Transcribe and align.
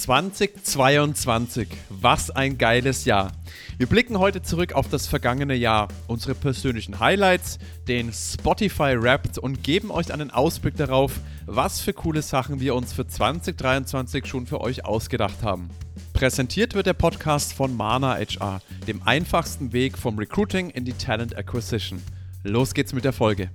2022. 0.00 1.68
Was 1.90 2.30
ein 2.30 2.56
geiles 2.56 3.04
Jahr. 3.04 3.32
Wir 3.76 3.86
blicken 3.86 4.18
heute 4.18 4.42
zurück 4.42 4.72
auf 4.72 4.88
das 4.88 5.06
vergangene 5.06 5.54
Jahr, 5.54 5.88
unsere 6.06 6.34
persönlichen 6.34 7.00
Highlights, 7.00 7.58
den 7.86 8.12
Spotify 8.12 8.96
Wrapped 9.00 9.36
und 9.38 9.62
geben 9.62 9.90
euch 9.90 10.12
einen 10.12 10.30
Ausblick 10.30 10.76
darauf, 10.76 11.20
was 11.46 11.80
für 11.80 11.92
coole 11.92 12.22
Sachen 12.22 12.60
wir 12.60 12.74
uns 12.74 12.92
für 12.92 13.06
2023 13.06 14.26
schon 14.26 14.46
für 14.46 14.60
euch 14.60 14.84
ausgedacht 14.84 15.42
haben. 15.42 15.68
Präsentiert 16.14 16.74
wird 16.74 16.86
der 16.86 16.94
Podcast 16.94 17.52
von 17.52 17.76
Mana 17.76 18.16
HR, 18.16 18.62
dem 18.86 19.02
einfachsten 19.04 19.72
Weg 19.72 19.98
vom 19.98 20.18
Recruiting 20.18 20.70
in 20.70 20.84
die 20.84 20.94
Talent 20.94 21.36
Acquisition. 21.36 22.02
Los 22.42 22.72
geht's 22.72 22.94
mit 22.94 23.04
der 23.04 23.12
Folge. 23.12 23.50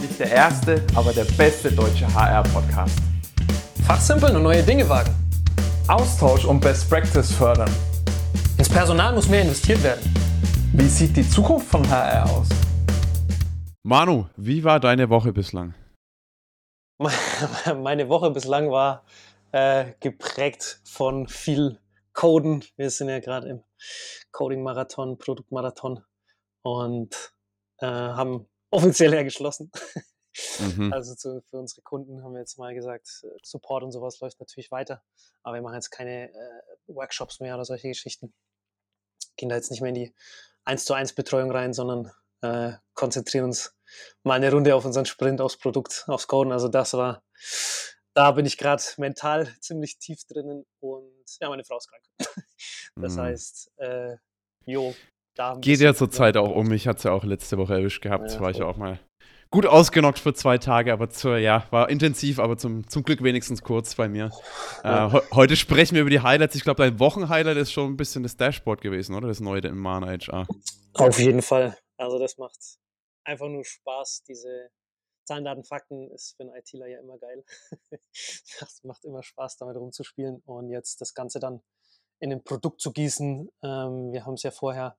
Nicht 0.00 0.18
der 0.18 0.30
erste, 0.30 0.82
aber 0.94 1.12
der 1.12 1.24
beste 1.24 1.70
deutsche 1.70 2.12
HR-Podcast. 2.12 3.07
Fachsimpeln 3.88 4.36
und 4.36 4.42
neue 4.42 4.62
Dinge 4.62 4.86
wagen. 4.86 5.14
Austausch 5.88 6.44
und 6.44 6.60
Best 6.60 6.90
Practice 6.90 7.32
fördern. 7.32 7.74
Ins 8.58 8.68
Personal 8.68 9.14
muss 9.14 9.30
mehr 9.30 9.40
investiert 9.40 9.82
werden. 9.82 10.02
Wie 10.74 10.86
sieht 10.86 11.16
die 11.16 11.26
Zukunft 11.26 11.68
von 11.68 11.88
HR 11.88 12.30
aus? 12.30 12.48
Manu, 13.82 14.26
wie 14.36 14.62
war 14.62 14.78
deine 14.78 15.08
Woche 15.08 15.32
bislang? 15.32 15.72
Meine 16.98 18.10
Woche 18.10 18.30
bislang 18.30 18.70
war 18.70 19.06
äh, 19.52 19.94
geprägt 20.00 20.82
von 20.84 21.26
viel 21.26 21.80
Coden. 22.12 22.62
Wir 22.76 22.90
sind 22.90 23.08
ja 23.08 23.20
gerade 23.20 23.48
im 23.48 23.64
Coding-Marathon, 24.32 25.16
Produktmarathon 25.16 26.04
und 26.60 27.32
äh, 27.78 27.86
haben 27.86 28.50
offiziell 28.70 29.14
ja 29.14 29.22
geschlossen. 29.22 29.70
Mhm. 30.58 30.92
Also 30.92 31.14
zu, 31.14 31.42
für 31.42 31.58
unsere 31.58 31.82
Kunden 31.82 32.22
haben 32.22 32.32
wir 32.32 32.40
jetzt 32.40 32.58
mal 32.58 32.74
gesagt, 32.74 33.22
äh, 33.24 33.38
Support 33.42 33.84
und 33.84 33.92
sowas 33.92 34.20
läuft 34.20 34.40
natürlich 34.40 34.70
weiter, 34.70 35.02
aber 35.42 35.56
wir 35.56 35.62
machen 35.62 35.74
jetzt 35.74 35.90
keine 35.90 36.30
äh, 36.30 36.62
Workshops 36.86 37.40
mehr 37.40 37.54
oder 37.54 37.64
solche 37.64 37.88
Geschichten. 37.88 38.32
Gehen 39.36 39.48
da 39.48 39.56
jetzt 39.56 39.70
nicht 39.70 39.80
mehr 39.80 39.90
in 39.90 39.94
die 39.94 40.14
1 40.64 40.84
zu 40.84 40.94
1 40.94 41.14
Betreuung 41.14 41.50
rein, 41.50 41.72
sondern 41.72 42.10
äh, 42.42 42.72
konzentrieren 42.94 43.46
uns 43.46 43.74
mal 44.22 44.34
eine 44.34 44.52
Runde 44.52 44.74
auf 44.74 44.84
unseren 44.84 45.06
Sprint, 45.06 45.40
aufs 45.40 45.56
Produkt, 45.56 46.04
aufs 46.08 46.26
Coden. 46.26 46.52
Also 46.52 46.68
das 46.68 46.92
war, 46.94 47.22
da 48.14 48.32
bin 48.32 48.46
ich 48.46 48.58
gerade 48.58 48.82
mental 48.96 49.48
ziemlich 49.60 49.98
tief 49.98 50.24
drinnen 50.24 50.66
und 50.80 51.38
ja, 51.40 51.48
meine 51.48 51.64
Frau 51.64 51.78
ist 51.78 51.88
krank. 51.88 52.04
das 52.96 53.14
mhm. 53.14 53.20
heißt, 53.20 53.72
äh, 53.78 54.16
jo, 54.66 54.94
da 55.34 55.56
Geht 55.60 55.80
ja 55.80 55.94
zurzeit 55.94 56.36
auch 56.36 56.54
um. 56.54 56.72
Ich 56.72 56.88
hatte 56.88 56.98
es 56.98 57.04
ja 57.04 57.12
auch 57.12 57.24
letzte 57.24 57.58
Woche 57.58 57.74
erwischt 57.74 58.02
gehabt. 58.02 58.32
Ja, 58.32 58.40
war 58.40 58.50
ich 58.50 58.60
auch 58.62 58.76
mal 58.76 58.98
gut 59.50 59.66
ausgenockt 59.66 60.18
für 60.18 60.34
zwei 60.34 60.58
Tage, 60.58 60.92
aber 60.92 61.10
zur, 61.10 61.38
ja, 61.38 61.66
war 61.70 61.88
intensiv, 61.88 62.38
aber 62.38 62.56
zum, 62.56 62.88
zum 62.88 63.02
Glück 63.02 63.22
wenigstens 63.22 63.62
kurz 63.62 63.94
bei 63.94 64.08
mir. 64.08 64.30
Ja. 64.84 65.08
Äh, 65.08 65.20
heute 65.32 65.56
sprechen 65.56 65.94
wir 65.94 66.02
über 66.02 66.10
die 66.10 66.20
Highlights. 66.20 66.54
Ich 66.54 66.64
glaube, 66.64 66.82
dein 66.82 66.98
Wochenhighlight 66.98 67.56
ist 67.56 67.72
schon 67.72 67.92
ein 67.92 67.96
bisschen 67.96 68.22
das 68.22 68.36
Dashboard 68.36 68.80
gewesen, 68.80 69.14
oder? 69.14 69.28
Das 69.28 69.40
neue 69.40 69.60
im 69.60 69.78
Mana 69.78 70.08
HR. 70.08 70.46
Auf 70.94 71.18
jeden 71.18 71.42
Fall. 71.42 71.76
Also 71.96 72.18
das 72.18 72.38
macht 72.38 72.58
einfach 73.24 73.48
nur 73.48 73.64
Spaß. 73.64 74.24
Diese 74.28 74.70
Zahlen, 75.24 75.44
Daten, 75.44 75.64
Fakten 75.64 76.10
ist 76.10 76.36
für 76.36 76.44
einen 76.44 76.54
ITler 76.54 76.86
ja 76.86 77.00
immer 77.00 77.18
geil. 77.18 77.44
das 78.60 78.82
macht 78.84 79.04
immer 79.04 79.22
Spaß, 79.22 79.58
damit 79.58 79.76
rumzuspielen 79.76 80.42
und 80.46 80.70
jetzt 80.70 81.00
das 81.00 81.14
Ganze 81.14 81.38
dann 81.38 81.62
in 82.20 82.32
ein 82.32 82.42
Produkt 82.42 82.80
zu 82.80 82.92
gießen. 82.92 83.50
Ähm, 83.62 84.12
wir 84.12 84.24
haben 84.24 84.34
es 84.34 84.42
ja 84.42 84.50
vorher 84.50 84.96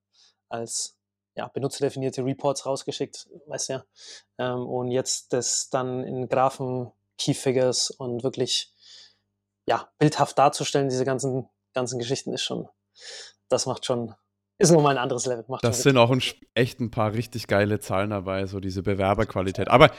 als 0.49 0.98
ja, 1.39 1.47
benutzerdefinierte 1.47 2.25
Reports 2.25 2.65
rausgeschickt, 2.65 3.29
weißt 3.47 3.69
du 3.69 3.73
ja. 3.73 3.85
Ähm, 4.37 4.67
und 4.67 4.91
jetzt 4.91 5.31
das 5.31 5.69
dann 5.69 6.03
in 6.03 6.27
Graphen, 6.27 6.91
Keyfigures 7.17 7.91
und 7.91 8.23
wirklich 8.23 8.73
ja, 9.65 9.89
bildhaft 9.99 10.37
darzustellen, 10.37 10.89
diese 10.89 11.05
ganzen, 11.05 11.47
ganzen 11.73 11.97
Geschichten 11.97 12.33
ist 12.33 12.43
schon, 12.43 12.67
das 13.47 13.65
macht 13.65 13.85
schon, 13.85 14.15
ist 14.57 14.71
nochmal 14.71 14.97
ein 14.97 15.01
anderes 15.01 15.25
Level. 15.27 15.45
Macht 15.47 15.63
das 15.63 15.81
sind 15.81 15.95
auch 15.95 16.11
ein, 16.11 16.21
echt 16.55 16.81
ein 16.81 16.91
paar 16.91 17.13
richtig 17.13 17.47
geile 17.47 17.79
Zahlen 17.79 18.09
dabei, 18.09 18.45
so 18.45 18.59
diese 18.59 18.83
Bewerberqualität. 18.83 19.69
Aber 19.69 19.91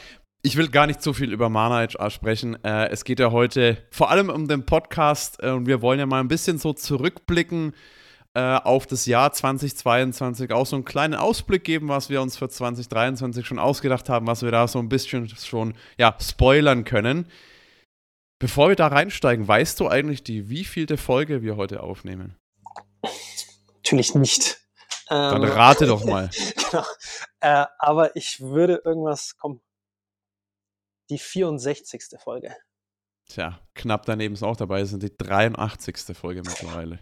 ich 0.42 0.56
will 0.56 0.69
gar 0.69 0.86
nicht 0.86 1.03
so 1.03 1.15
viel 1.15 1.32
über 1.32 1.48
Mana 1.48 1.86
HR 1.86 2.10
sprechen. 2.10 2.62
Äh, 2.65 2.88
es 2.88 3.04
geht 3.04 3.19
ja 3.19 3.31
heute 3.31 3.78
vor 3.91 4.10
allem 4.10 4.28
um 4.28 4.47
den 4.47 4.66
Podcast 4.66 5.42
äh, 5.42 5.53
und 5.53 5.66
wir 5.66 5.81
wollen 5.81 6.00
ja 6.00 6.06
mal 6.06 6.20
ein 6.20 6.28
bisschen 6.28 6.59
so 6.59 6.75
zurückblicken 6.75 7.75
äh, 8.34 8.56
auf 8.56 8.86
das 8.86 9.06
Jahr 9.06 9.32
2022 9.32 10.52
auch 10.52 10.66
so 10.66 10.76
einen 10.76 10.84
kleinen 10.84 11.14
Ausblick 11.14 11.64
geben, 11.64 11.88
was 11.88 12.10
wir 12.10 12.22
uns 12.22 12.36
für 12.36 12.48
2023 12.48 13.44
schon 13.44 13.58
ausgedacht 13.58 14.08
haben, 14.08 14.26
was 14.26 14.42
wir 14.42 14.50
da 14.50 14.68
so 14.68 14.78
ein 14.78 14.88
bisschen 14.88 15.28
schon 15.28 15.74
ja, 15.98 16.16
spoilern 16.20 16.84
können. 16.84 17.26
Bevor 18.38 18.68
wir 18.68 18.76
da 18.76 18.86
reinsteigen, 18.86 19.46
weißt 19.46 19.80
du 19.80 19.88
eigentlich, 19.88 20.22
die 20.22 20.48
wievielte 20.48 20.96
Folge 20.96 21.42
wir 21.42 21.56
heute 21.56 21.82
aufnehmen? 21.82 22.36
Natürlich 23.76 24.14
nicht. 24.14 24.60
Dann 25.08 25.42
ähm, 25.42 25.50
rate 25.50 25.86
doch 25.86 26.04
mal. 26.04 26.30
genau. 26.70 26.84
Äh, 27.41 27.66
aber 27.78 28.14
ich 28.14 28.41
würde 28.41 28.80
irgendwas 28.84 29.36
kommen. 29.36 29.60
Die 31.10 31.18
64. 31.18 32.20
Folge. 32.22 32.54
Tja, 33.28 33.60
knapp 33.74 34.06
daneben 34.06 34.34
ist 34.34 34.44
auch 34.44 34.56
dabei, 34.56 34.84
sind 34.84 35.02
die 35.02 35.16
83. 35.16 36.16
Folge 36.16 36.42
mittlerweile. 36.47 37.00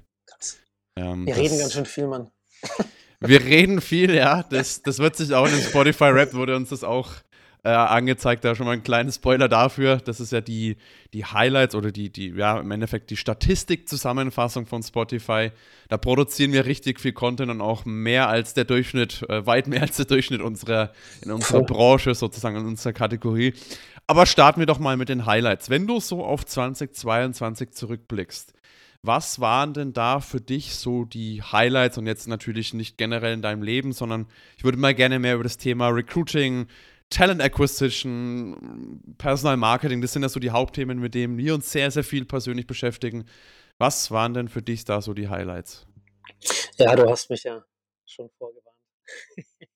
Ähm, 0.99 1.27
wir 1.27 1.37
reden 1.37 1.59
ganz 1.59 1.73
schön 1.73 1.87
viel, 1.87 2.07
Mann. 2.07 2.31
Wir 3.21 3.45
reden 3.45 3.81
viel, 3.81 4.15
ja. 4.15 4.45
Das, 4.45 4.83
das 4.83 5.01
wird 5.01 5.17
sich 5.17 5.35
auch 5.35 5.47
in 5.47 5.51
dem 5.51 5.61
Spotify-Rap, 5.61 6.35
wurde 6.35 6.55
uns 6.55 6.69
das 6.69 6.85
auch 6.85 7.11
äh, 7.65 7.71
angezeigt. 7.71 8.45
Da 8.45 8.55
schon 8.55 8.67
mal 8.67 8.73
ein 8.73 8.85
kleines 8.85 9.17
Spoiler 9.17 9.49
dafür. 9.49 9.97
Das 9.97 10.21
ist 10.21 10.31
ja 10.31 10.41
die, 10.41 10.77
die 11.13 11.25
Highlights 11.25 11.75
oder 11.75 11.91
die, 11.91 12.11
die, 12.13 12.29
ja, 12.29 12.61
im 12.61 12.71
Endeffekt 12.71 13.11
die 13.11 13.17
Statistik-Zusammenfassung 13.17 14.67
von 14.67 14.85
Spotify. 14.85 15.51
Da 15.89 15.97
produzieren 15.97 16.53
wir 16.53 16.67
richtig 16.67 17.01
viel 17.01 17.13
Content 17.13 17.51
und 17.51 17.61
auch 17.61 17.85
mehr 17.85 18.29
als 18.29 18.55
der 18.55 18.65
Durchschnitt, 18.65 19.29
äh, 19.29 19.45
weit 19.45 19.67
mehr 19.67 19.83
als 19.83 19.97
der 19.97 20.07
Durchschnitt 20.07 20.41
unserer, 20.41 20.93
in 21.21 21.33
unserer 21.33 21.63
Branche, 21.63 22.15
sozusagen, 22.15 22.57
in 22.57 22.67
unserer 22.67 22.93
Kategorie. 22.93 23.53
Aber 24.07 24.27
starten 24.27 24.61
wir 24.61 24.67
doch 24.67 24.79
mal 24.79 24.97
mit 24.97 25.09
den 25.09 25.27
Highlights. 25.27 25.71
Wenn 25.71 25.89
du 25.89 25.99
so 25.99 26.25
auf 26.25 26.47
2022 26.47 27.73
zurückblickst, 27.73 28.55
was 29.03 29.41
waren 29.41 29.75
denn 29.75 29.93
da 29.93 30.21
für 30.21 30.41
dich 30.41 30.75
so 30.75 31.05
die 31.05 31.43
Highlights 31.43 31.99
und 31.99 32.07
jetzt 32.07 32.27
natürlich 32.27 32.75
nicht 32.75 32.99
generell 32.99 33.35
in 33.35 33.43
deinem 33.43 33.63
Leben, 33.63 33.93
sondern 33.93 34.27
ich 34.57 34.65
würde 34.65 34.79
mal 34.79 34.95
gerne 34.95 35.19
mehr 35.19 35.35
über 35.35 35.45
das 35.45 35.57
Thema 35.57 35.89
Recruiting, 35.89 36.67
Talent 37.11 37.41
Acquisition, 37.41 39.15
Personal 39.17 39.57
Marketing, 39.57 40.03
das 40.03 40.13
sind 40.13 40.23
ja 40.23 40.29
so 40.29 40.41
die 40.41 40.51
Hauptthemen, 40.51 40.99
mit 40.99 41.15
denen 41.15 41.39
wir 41.39 41.55
uns 41.55 41.71
sehr, 41.71 41.91
sehr 41.91 42.05
viel 42.05 42.25
persönlich 42.25 42.67
beschäftigen. 42.67 43.25
Was 43.79 44.11
waren 44.11 44.35
denn 44.35 44.49
für 44.49 44.63
dich 44.63 44.85
da 44.85 45.01
so 45.01 45.15
die 45.15 45.29
Highlights? 45.29 45.87
Ja, 46.77 46.95
du 46.95 47.09
hast 47.09 47.31
mich 47.31 47.45
ja 47.45 47.65
schon 48.05 48.29
vorgewarnt 48.37 48.77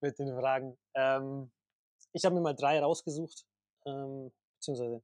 mit 0.00 0.18
den 0.18 0.28
Fragen. 0.38 0.78
Ähm, 0.94 1.50
ich 2.12 2.24
habe 2.24 2.34
mir 2.34 2.40
mal 2.40 2.54
drei 2.54 2.80
rausgesucht, 2.80 3.44
ähm, 3.84 4.32
beziehungsweise 4.54 5.02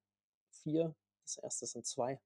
vier. 0.63 0.95
Das 1.25 1.37
erste 1.39 1.67
sind 1.67 1.87
zwei. 1.87 2.21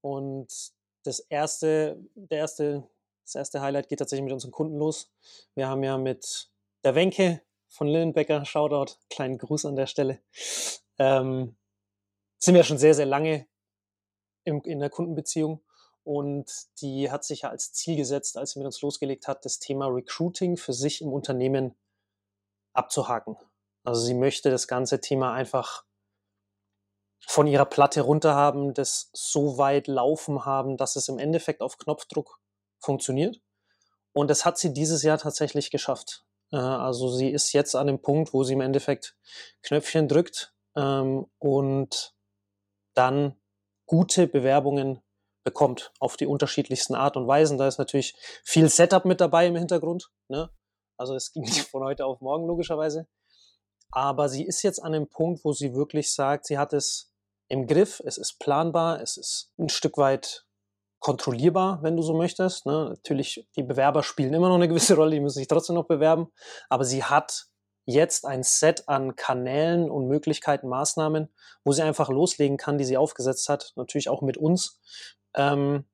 Und 0.00 0.72
das 1.04 1.20
erste, 1.20 1.98
der 2.14 2.38
erste, 2.38 2.88
das 3.24 3.34
erste 3.34 3.60
Highlight 3.60 3.88
geht 3.88 3.98
tatsächlich 3.98 4.24
mit 4.24 4.32
unseren 4.32 4.52
Kunden 4.52 4.76
los. 4.76 5.10
Wir 5.54 5.68
haben 5.68 5.82
ja 5.82 5.98
mit 5.98 6.50
der 6.84 6.94
Wenke 6.94 7.42
von 7.68 7.88
Lillenbecker, 7.88 8.44
Shoutout, 8.44 8.94
kleinen 9.10 9.38
Gruß 9.38 9.66
an 9.66 9.76
der 9.76 9.86
Stelle, 9.86 10.20
ähm, 10.98 11.56
sind 12.38 12.54
wir 12.54 12.64
schon 12.64 12.78
sehr, 12.78 12.94
sehr 12.94 13.06
lange 13.06 13.46
im, 14.44 14.62
in 14.62 14.80
der 14.80 14.90
Kundenbeziehung. 14.90 15.62
Und 16.04 16.50
die 16.80 17.10
hat 17.10 17.24
sich 17.24 17.42
ja 17.42 17.50
als 17.50 17.72
Ziel 17.72 17.96
gesetzt, 17.96 18.38
als 18.38 18.52
sie 18.52 18.60
mit 18.60 18.66
uns 18.66 18.80
losgelegt 18.80 19.28
hat, 19.28 19.44
das 19.44 19.58
Thema 19.58 19.86
Recruiting 19.88 20.56
für 20.56 20.72
sich 20.72 21.02
im 21.02 21.12
Unternehmen 21.12 21.74
abzuhaken. 22.72 23.36
Also 23.84 24.00
sie 24.02 24.14
möchte 24.14 24.50
das 24.50 24.68
ganze 24.68 25.00
Thema 25.00 25.34
einfach 25.34 25.84
von 27.26 27.46
ihrer 27.46 27.66
Platte 27.66 28.00
runter 28.00 28.34
haben, 28.34 28.74
das 28.74 29.10
so 29.12 29.58
weit 29.58 29.86
laufen 29.86 30.44
haben, 30.44 30.76
dass 30.76 30.96
es 30.96 31.08
im 31.08 31.18
Endeffekt 31.18 31.60
auf 31.60 31.78
Knopfdruck 31.78 32.40
funktioniert. 32.80 33.40
Und 34.12 34.30
das 34.30 34.44
hat 34.44 34.58
sie 34.58 34.72
dieses 34.72 35.02
Jahr 35.02 35.18
tatsächlich 35.18 35.70
geschafft. 35.70 36.24
Äh, 36.52 36.56
also 36.56 37.08
sie 37.08 37.30
ist 37.30 37.52
jetzt 37.52 37.74
an 37.74 37.86
dem 37.86 38.00
Punkt, 38.00 38.32
wo 38.32 38.44
sie 38.44 38.54
im 38.54 38.60
Endeffekt 38.60 39.16
Knöpfchen 39.62 40.08
drückt 40.08 40.54
ähm, 40.76 41.26
und 41.38 42.14
dann 42.94 43.36
gute 43.86 44.26
Bewerbungen 44.26 45.02
bekommt 45.44 45.92
auf 45.98 46.16
die 46.16 46.26
unterschiedlichsten 46.26 46.94
Art 46.94 47.16
und 47.16 47.26
Weisen. 47.26 47.58
Da 47.58 47.68
ist 47.68 47.78
natürlich 47.78 48.14
viel 48.44 48.68
Setup 48.68 49.04
mit 49.04 49.20
dabei 49.20 49.46
im 49.46 49.56
Hintergrund. 49.56 50.10
Ne? 50.28 50.50
Also 50.96 51.14
es 51.14 51.32
ging 51.32 51.42
nicht 51.42 51.68
von 51.68 51.84
heute 51.84 52.04
auf 52.04 52.20
morgen 52.20 52.46
logischerweise. 52.46 53.06
Aber 53.90 54.28
sie 54.28 54.44
ist 54.44 54.62
jetzt 54.62 54.82
an 54.82 54.92
dem 54.92 55.08
Punkt, 55.08 55.44
wo 55.44 55.52
sie 55.52 55.74
wirklich 55.74 56.12
sagt, 56.12 56.46
sie 56.46 56.58
hat 56.58 56.72
es 56.72 57.12
im 57.48 57.66
Griff, 57.66 58.02
es 58.04 58.18
ist 58.18 58.38
planbar, 58.38 59.00
es 59.00 59.16
ist 59.16 59.50
ein 59.58 59.68
Stück 59.68 59.96
weit 59.96 60.44
kontrollierbar, 61.00 61.82
wenn 61.82 61.96
du 61.96 62.02
so 62.02 62.14
möchtest. 62.14 62.66
Ne? 62.66 62.90
Natürlich, 62.90 63.48
die 63.56 63.62
Bewerber 63.62 64.02
spielen 64.02 64.34
immer 64.34 64.48
noch 64.48 64.56
eine 64.56 64.68
gewisse 64.68 64.96
Rolle, 64.96 65.12
die 65.12 65.20
müssen 65.20 65.38
sich 65.38 65.48
trotzdem 65.48 65.76
noch 65.76 65.86
bewerben, 65.86 66.28
aber 66.68 66.84
sie 66.84 67.04
hat 67.04 67.46
jetzt 67.86 68.26
ein 68.26 68.42
Set 68.42 68.86
an 68.86 69.16
Kanälen 69.16 69.90
und 69.90 70.08
Möglichkeiten, 70.08 70.68
Maßnahmen, 70.68 71.32
wo 71.64 71.72
sie 71.72 71.82
einfach 71.82 72.10
loslegen 72.10 72.58
kann, 72.58 72.76
die 72.76 72.84
sie 72.84 72.98
aufgesetzt 72.98 73.48
hat, 73.48 73.72
natürlich 73.76 74.10
auch 74.10 74.20
mit 74.20 74.36
uns, 74.36 74.78
ähm, 75.34 75.88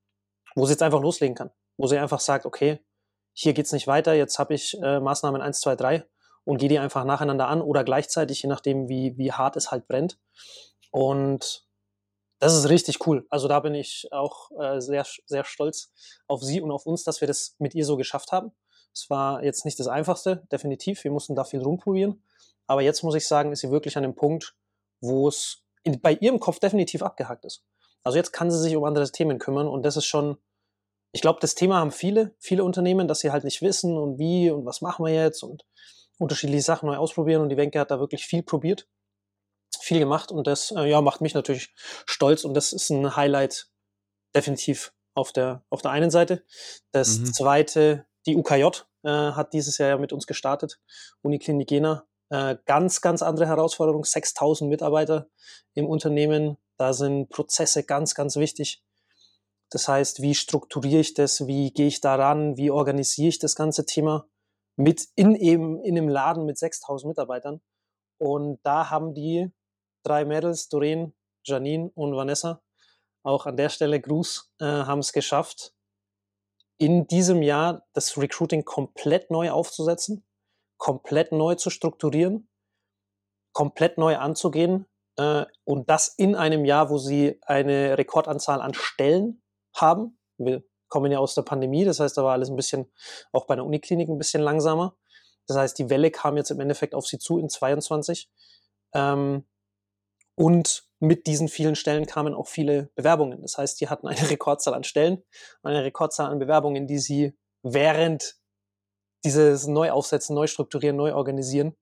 wo 0.56 0.66
sie 0.66 0.72
jetzt 0.72 0.82
einfach 0.82 1.00
loslegen 1.00 1.36
kann, 1.36 1.50
wo 1.76 1.86
sie 1.86 1.98
einfach 1.98 2.18
sagt, 2.18 2.46
okay, 2.46 2.84
hier 3.32 3.52
geht's 3.52 3.70
nicht 3.70 3.86
weiter, 3.86 4.14
jetzt 4.14 4.40
habe 4.40 4.54
ich 4.54 4.76
äh, 4.82 4.98
Maßnahmen 4.98 5.40
1, 5.40 5.60
2, 5.60 5.76
3 5.76 6.06
und 6.44 6.58
gehe 6.58 6.68
die 6.68 6.78
einfach 6.78 7.04
nacheinander 7.04 7.48
an 7.48 7.62
oder 7.62 7.84
gleichzeitig, 7.84 8.42
je 8.42 8.48
nachdem, 8.48 8.88
wie, 8.88 9.16
wie 9.16 9.32
hart 9.32 9.56
es 9.56 9.70
halt 9.70 9.88
brennt. 9.88 10.18
Und 10.90 11.66
das 12.38 12.54
ist 12.54 12.68
richtig 12.68 13.06
cool. 13.06 13.26
Also 13.30 13.48
da 13.48 13.60
bin 13.60 13.74
ich 13.74 14.08
auch 14.12 14.50
äh, 14.60 14.80
sehr, 14.80 15.06
sehr 15.26 15.44
stolz 15.44 15.92
auf 16.28 16.42
sie 16.42 16.60
und 16.60 16.70
auf 16.70 16.86
uns, 16.86 17.04
dass 17.04 17.20
wir 17.20 17.28
das 17.28 17.56
mit 17.58 17.74
ihr 17.74 17.84
so 17.84 17.96
geschafft 17.96 18.32
haben. 18.32 18.52
Es 18.92 19.08
war 19.10 19.42
jetzt 19.42 19.64
nicht 19.64 19.80
das 19.80 19.88
Einfachste, 19.88 20.46
definitiv. 20.52 21.02
Wir 21.04 21.10
mussten 21.10 21.34
da 21.34 21.44
viel 21.44 21.62
rumprobieren. 21.62 22.22
Aber 22.66 22.82
jetzt 22.82 23.02
muss 23.02 23.14
ich 23.14 23.26
sagen, 23.26 23.52
ist 23.52 23.60
sie 23.60 23.70
wirklich 23.70 23.96
an 23.96 24.02
dem 24.02 24.14
Punkt, 24.14 24.54
wo 25.00 25.28
es 25.28 25.62
bei 26.00 26.12
ihrem 26.12 26.40
Kopf 26.40 26.60
definitiv 26.60 27.02
abgehakt 27.02 27.44
ist. 27.44 27.64
Also 28.02 28.18
jetzt 28.18 28.32
kann 28.32 28.50
sie 28.50 28.58
sich 28.58 28.76
um 28.76 28.84
andere 28.84 29.10
Themen 29.10 29.38
kümmern 29.38 29.66
und 29.66 29.82
das 29.82 29.96
ist 29.96 30.06
schon, 30.06 30.36
ich 31.12 31.22
glaube, 31.22 31.40
das 31.40 31.54
Thema 31.54 31.76
haben 31.76 31.90
viele, 31.90 32.34
viele 32.38 32.64
Unternehmen, 32.64 33.08
dass 33.08 33.20
sie 33.20 33.30
halt 33.30 33.44
nicht 33.44 33.62
wissen 33.62 33.96
und 33.96 34.18
wie 34.18 34.50
und 34.50 34.66
was 34.66 34.82
machen 34.82 35.04
wir 35.04 35.14
jetzt 35.14 35.42
und 35.42 35.64
unterschiedliche 36.18 36.62
Sachen 36.62 36.86
neu 36.86 36.96
ausprobieren 36.96 37.42
und 37.42 37.48
die 37.48 37.56
Wenke 37.56 37.80
hat 37.80 37.90
da 37.90 37.98
wirklich 38.00 38.26
viel 38.26 38.42
probiert, 38.42 38.88
viel 39.80 39.98
gemacht 39.98 40.30
und 40.30 40.46
das 40.46 40.70
äh, 40.72 40.88
ja, 40.88 41.00
macht 41.00 41.20
mich 41.20 41.34
natürlich 41.34 41.74
stolz 42.06 42.44
und 42.44 42.54
das 42.54 42.72
ist 42.72 42.90
ein 42.90 43.16
Highlight 43.16 43.68
definitiv 44.34 44.92
auf 45.14 45.32
der, 45.32 45.64
auf 45.70 45.82
der 45.82 45.92
einen 45.92 46.10
Seite. 46.10 46.44
Das 46.92 47.18
mhm. 47.18 47.32
zweite 47.32 48.06
die 48.26 48.36
UKJ 48.36 48.64
äh, 49.02 49.08
hat 49.08 49.52
dieses 49.52 49.78
Jahr 49.78 49.90
ja 49.90 49.98
mit 49.98 50.12
uns 50.12 50.26
gestartet, 50.26 50.80
Uniklinik 51.22 51.70
Jena. 51.70 52.06
Äh, 52.30 52.56
ganz, 52.64 53.00
ganz 53.00 53.22
andere 53.22 53.46
Herausforderung, 53.46 54.04
6000 54.04 54.68
Mitarbeiter 54.68 55.28
im 55.74 55.86
Unternehmen. 55.86 56.56
Da 56.78 56.92
sind 56.92 57.28
Prozesse 57.28 57.84
ganz, 57.84 58.14
ganz 58.14 58.36
wichtig. 58.36 58.82
Das 59.70 59.88
heißt, 59.88 60.22
wie 60.22 60.34
strukturiere 60.34 61.00
ich 61.00 61.14
das, 61.14 61.46
wie 61.46 61.72
gehe 61.72 61.86
ich 61.86 62.00
daran, 62.00 62.56
wie 62.56 62.70
organisiere 62.70 63.28
ich 63.28 63.38
das 63.38 63.56
ganze 63.56 63.84
Thema 63.84 64.26
mit 64.76 65.08
in 65.14 65.34
eben 65.36 65.82
in 65.82 65.96
einem 65.96 66.08
Laden 66.08 66.44
mit 66.44 66.58
6000 66.58 67.08
Mitarbeitern. 67.08 67.60
Und 68.18 68.60
da 68.62 68.90
haben 68.90 69.14
die 69.14 69.50
drei 70.04 70.24
Mädels, 70.24 70.68
Doreen, 70.68 71.14
Janine 71.44 71.90
und 71.94 72.14
Vanessa, 72.14 72.62
auch 73.22 73.46
an 73.46 73.56
der 73.56 73.68
Stelle 73.68 74.00
Gruß, 74.00 74.52
äh, 74.60 74.64
haben 74.64 75.00
es 75.00 75.12
geschafft, 75.12 75.74
in 76.78 77.06
diesem 77.06 77.42
Jahr 77.42 77.86
das 77.92 78.16
Recruiting 78.18 78.64
komplett 78.64 79.30
neu 79.30 79.50
aufzusetzen, 79.50 80.24
komplett 80.76 81.32
neu 81.32 81.54
zu 81.54 81.70
strukturieren, 81.70 82.48
komplett 83.52 83.96
neu 83.98 84.16
anzugehen 84.16 84.86
äh, 85.16 85.46
und 85.64 85.88
das 85.88 86.08
in 86.08 86.34
einem 86.34 86.64
Jahr, 86.64 86.90
wo 86.90 86.98
sie 86.98 87.38
eine 87.42 87.96
Rekordanzahl 87.96 88.60
an 88.60 88.74
Stellen 88.74 89.42
haben. 89.74 90.18
Wir 90.36 90.64
kommen 90.94 91.10
ja 91.10 91.18
aus 91.18 91.34
der 91.34 91.42
Pandemie, 91.42 91.84
das 91.84 91.98
heißt, 91.98 92.16
da 92.16 92.22
war 92.22 92.34
alles 92.34 92.50
ein 92.50 92.54
bisschen, 92.54 92.88
auch 93.32 93.46
bei 93.46 93.56
der 93.56 93.64
Uniklinik 93.64 94.08
ein 94.08 94.16
bisschen 94.16 94.40
langsamer. 94.40 94.96
Das 95.48 95.56
heißt, 95.56 95.76
die 95.76 95.90
Welle 95.90 96.12
kam 96.12 96.36
jetzt 96.36 96.52
im 96.52 96.60
Endeffekt 96.60 96.94
auf 96.94 97.04
sie 97.04 97.18
zu 97.18 97.36
in 97.36 97.48
22. 97.48 98.30
Ähm, 98.94 99.44
und 100.36 100.88
mit 101.00 101.26
diesen 101.26 101.48
vielen 101.48 101.74
Stellen 101.74 102.06
kamen 102.06 102.32
auch 102.32 102.46
viele 102.46 102.92
Bewerbungen. 102.94 103.42
Das 103.42 103.58
heißt, 103.58 103.80
die 103.80 103.88
hatten 103.88 104.06
eine 104.06 104.20
Rekordzahl 104.30 104.72
an 104.72 104.84
Stellen, 104.84 105.24
eine 105.64 105.82
Rekordzahl 105.82 106.30
an 106.30 106.38
Bewerbungen, 106.38 106.86
die 106.86 107.00
sie 107.00 107.36
während 107.64 108.36
dieses 109.24 109.66
Neuaufsetzen, 109.66 110.36
Neustrukturieren, 110.36 110.96
Neuorganisieren, 110.96 111.74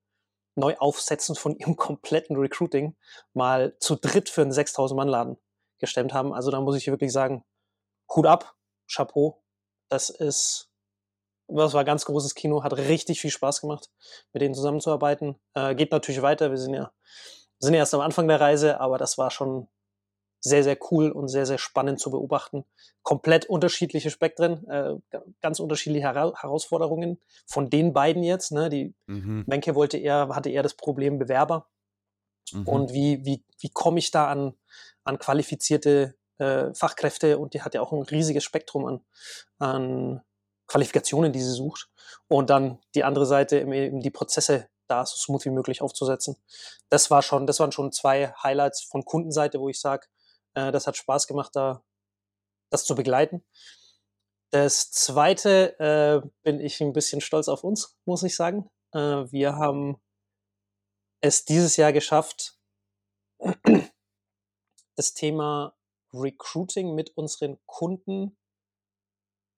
Neuaufsetzen 0.55 1.37
von 1.37 1.55
ihrem 1.55 1.76
kompletten 1.76 2.37
Recruiting 2.37 2.97
mal 3.35 3.76
zu 3.79 3.94
dritt 3.94 4.31
für 4.31 4.41
einen 4.41 4.53
6000 4.53 4.97
Mann 4.97 5.08
Laden 5.08 5.37
gestemmt 5.81 6.15
haben. 6.15 6.32
Also 6.32 6.50
da 6.50 6.62
muss 6.62 6.76
ich 6.76 6.87
wirklich 6.87 7.12
sagen, 7.12 7.44
Hut 8.15 8.25
ab, 8.25 8.55
Chapeau. 8.90 9.43
Das 9.88 10.11
ist, 10.11 10.70
das 11.49 11.75
war 11.75 11.84
ganz 11.84 12.05
großes 12.05 12.34
Kino, 12.34 12.62
hat 12.62 12.76
richtig 12.76 13.20
viel 13.20 13.31
Spaß 13.31 13.61
gemacht, 13.61 13.90
mit 14.32 14.43
denen 14.43 14.55
zusammenzuarbeiten. 14.55 15.37
Äh, 15.55 15.75
geht 15.75 15.93
natürlich 15.93 16.23
weiter. 16.23 16.50
Wir 16.50 16.58
sind 16.58 16.75
ja 16.75 16.93
sind 17.62 17.75
erst 17.75 17.94
am 17.94 18.00
Anfang 18.00 18.26
der 18.26 18.40
Reise, 18.40 18.81
aber 18.81 18.99
das 18.99 19.19
war 19.19 19.31
schon 19.31 19.69
sehr, 20.40 20.64
sehr 20.64 20.76
cool 20.90 21.11
und 21.12 21.29
sehr, 21.29 21.46
sehr 21.46 21.58
spannend 21.58 22.00
zu 22.00 22.11
beobachten. 22.11 22.64
Komplett 23.02 23.46
unterschiedliche 23.46 24.11
Spektren, 24.11 24.67
äh, 24.69 24.94
ganz 25.40 25.61
unterschiedliche 25.61 26.08
Hera 26.08 26.32
Herausforderungen 26.37 27.20
von 27.46 27.70
den 27.70 27.93
beiden 27.93 28.25
jetzt. 28.25 28.50
Ne? 28.50 28.69
Die 28.69 28.94
mhm. 29.06 29.44
Menke 29.46 29.76
wollte 29.76 29.99
eher, 29.99 30.31
hatte 30.31 30.50
eher 30.50 30.64
das 30.64 30.75
Problem 30.75 31.20
Bewerber. 31.20 31.69
Mhm. 32.52 32.67
Und 32.67 32.93
wie, 32.93 33.25
wie, 33.25 33.44
wie 33.61 33.70
komme 33.70 34.00
ich 34.00 34.11
da 34.11 34.26
an, 34.26 34.55
an 35.05 35.20
qualifizierte 35.20 36.17
äh, 36.43 36.75
Fachkräfte? 36.75 37.39
Und 37.39 37.55
die 37.55 37.62
hat 37.62 37.75
ja 37.75 37.81
auch 37.81 37.93
ein 37.93 38.03
riesiges 38.03 38.44
Spektrum 38.44 38.87
an, 38.87 39.05
an 39.59 40.23
Qualifikationen, 40.67 41.33
die 41.33 41.43
sie 41.43 41.53
sucht. 41.53 41.89
Und 42.29 42.50
dann 42.50 42.79
die 42.94 43.05
andere 43.05 43.27
Seite 43.27 43.61
eben 43.61 44.00
die 44.00 44.11
Prozesse, 44.11 44.69
da 44.89 45.06
so 45.06 45.17
smooth 45.17 45.44
wie 45.44 45.50
möglich 45.50 45.81
aufzusetzen. 45.83 46.37
Das 46.89 47.11
war 47.11 47.23
schon, 47.23 47.47
das 47.47 47.61
waren 47.61 47.73
schon 47.73 47.93
zwei 47.93 48.33
Highlights 48.43 48.83
von 48.83 49.05
Kundenseite, 49.05 49.61
wo 49.61 49.69
ich 49.69 49.81
sage, 49.81 50.06
äh, 50.55 50.73
das 50.73 50.87
hat 50.87 50.97
Spaß 50.97 51.27
gemacht, 51.27 51.55
da 51.55 51.83
das 52.71 52.85
zu 52.85 52.94
begleiten. 52.94 53.44
Das 54.50 54.91
zweite 54.91 55.79
äh, 55.79 56.29
bin 56.43 56.61
ich 56.61 56.81
ein 56.81 56.93
bisschen 56.93 57.21
stolz 57.21 57.49
auf 57.49 57.65
uns, 57.65 57.97
muss 58.05 58.23
ich 58.23 58.37
sagen. 58.37 58.71
Äh, 58.93 59.31
wir 59.31 59.56
haben 59.56 60.00
es 61.23 61.44
dieses 61.44 61.77
Jahr 61.77 61.93
geschafft, 61.93 62.59
das 64.97 65.15
Thema 65.15 65.75
Recruiting 66.12 66.94
mit 66.94 67.17
unseren 67.17 67.59
Kunden 67.67 68.37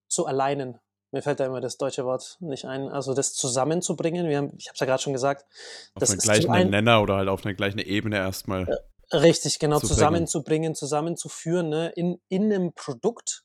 zu 0.08 0.26
alignen 0.26 0.80
mir 1.14 1.22
fällt 1.22 1.38
da 1.38 1.46
immer 1.46 1.60
das 1.60 1.78
deutsche 1.78 2.04
Wort 2.04 2.36
nicht 2.40 2.64
ein, 2.64 2.88
also 2.88 3.14
das 3.14 3.34
zusammenzubringen. 3.34 4.28
Wir 4.28 4.38
haben, 4.38 4.52
ich 4.58 4.66
habe 4.66 4.74
es 4.74 4.80
ja 4.80 4.86
gerade 4.86 5.00
schon 5.00 5.12
gesagt, 5.12 5.46
auf 5.94 6.10
einen 6.10 6.18
gleichen 6.18 6.50
ein, 6.50 6.70
Nenner 6.70 7.00
oder 7.00 7.14
halt 7.14 7.28
auf 7.28 7.46
einer 7.46 7.54
gleichen 7.54 7.78
Ebene 7.78 8.16
erstmal. 8.16 8.68
Äh, 9.12 9.16
richtig, 9.16 9.60
genau, 9.60 9.78
zu 9.78 9.86
zusammenzubringen, 9.86 10.74
zusammenzuführen, 10.74 11.68
ne, 11.68 11.92
in, 11.94 12.20
in 12.28 12.52
einem 12.52 12.72
Produkt 12.72 13.43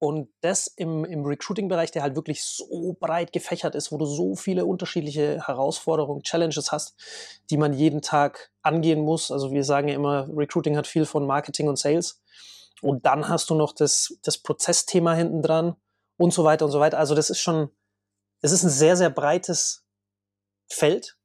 und 0.00 0.28
das 0.42 0.68
im, 0.68 1.04
im 1.04 1.24
Recruiting-Bereich, 1.24 1.90
der 1.90 2.02
halt 2.02 2.14
wirklich 2.14 2.44
so 2.44 2.96
breit 3.00 3.32
gefächert 3.32 3.74
ist, 3.74 3.90
wo 3.90 3.98
du 3.98 4.06
so 4.06 4.36
viele 4.36 4.64
unterschiedliche 4.64 5.44
Herausforderungen, 5.44 6.22
Challenges 6.22 6.70
hast, 6.70 6.94
die 7.50 7.56
man 7.56 7.72
jeden 7.72 8.00
Tag 8.00 8.52
angehen 8.62 9.00
muss. 9.00 9.32
Also 9.32 9.50
wir 9.50 9.64
sagen 9.64 9.88
ja 9.88 9.94
immer, 9.94 10.28
Recruiting 10.36 10.76
hat 10.76 10.86
viel 10.86 11.04
von 11.04 11.26
Marketing 11.26 11.68
und 11.68 11.78
Sales. 11.78 12.22
Und 12.80 13.06
dann 13.06 13.28
hast 13.28 13.50
du 13.50 13.56
noch 13.56 13.72
das, 13.72 14.16
das 14.22 14.38
Prozessthema 14.38 15.14
hinten 15.14 15.42
dran 15.42 15.74
und 16.16 16.32
so 16.32 16.44
weiter 16.44 16.66
und 16.66 16.70
so 16.70 16.78
weiter. 16.78 16.98
Also 16.98 17.16
das 17.16 17.28
ist 17.28 17.40
schon, 17.40 17.70
es 18.40 18.52
ist 18.52 18.62
ein 18.62 18.70
sehr, 18.70 18.96
sehr 18.96 19.10
breites 19.10 19.84
Feld 20.70 21.18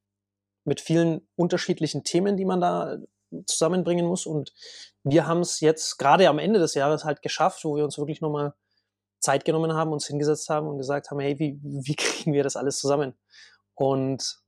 mit 0.66 0.82
vielen 0.82 1.28
unterschiedlichen 1.36 2.04
Themen, 2.04 2.38
die 2.38 2.46
man 2.46 2.60
da 2.60 2.98
zusammenbringen 3.46 4.08
muss. 4.08 4.26
Und 4.26 4.52
wir 5.04 5.28
haben 5.28 5.42
es 5.42 5.60
jetzt 5.60 5.98
gerade 5.98 6.28
am 6.28 6.40
Ende 6.40 6.60
des 6.60 6.74
Jahres 6.74 7.04
halt 7.04 7.22
geschafft, 7.22 7.64
wo 7.66 7.76
wir 7.76 7.84
uns 7.84 8.00
wirklich 8.00 8.22
nochmal 8.22 8.56
Zeit 9.24 9.46
genommen 9.46 9.74
haben, 9.74 9.92
uns 9.92 10.08
hingesetzt 10.08 10.50
haben 10.50 10.68
und 10.68 10.78
gesagt 10.78 11.10
haben, 11.10 11.20
hey, 11.20 11.40
wie, 11.40 11.60
wie 11.64 11.96
kriegen 11.96 12.34
wir 12.34 12.44
das 12.44 12.56
alles 12.56 12.78
zusammen? 12.78 13.16
Und 13.76 14.40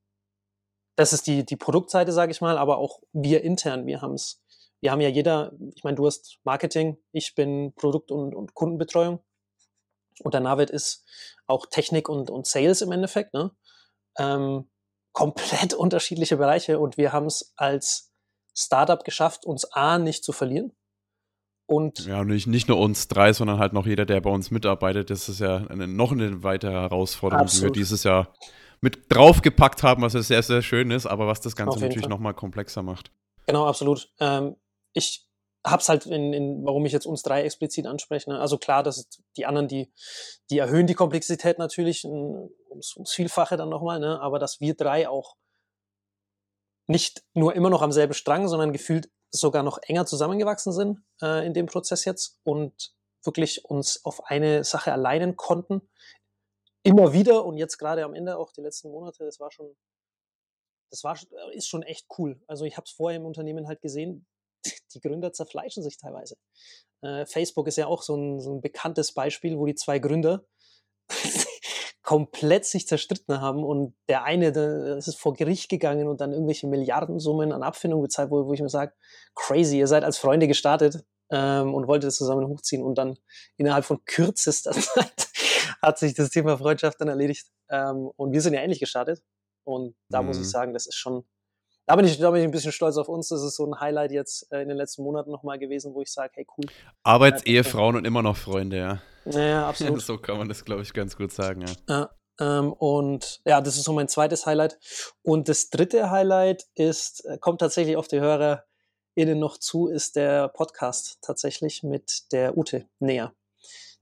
das 0.96 1.13
ist 1.13 1.27
die, 1.27 1.46
die 1.46 1.58
Produktseite, 1.58 2.12
sage 2.12 2.32
ich 2.32 2.41
mal, 2.41 2.58
aber 2.58 2.77
auch 2.77 3.00
wir 3.12 3.44
intern, 3.44 3.86
wir 3.86 4.01
haben 4.01 4.13
es, 4.13 4.41
wir 4.82 4.91
haben 4.91 5.01
ja 5.01 5.10
jeder, 5.10 5.53
ich 5.74 5.84
meine, 5.84 5.96
du 5.96 6.05
hast 6.05 6.39
Marketing, 6.44 6.98
ich 7.12 7.36
bin 7.36 7.74
Produkt- 7.74 8.12
und, 8.12 8.36
und 8.36 8.53
Kundenbetreuung. 8.53 9.20
Und 10.24 10.34
der 10.34 10.41
Navid 10.41 10.70
ist 10.70 11.03
auch 11.48 11.65
Technik 11.65 12.08
und, 12.08 12.29
und 12.29 12.48
Sales 12.48 12.82
im 12.82 12.91
Endeffekt. 12.91 13.34
Ne? 13.34 13.51
Ähm, 14.17 14.70
komplett 15.12 15.74
unterschiedliche 15.74 16.38
Bereiche 16.38 16.79
und 16.79 16.98
wir 16.98 17.12
haben 17.12 17.25
es 17.25 17.53
als 17.55 18.13
Startup 18.53 19.03
geschafft, 19.03 19.46
uns 19.46 19.65
A 19.74 19.98
nicht 19.98 20.24
zu 20.24 20.32
verlieren. 20.32 20.74
Und 21.68 22.06
ja, 22.06 22.24
nicht, 22.24 22.48
nicht 22.48 22.68
nur 22.68 22.78
uns 22.78 23.08
drei, 23.08 23.34
sondern 23.34 23.58
halt 23.58 23.74
noch 23.74 23.88
jeder, 23.88 24.06
der 24.06 24.22
bei 24.22 24.30
uns 24.30 24.52
mitarbeitet. 24.52 25.10
Das 25.10 25.30
ist 25.30 25.40
ja 25.40 25.66
eine, 25.68 25.88
noch 25.88 26.12
eine 26.12 26.44
weitere 26.44 26.72
Herausforderung, 26.72 27.46
absolut. 27.46 27.76
die 27.76 27.80
wir 27.80 27.84
dieses 27.84 28.04
Jahr 28.04 28.34
mit 28.82 29.12
draufgepackt 29.12 29.82
haben, 29.82 30.04
was 30.04 30.14
ja 30.14 30.22
sehr, 30.22 30.44
sehr 30.44 30.62
schön 30.62 30.92
ist, 30.92 31.08
aber 31.08 31.26
was 31.28 31.42
das 31.42 31.56
Ganze 31.56 31.80
natürlich 31.80 32.08
nochmal 32.08 32.36
komplexer 32.36 32.84
macht. 32.84 33.12
Genau, 33.48 33.66
absolut. 33.66 34.12
Ähm, 34.20 34.56
ich 34.94 35.28
hab's 35.66 35.90
halt 35.90 36.06
in, 36.06 36.34
in, 36.34 36.66
warum 36.66 36.86
ich 36.86 36.92
jetzt 36.92 37.08
uns 37.08 37.24
drei 37.24 37.44
explizit 37.44 37.88
anspreche. 37.88 38.30
Ne? 38.30 38.40
Also 38.40 38.58
klar, 38.58 38.84
dass 38.84 39.08
die 39.36 39.46
anderen, 39.46 39.68
die, 39.68 39.92
die 40.52 40.60
erhöhen 40.60 40.86
die 40.86 40.94
Komplexität 40.94 41.58
natürlich 41.58 42.06
ums, 42.06 42.96
ums 42.96 43.12
Vielfache 43.12 43.58
dann 43.58 43.70
nochmal, 43.70 44.00
ne? 44.00 44.22
aber 44.22 44.38
dass 44.38 44.60
wir 44.60 44.76
drei 44.76 45.10
auch 45.10 45.36
nicht 46.88 47.24
nur 47.34 47.56
immer 47.56 47.72
noch 47.72 47.82
am 47.82 47.92
selben 47.92 48.14
Strang, 48.14 48.48
sondern 48.48 48.72
gefühlt 48.72 49.10
sogar 49.36 49.63
noch 49.63 49.80
enger 49.84 50.06
zusammengewachsen 50.06 50.74
sind 50.74 51.00
äh, 51.22 51.46
in 51.46 51.54
dem 51.54 51.65
Prozess 51.65 52.06
jetzt 52.06 52.39
und 52.44 52.94
wirklich 53.24 53.65
uns 53.65 54.04
auf 54.06 54.25
eine 54.25 54.63
Sache 54.63 54.92
alleinen 54.92 55.36
konnten. 55.36 55.82
Immer 56.84 57.13
wieder 57.13 57.46
und 57.46 57.58
jetzt 57.58 57.77
gerade 57.77 58.04
am 58.04 58.13
Ende 58.13 58.38
auch 58.38 58.51
die 58.51 58.62
letzten 58.62 58.92
Monate, 58.92 59.25
das 59.25 59.39
war 59.39 59.51
schon 59.51 59.75
das 60.92 61.04
war, 61.04 61.18
äh, 61.18 61.56
ist 61.56 61.68
schon 61.68 61.84
echt 61.84 62.08
cool. 62.18 62.42
Also 62.48 62.65
ich 62.65 62.77
habe 62.77 62.86
es 62.86 62.92
vorher 62.92 63.20
im 63.20 63.25
Unternehmen 63.25 63.68
halt 63.68 63.82
gesehen, 63.82 64.25
die 64.94 65.01
Gründer 65.01 65.34
zerfleischen 65.34 65.84
sich 65.84 65.98
teilweise. 65.98 66.38
Äh, 67.01 67.25
Facebook 67.25 67.68
ist 67.68 67.77
ja 67.77 67.88
auch 67.88 68.01
so 68.01 68.15
ein, 68.15 68.39
so 68.39 68.54
ein 68.54 68.62
bekanntes 68.62 69.13
Beispiel, 69.13 69.58
wo 69.58 69.65
die 69.65 69.75
zwei 69.75 70.00
Gründer 70.00 70.46
komplett 72.06 72.66
sich 72.66 72.88
zerstritten 72.88 73.42
haben 73.42 73.64
und 73.64 73.96
der 74.08 74.24
eine, 74.24 74.52
der 74.52 74.96
ist 74.96 75.20
vor 75.20 75.34
Gericht 75.34 75.70
gegangen 75.70 76.08
und 76.08 76.22
dann 76.22 76.34
irgendwelche 76.34 76.68
Milliardensummen 76.68 77.52
an 77.52 77.64
Abfindung 77.64 78.04
bezahlt, 78.04 78.30
wo, 78.30 78.46
wo 78.46 78.54
ich 78.54 78.62
mir 78.62 78.70
sage, 78.70 78.94
crazy, 79.34 79.80
ihr 79.80 79.88
seid 79.88 80.04
als 80.04 80.20
Freunde 80.20 80.48
gestartet 80.48 81.04
ähm, 81.32 81.74
und 81.74 81.88
wolltet 81.88 82.10
es 82.10 82.18
zusammen 82.18 82.48
hochziehen 82.48 82.84
und 82.84 83.00
dann 83.00 83.18
innerhalb 83.58 83.86
von 83.86 84.06
kürzester 84.06 84.72
Zeit 84.72 85.30
hat 85.82 85.98
sich 85.98 86.14
das 86.14 86.30
Thema 86.30 86.60
Freundschaft 86.60 87.02
dann 87.02 87.08
erledigt 87.08 87.48
ähm, 87.72 88.12
und 88.16 88.34
wir 88.34 88.42
sind 88.42 88.54
ja 88.54 88.62
ähnlich 88.62 88.80
gestartet 88.80 89.24
und 89.64 89.96
da 90.10 90.22
mhm. 90.22 90.28
muss 90.28 90.38
ich 90.38 90.44
mhm. 90.44 90.50
sagen, 90.50 90.74
das 90.74 90.86
ist 90.86 90.96
schon, 90.96 91.26
da 91.86 91.96
bin, 91.96 92.06
ich, 92.06 92.18
da 92.18 92.32
bin 92.32 92.42
ich 92.42 92.48
ein 92.48 92.51
bisschen 92.51 92.72
stolz 92.72 92.98
auf 92.98 93.10
uns. 93.10 93.30
Das 93.30 93.44
ist 93.44 93.56
so 93.56 93.65
ein 93.65 93.80
Highlight 93.80 94.12
jetzt 94.12 94.51
äh, 94.51 94.62
in 94.62 94.70
den 94.70 94.77
letzten 94.77 95.04
Monaten 95.04 95.32
nochmal 95.32 95.60
gewesen, 95.60 95.94
wo 95.94 96.01
ich 96.01 96.12
sage, 96.12 96.32
hey, 96.36 96.48
cool. 96.58 96.65
Arbeitsehefrauen 97.04 97.96
und 97.96 98.06
immer 98.06 98.22
noch 98.22 98.38
Freunde, 98.38 98.77
ja. 98.77 99.01
Ja, 99.25 99.70
absolut. 99.70 100.01
so 100.04 100.18
kann 100.18 100.38
man 100.38 100.50
das, 100.50 100.65
glaube 100.65 100.82
ich, 100.82 100.94
ganz 100.94 101.15
gut 101.15 101.32
sagen, 101.32 101.62
ja. 101.62 101.74
ja 101.88 102.10
ähm, 102.39 102.74
und 102.74 103.42
ja, 103.46 103.62
das 103.62 103.77
ist 103.77 103.84
so 103.84 103.94
mein 103.94 104.08
zweites 104.08 104.46
Highlight. 104.46 104.77
Und 105.22 105.48
das 105.48 105.70
dritte 105.70 106.10
Highlight 106.10 106.65
ist, 106.75 107.25
äh, 107.25 107.38
kommt 107.38 107.60
tatsächlich 107.60 107.98
auf 107.98 108.08
die 108.08 108.20
HörerInnen 108.20 109.39
noch 109.39 109.58
zu, 109.58 109.88
ist 109.88 110.15
der 110.15 110.50
Podcast 110.50 111.20
tatsächlich 111.22 111.84
mit 111.84 112.32
der 112.32 112.58
Ute 112.58 112.88
näher. 113.00 113.34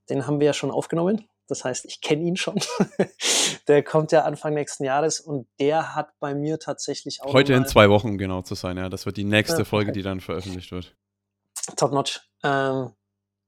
Den 0.10 0.26
haben 0.28 0.40
wir 0.40 0.48
ja 0.48 0.54
schon 0.54 0.72
aufgenommen. 0.72 1.28
Das 1.48 1.66
heißt, 1.66 1.86
ich 1.86 2.02
kenne 2.02 2.24
ihn 2.24 2.36
schon. 2.36 2.60
der 3.68 3.84
kommt 3.84 4.12
ja 4.12 4.24
Anfang 4.24 4.54
nächsten 4.54 4.84
Jahres 4.84 5.20
und 5.20 5.48
der 5.60 5.96
hat 5.96 6.18
bei 6.20 6.34
mir 6.34 6.60
tatsächlich 6.60 7.22
auch. 7.22 7.34
Heute 7.34 7.54
in 7.54 7.66
zwei 7.66 7.90
Wochen 7.90 8.18
genau 8.18 8.42
zu 8.42 8.56
sein, 8.56 8.78
ja. 8.78 8.90
Das 8.90 9.06
wird 9.06 9.18
die 9.18 9.24
nächste 9.24 9.60
ja, 9.60 9.66
Folge, 9.66 9.92
die 9.92 10.02
dann 10.02 10.22
veröffentlicht 10.22 10.72
wird. 10.72 10.96
Top 11.76 11.92
notch. 11.92 12.22
Ähm, 12.44 12.92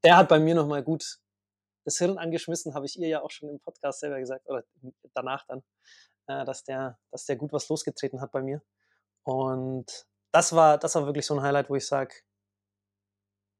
der 0.03 0.17
hat 0.17 0.29
bei 0.29 0.39
mir 0.39 0.55
nochmal 0.55 0.83
gut 0.83 1.19
das 1.85 1.97
Hirn 1.97 2.17
angeschmissen, 2.17 2.73
habe 2.73 2.85
ich 2.85 2.97
ihr 2.99 3.07
ja 3.07 3.21
auch 3.21 3.31
schon 3.31 3.49
im 3.49 3.59
Podcast 3.59 3.99
selber 3.99 4.19
gesagt, 4.19 4.47
oder 4.49 4.63
danach 5.13 5.45
dann, 5.47 5.63
äh, 6.27 6.43
dass, 6.43 6.63
der, 6.63 6.97
dass 7.11 7.25
der 7.25 7.35
gut 7.35 7.53
was 7.53 7.69
losgetreten 7.69 8.21
hat 8.21 8.31
bei 8.31 8.41
mir. 8.41 8.61
Und 9.23 10.07
das 10.31 10.53
war, 10.53 10.77
das 10.77 10.95
war 10.95 11.05
wirklich 11.05 11.25
so 11.25 11.35
ein 11.35 11.41
Highlight, 11.41 11.69
wo 11.69 11.75
ich 11.75 11.85
sage, 11.85 12.15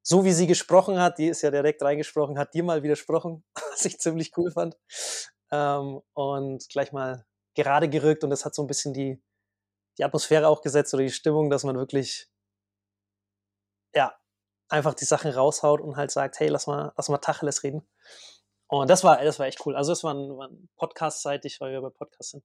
so 0.08 0.24
wie 0.24 0.34
sie 0.34 0.46
gesprochen 0.46 1.00
hat, 1.00 1.18
die 1.18 1.28
ist 1.28 1.42
ja 1.42 1.50
direkt 1.50 1.82
reingesprochen, 1.82 2.38
hat 2.38 2.54
dir 2.54 2.64
mal 2.64 2.84
widersprochen, 2.84 3.44
was 3.72 3.86
ich 3.86 4.00
ziemlich 4.00 4.38
cool 4.38 4.52
fand. 4.52 4.78
Ähm, 5.52 6.02
und 6.14 6.70
gleich 6.70 6.92
mal 6.92 7.26
gerade 7.56 7.90
gerückt 7.90 8.24
und 8.24 8.30
das 8.30 8.46
hat 8.46 8.54
so 8.54 8.62
ein 8.64 8.68
bisschen 8.68 8.94
die, 8.94 9.22
die 9.98 10.04
Atmosphäre 10.04 10.48
auch 10.48 10.62
gesetzt 10.62 10.94
oder 10.94 11.04
die 11.04 11.12
Stimmung, 11.12 11.50
dass 11.50 11.64
man 11.64 11.76
wirklich, 11.76 12.30
ja, 13.96 14.16
einfach 14.70 14.94
die 14.94 15.06
Sachen 15.06 15.32
raushaut 15.32 15.82
und 15.82 15.98
halt 15.98 16.12
sagt, 16.12 16.40
hey, 16.40 16.50
lass 16.50 16.68
mal, 16.68 16.94
lass 16.98 17.10
mal 17.10 17.18
Tacheles 17.18 17.64
reden. 17.64 17.88
Und 18.68 18.90
das 18.90 19.04
war, 19.04 19.24
das 19.24 19.40
war 19.40 19.48
echt 19.48 19.66
cool. 19.66 19.76
Also 19.76 19.92
es 19.92 20.04
war 20.04 20.14
ein, 20.14 20.38
war 20.38 20.50
ein 20.50 20.70
Podcast-seitig, 20.76 21.62
weil 21.62 21.72
wir 21.72 21.82
bei 21.82 21.90
Podcast 21.90 22.32
sind, 22.32 22.44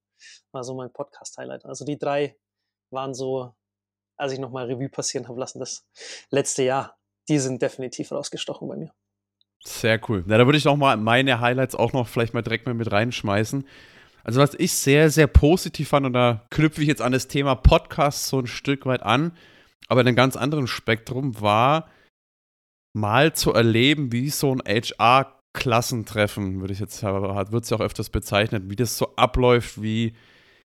war 0.53 0.65
so 0.65 0.75
mein 0.75 0.93
Podcast-Highlight. 0.93 1.67
Also 1.67 1.85
die 1.85 1.99
drei 1.99 2.39
waren 2.91 3.15
so, 3.15 3.55
als 4.17 4.33
ich 4.33 4.39
nochmal 4.39 4.67
Revue 4.67 4.89
passieren 4.89 5.29
habe 5.29 5.41
lassen, 5.41 5.61
das 5.61 5.87
letzte 6.31 6.63
Jahr 6.63 7.00
die 7.31 7.39
sind 7.39 7.63
definitiv 7.63 8.13
rausgestochen 8.13 8.69
bei 8.69 8.77
mir. 8.77 8.93
Sehr 9.65 10.01
cool. 10.09 10.25
Na, 10.27 10.37
da 10.37 10.47
würde 10.47 10.59
ich 10.59 10.67
auch 10.67 10.77
mal 10.77 10.97
meine 10.97 11.41
Highlights 11.41 11.75
auch 11.75 11.93
noch 11.93 12.09
vielleicht 12.09 12.35
mal 12.35 12.43
direkt 12.43 12.67
mal 12.67 12.75
mit 12.75 12.91
reinschmeißen. 12.91 13.67
Also 14.25 14.41
was 14.41 14.55
ich 14.55 14.73
sehr, 14.73 15.11
sehr 15.11 15.27
positiv 15.27 15.89
fand, 15.89 16.07
und 16.07 16.13
da 16.13 16.47
knüpfe 16.51 16.83
ich 16.83 16.89
jetzt 16.89 17.03
an 17.03 17.13
das 17.13 17.29
Thema 17.29 17.55
Podcast 17.55 18.27
so 18.27 18.41
ein 18.41 18.47
Stück 18.47 18.85
weit 18.85 19.03
an, 19.03 19.33
aber 19.89 20.01
in 20.03 20.09
einem 20.09 20.17
ganz 20.17 20.37
anderen 20.37 20.67
Spektrum 20.67 21.41
war 21.41 21.89
mal 22.93 23.33
zu 23.35 23.53
erleben, 23.53 24.13
wie 24.13 24.31
so 24.31 24.55
ein 24.55 24.63
HR-Klassentreffen, 24.67 26.61
würde 26.61 26.73
ich 26.73 26.81
jetzt, 26.81 27.03
wird 27.03 27.65
es 27.65 27.71
ja 27.71 27.77
auch 27.77 27.81
öfters 27.81 28.11
bezeichnet, 28.11 28.65
wie 28.67 28.77
das 28.77 28.99
so 28.99 29.15
abläuft, 29.17 29.81
wie, 29.81 30.15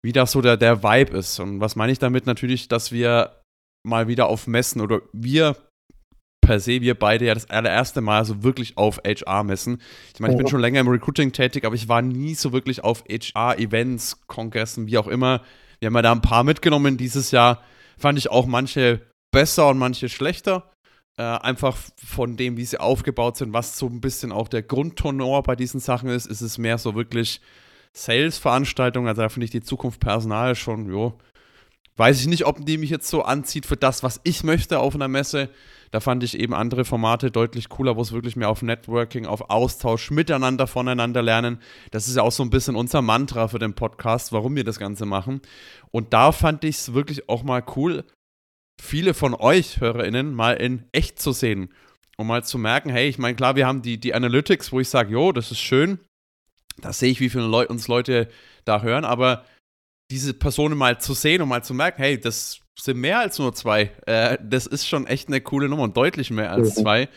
wie 0.04 0.14
das 0.14 0.32
so 0.32 0.42
der, 0.42 0.58
der 0.58 0.84
Vibe 0.84 1.18
ist. 1.18 1.40
Und 1.40 1.60
was 1.60 1.76
meine 1.76 1.92
ich 1.92 2.00
damit? 2.00 2.26
Natürlich, 2.26 2.68
dass 2.68 2.92
wir 2.92 3.42
mal 3.84 4.08
wieder 4.08 4.28
auf 4.28 4.48
Messen 4.48 4.82
oder 4.82 5.02
wir 5.12 5.56
per 6.42 6.60
se 6.60 6.82
wir 6.82 6.96
beide 6.96 7.26
ja 7.26 7.34
das 7.34 7.50
allererste 7.50 8.02
Mal 8.02 8.26
so 8.26 8.44
wirklich 8.44 8.78
auf 8.78 9.00
HR 9.06 9.44
messen. 9.44 9.82
Ich 10.14 10.20
meine, 10.20 10.34
ich 10.34 10.38
bin 10.38 10.48
schon 10.48 10.60
länger 10.60 10.82
im 10.82 10.88
Recruiting 10.88 11.32
tätig, 11.32 11.64
aber 11.66 11.76
ich 11.76 11.88
war 11.88 12.02
nie 12.02 12.34
so 12.34 12.52
wirklich 12.52 12.84
auf 12.84 13.04
HR-Events, 13.08 14.28
Kongressen, 14.28 14.88
wie 14.88 14.98
auch 14.98 15.08
immer. 15.08 15.42
Wir 15.80 15.88
haben 15.88 15.96
ja 15.96 16.02
da 16.02 16.12
ein 16.12 16.22
paar 16.22 16.44
mitgenommen 16.44 16.98
dieses 16.98 17.32
Jahr. 17.32 17.62
Fand 17.98 18.18
ich 18.18 18.30
auch 18.30 18.48
manche 18.48 19.02
besser 19.32 19.70
und 19.70 19.78
manche 19.78 20.10
schlechter. 20.10 20.72
Äh, 21.18 21.24
einfach 21.24 21.78
von 21.96 22.38
dem, 22.38 22.58
wie 22.58 22.66
sie 22.66 22.80
aufgebaut 22.80 23.38
sind, 23.38 23.54
was 23.54 23.78
so 23.78 23.86
ein 23.88 24.02
bisschen 24.02 24.32
auch 24.32 24.48
der 24.48 24.64
Grundtonor 24.64 25.44
bei 25.44 25.56
diesen 25.56 25.80
Sachen 25.80 26.10
ist, 26.10 26.26
ist 26.26 26.42
es 26.42 26.58
mehr 26.58 26.78
so 26.78 26.96
wirklich 26.96 27.42
Sales-Veranstaltungen. 27.94 29.08
Also 29.08 29.22
da 29.22 29.30
finde 29.30 29.46
ich 29.46 29.52
die 29.52 29.62
Zukunft 29.62 30.00
Personal 30.00 30.56
schon, 30.56 30.90
jo, 30.90 31.20
weiß 31.98 32.22
ich 32.22 32.28
nicht, 32.28 32.46
ob 32.46 32.66
die 32.66 32.78
mich 32.78 32.90
jetzt 32.90 33.10
so 33.10 33.24
anzieht 33.24 33.66
für 33.66 33.78
das, 33.78 34.04
was 34.04 34.22
ich 34.24 34.44
möchte 34.44 34.80
auf 34.80 34.96
einer 34.96 35.08
Messe. 35.08 35.50
Da 35.92 36.00
fand 36.00 36.24
ich 36.24 36.40
eben 36.40 36.54
andere 36.54 36.86
Formate 36.86 37.32
deutlich 37.32 37.68
cooler, 37.68 37.98
wo 37.98 38.02
es 38.02 38.14
wirklich 38.14 38.38
mehr 38.38 38.50
auf 38.50 38.62
Networking, 38.62 39.26
auf 39.26 39.50
Austausch, 39.50 40.10
miteinander, 40.10 40.66
voneinander 40.66 41.22
lernen. 41.22 41.60
Das 41.92 42.08
ist 42.08 42.16
ja 42.16 42.24
auch 42.24 42.32
so 42.32 42.44
ein 42.44 42.50
bisschen 42.50 42.78
unser 42.78 43.02
Mantra 43.02 43.50
für 43.50 43.60
den 43.60 43.74
Podcast, 43.74 44.32
warum 44.32 44.56
wir 44.56 44.64
das 44.64 44.80
Ganze 44.80 45.06
machen. 45.06 45.42
Und 45.92 46.14
da 46.14 46.32
fand 46.32 46.64
ich 46.64 46.78
es 46.78 46.94
wirklich 46.94 47.28
auch 47.28 47.44
mal 47.44 47.64
cool, 47.76 48.06
viele 48.82 49.14
von 49.14 49.36
euch 49.36 49.82
HörerInnen 49.82 50.34
mal 50.34 50.54
in 50.54 50.86
echt 50.94 51.20
zu 51.22 51.34
sehen. 51.34 51.74
Um 52.18 52.28
mal 52.28 52.44
zu 52.44 52.58
merken, 52.58 52.90
hey, 52.90 53.10
ich 53.10 53.18
meine, 53.18 53.36
klar, 53.36 53.56
wir 53.56 53.68
haben 53.68 53.82
die, 53.82 54.00
die 54.00 54.14
Analytics, 54.14 54.72
wo 54.72 54.80
ich 54.80 54.90
sage, 54.90 55.12
jo, 55.12 55.32
das 55.32 55.52
ist 55.52 55.60
schön. 55.60 56.00
Da 56.78 56.94
sehe 56.94 57.12
ich, 57.12 57.20
wie 57.20 57.30
viele 57.30 57.48
Leute 57.48 57.72
uns 57.72 57.88
Leute 57.88 58.30
da 58.64 58.82
hören, 58.82 59.06
aber 59.06 59.44
diese 60.12 60.34
Personen 60.34 60.78
mal 60.78 61.00
zu 61.00 61.14
sehen 61.14 61.42
und 61.42 61.50
mal 61.50 61.64
zu 61.64 61.74
merken, 61.74 62.02
hey, 62.02 62.20
das 62.20 62.60
sind 62.78 62.98
mehr 62.98 63.20
als 63.20 63.40
nur 63.40 63.56
zwei. 63.56 63.92
Äh, 64.06 64.38
das 64.44 64.68
ist 64.68 64.88
schon 64.88 65.08
echt 65.08 65.30
eine 65.30 65.42
coole 65.42 65.70
Nummer 65.70 65.84
und 65.84 65.96
deutlich 65.96 66.30
mehr 66.32 66.52
als 66.52 66.76
mhm. 66.76 66.82
zwei. 66.82 67.10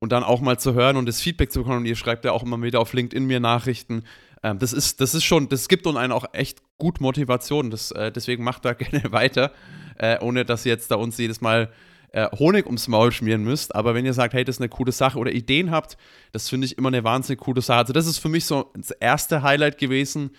Und 0.00 0.12
dann 0.12 0.22
auch 0.22 0.40
mal 0.40 0.58
zu 0.58 0.74
hören 0.74 0.96
und 0.96 1.06
das 1.06 1.20
Feedback 1.20 1.52
zu 1.52 1.60
bekommen. 1.60 1.78
Und 1.78 1.86
ihr 1.86 1.96
schreibt 1.96 2.24
ja 2.24 2.32
auch 2.32 2.42
immer 2.42 2.60
wieder 2.62 2.80
auf 2.80 2.92
LinkedIn 2.92 3.26
mir 3.26 3.40
Nachrichten. 3.40 4.04
Ähm, 4.42 4.58
das, 4.58 4.72
ist, 4.72 5.00
das 5.00 5.14
ist 5.14 5.24
schon, 5.24 5.48
das 5.48 5.68
gibt 5.68 5.86
uns 5.86 5.98
einen 5.98 6.12
auch 6.12 6.24
echt 6.32 6.62
gut 6.78 7.00
Motivation. 7.00 7.70
Das, 7.70 7.90
äh, 7.90 8.10
deswegen 8.10 8.44
macht 8.44 8.64
da 8.64 8.72
gerne 8.74 9.12
weiter, 9.12 9.52
äh, 9.98 10.18
ohne 10.20 10.44
dass 10.44 10.64
ihr 10.64 10.72
jetzt 10.72 10.90
da 10.90 10.94
uns 10.94 11.18
jedes 11.18 11.40
Mal 11.40 11.70
äh, 12.12 12.28
Honig 12.38 12.64
ums 12.64 12.88
Maul 12.88 13.12
schmieren 13.12 13.44
müsst. 13.44 13.74
Aber 13.74 13.94
wenn 13.94 14.06
ihr 14.06 14.14
sagt, 14.14 14.32
hey, 14.32 14.44
das 14.44 14.56
ist 14.56 14.60
eine 14.60 14.70
coole 14.70 14.92
Sache 14.92 15.18
oder 15.18 15.32
Ideen 15.32 15.70
habt, 15.70 15.98
das 16.32 16.48
finde 16.48 16.66
ich 16.66 16.78
immer 16.78 16.88
eine 16.88 17.04
wahnsinnig 17.04 17.40
coole 17.40 17.60
Sache. 17.60 17.80
Also, 17.80 17.92
das 17.92 18.06
ist 18.06 18.18
für 18.18 18.30
mich 18.30 18.46
so 18.46 18.70
das 18.74 18.92
erste 18.92 19.42
Highlight 19.42 19.78
gewesen, 19.78 20.30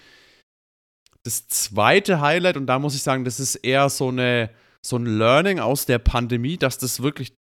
das 1.29 1.48
zweite 1.48 2.21
Highlight, 2.21 2.57
und 2.57 2.65
da 2.65 2.79
muss 2.79 2.95
ich 2.95 3.03
sagen, 3.03 3.24
das 3.24 3.39
ist 3.39 3.55
eher 3.55 3.89
so, 3.89 4.09
eine, 4.09 4.50
so 4.86 4.98
ein 4.98 5.05
Learning 5.05 5.59
aus 5.59 5.86
der 5.86 6.00
Pandemie, 6.00 6.57
dass 6.57 6.77
das 6.77 7.01
wirklich 7.03 7.33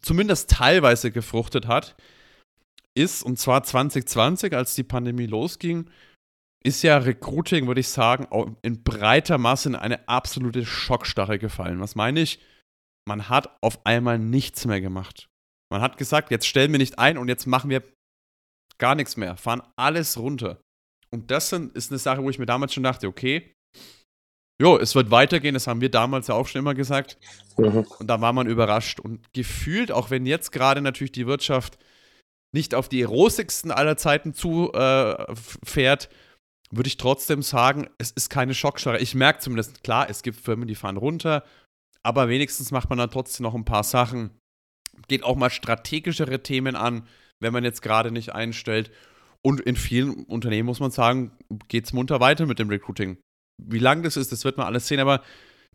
zumindest 0.00 0.50
teilweise 0.50 1.10
gefruchtet 1.10 1.66
hat, 1.66 1.96
ist, 2.94 3.22
und 3.22 3.38
zwar 3.38 3.62
2020, 3.62 4.54
als 4.54 4.74
die 4.74 4.84
Pandemie 4.84 5.26
losging, 5.26 5.90
ist 6.64 6.82
ja 6.82 6.96
Recruiting, 6.96 7.66
würde 7.66 7.80
ich 7.80 7.88
sagen, 7.88 8.26
in 8.62 8.82
breiter 8.82 9.38
Masse 9.38 9.68
in 9.68 9.76
eine 9.76 10.08
absolute 10.08 10.64
Schockstarre 10.64 11.38
gefallen. 11.38 11.80
Was 11.80 11.94
meine 11.94 12.20
ich? 12.20 12.40
Man 13.06 13.28
hat 13.28 13.56
auf 13.60 13.84
einmal 13.84 14.18
nichts 14.18 14.64
mehr 14.64 14.80
gemacht. 14.80 15.28
Man 15.70 15.82
hat 15.82 15.98
gesagt, 15.98 16.30
jetzt 16.30 16.46
stellen 16.46 16.72
wir 16.72 16.78
nicht 16.78 16.98
ein 16.98 17.18
und 17.18 17.28
jetzt 17.28 17.46
machen 17.46 17.70
wir 17.70 17.82
gar 18.78 18.94
nichts 18.94 19.16
mehr, 19.16 19.36
fahren 19.36 19.62
alles 19.76 20.18
runter. 20.18 20.60
Und 21.10 21.30
das 21.30 21.52
ist 21.52 21.90
eine 21.90 21.98
Sache, 21.98 22.22
wo 22.22 22.30
ich 22.30 22.38
mir 22.38 22.46
damals 22.46 22.74
schon 22.74 22.82
dachte, 22.82 23.06
okay, 23.06 23.54
jo, 24.60 24.78
es 24.78 24.94
wird 24.94 25.10
weitergehen, 25.10 25.54
das 25.54 25.66
haben 25.66 25.80
wir 25.80 25.90
damals 25.90 26.28
ja 26.28 26.34
auch 26.34 26.46
schon 26.46 26.60
immer 26.60 26.74
gesagt. 26.74 27.18
Mhm. 27.56 27.86
Und 27.98 28.06
da 28.06 28.20
war 28.20 28.32
man 28.32 28.46
überrascht. 28.46 29.00
Und 29.00 29.32
gefühlt, 29.32 29.92
auch 29.92 30.10
wenn 30.10 30.26
jetzt 30.26 30.52
gerade 30.52 30.80
natürlich 30.80 31.12
die 31.12 31.26
Wirtschaft 31.26 31.78
nicht 32.52 32.74
auf 32.74 32.88
die 32.88 33.02
rosigsten 33.02 33.70
aller 33.70 33.96
Zeiten 33.96 34.34
zufährt, 34.34 36.06
äh, 36.06 36.08
würde 36.70 36.88
ich 36.88 36.96
trotzdem 36.96 37.42
sagen, 37.42 37.88
es 37.98 38.10
ist 38.10 38.30
keine 38.30 38.54
Schockstarre. 38.54 38.98
Ich 38.98 39.14
merke 39.14 39.40
zumindest, 39.40 39.84
klar, 39.84 40.08
es 40.10 40.22
gibt 40.22 40.40
Firmen, 40.40 40.66
die 40.66 40.74
fahren 40.74 40.96
runter, 40.96 41.44
aber 42.02 42.28
wenigstens 42.28 42.70
macht 42.70 42.88
man 42.88 42.98
dann 42.98 43.10
trotzdem 43.10 43.44
noch 43.44 43.54
ein 43.54 43.64
paar 43.64 43.84
Sachen. 43.84 44.30
Geht 45.06 45.22
auch 45.22 45.36
mal 45.36 45.50
strategischere 45.50 46.42
Themen 46.42 46.74
an, 46.74 47.06
wenn 47.40 47.52
man 47.52 47.64
jetzt 47.64 47.82
gerade 47.82 48.10
nicht 48.10 48.32
einstellt. 48.32 48.90
Und 49.46 49.60
in 49.60 49.76
vielen 49.76 50.24
Unternehmen 50.24 50.66
muss 50.66 50.80
man 50.80 50.90
sagen, 50.90 51.30
geht 51.68 51.84
es 51.84 51.92
munter 51.92 52.18
weiter 52.18 52.46
mit 52.46 52.58
dem 52.58 52.68
Recruiting. 52.68 53.16
Wie 53.62 53.78
lang 53.78 54.02
das 54.02 54.16
ist, 54.16 54.32
das 54.32 54.44
wird 54.44 54.56
man 54.56 54.66
alles 54.66 54.88
sehen, 54.88 54.98
aber 54.98 55.22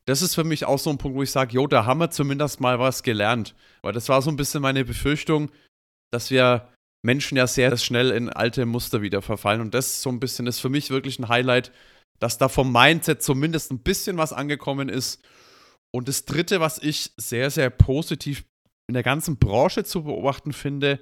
das 0.04 0.22
ist 0.22 0.36
für 0.36 0.44
mich 0.44 0.66
auch 0.66 0.78
so 0.78 0.90
ein 0.90 0.98
Punkt, 0.98 1.18
wo 1.18 1.24
ich 1.24 1.32
sage, 1.32 1.54
jo, 1.54 1.68
da 1.68 1.86
haben 1.86 2.02
wir 2.02 2.12
zumindest 2.12 2.60
mal 2.60 2.80
was 2.80 3.02
gelernt. 3.02 3.56
Weil 3.82 3.94
das 3.94 4.10
war 4.10 4.22
so 4.22 4.30
ein 4.30 4.36
bisschen 4.36 4.62
meine 4.62 4.84
Befürchtung, 4.84 5.52
dass 6.12 6.32
wir 6.32 6.68
Menschen 7.02 7.38
ja 7.38 7.48
sehr 7.48 7.78
schnell 7.78 8.12
in 8.12 8.28
alte 8.28 8.66
Muster 8.66 9.02
wieder 9.02 9.22
verfallen. 9.22 9.62
Und 9.62 9.74
das 9.74 9.88
ist 9.88 10.02
so 10.02 10.10
ein 10.10 10.20
bisschen, 10.20 10.48
ist 10.48 10.60
für 10.60 10.68
mich 10.68 10.90
wirklich 10.90 11.18
ein 11.20 11.30
Highlight, 11.30 11.72
dass 12.20 12.38
da 12.38 12.50
vom 12.50 12.74
Mindset 12.74 13.24
zumindest 13.24 13.72
ein 13.72 13.80
bisschen 13.80 14.18
was 14.18 14.34
angekommen 14.34 14.90
ist. 14.90 15.24
Und 15.96 16.10
das 16.10 16.26
Dritte, 16.26 16.60
was 16.60 16.78
ich 16.78 17.14
sehr, 17.16 17.50
sehr 17.50 17.70
positiv 17.70 18.44
in 18.90 18.96
der 18.96 19.04
ganzen 19.04 19.38
Branche 19.38 19.86
zu 19.86 20.04
beobachten 20.04 20.52
finde, 20.52 21.02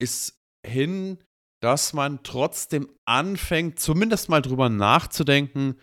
ist 0.00 0.38
hin, 0.66 1.18
dass 1.60 1.92
man 1.92 2.22
trotzdem 2.22 2.88
anfängt, 3.04 3.78
zumindest 3.78 4.28
mal 4.28 4.42
drüber 4.42 4.68
nachzudenken, 4.68 5.76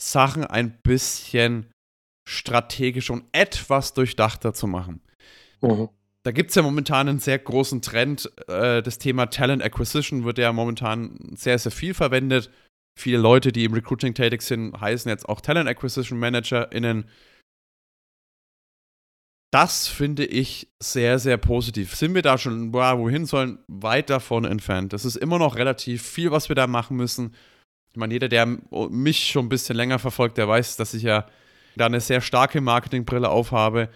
Sachen 0.00 0.44
ein 0.44 0.78
bisschen 0.82 1.70
strategisch 2.28 3.10
und 3.10 3.24
etwas 3.32 3.94
durchdachter 3.94 4.52
zu 4.52 4.66
machen. 4.66 5.00
Mhm. 5.62 5.88
Da 6.22 6.32
gibt 6.32 6.50
es 6.50 6.56
ja 6.56 6.62
momentan 6.62 7.08
einen 7.08 7.20
sehr 7.20 7.38
großen 7.38 7.82
Trend. 7.82 8.30
Äh, 8.48 8.82
das 8.82 8.98
Thema 8.98 9.26
Talent 9.26 9.62
Acquisition 9.62 10.24
wird 10.24 10.38
ja 10.38 10.52
momentan 10.52 11.18
sehr, 11.36 11.58
sehr 11.58 11.70
viel 11.70 11.94
verwendet. 11.94 12.50
Viele 12.98 13.18
Leute, 13.18 13.52
die 13.52 13.64
im 13.64 13.74
Recruiting 13.74 14.14
tätig 14.14 14.42
sind, 14.42 14.80
heißen 14.80 15.08
jetzt 15.08 15.28
auch 15.28 15.40
Talent 15.40 15.68
Acquisition 15.68 16.18
ManagerInnen. 16.18 17.04
Das 19.56 19.88
finde 19.88 20.26
ich 20.26 20.68
sehr, 20.80 21.18
sehr 21.18 21.38
positiv. 21.38 21.94
Sind 21.94 22.14
wir 22.14 22.20
da 22.20 22.36
schon, 22.36 22.72
boah, 22.72 22.98
wohin 22.98 23.24
sollen? 23.24 23.58
Weit 23.68 24.10
davon 24.10 24.44
entfernt. 24.44 24.92
Das 24.92 25.06
ist 25.06 25.16
immer 25.16 25.38
noch 25.38 25.56
relativ 25.56 26.02
viel, 26.02 26.30
was 26.30 26.50
wir 26.50 26.54
da 26.54 26.66
machen 26.66 26.98
müssen. 26.98 27.34
Ich 27.90 27.96
meine, 27.96 28.12
jeder, 28.12 28.28
der 28.28 28.44
mich 28.90 29.24
schon 29.24 29.46
ein 29.46 29.48
bisschen 29.48 29.74
länger 29.74 29.98
verfolgt, 29.98 30.36
der 30.36 30.46
weiß, 30.46 30.76
dass 30.76 30.92
ich 30.92 31.04
ja 31.04 31.24
da 31.74 31.86
eine 31.86 32.02
sehr 32.02 32.20
starke 32.20 32.60
Marketingbrille 32.60 33.30
aufhabe, 33.30 33.88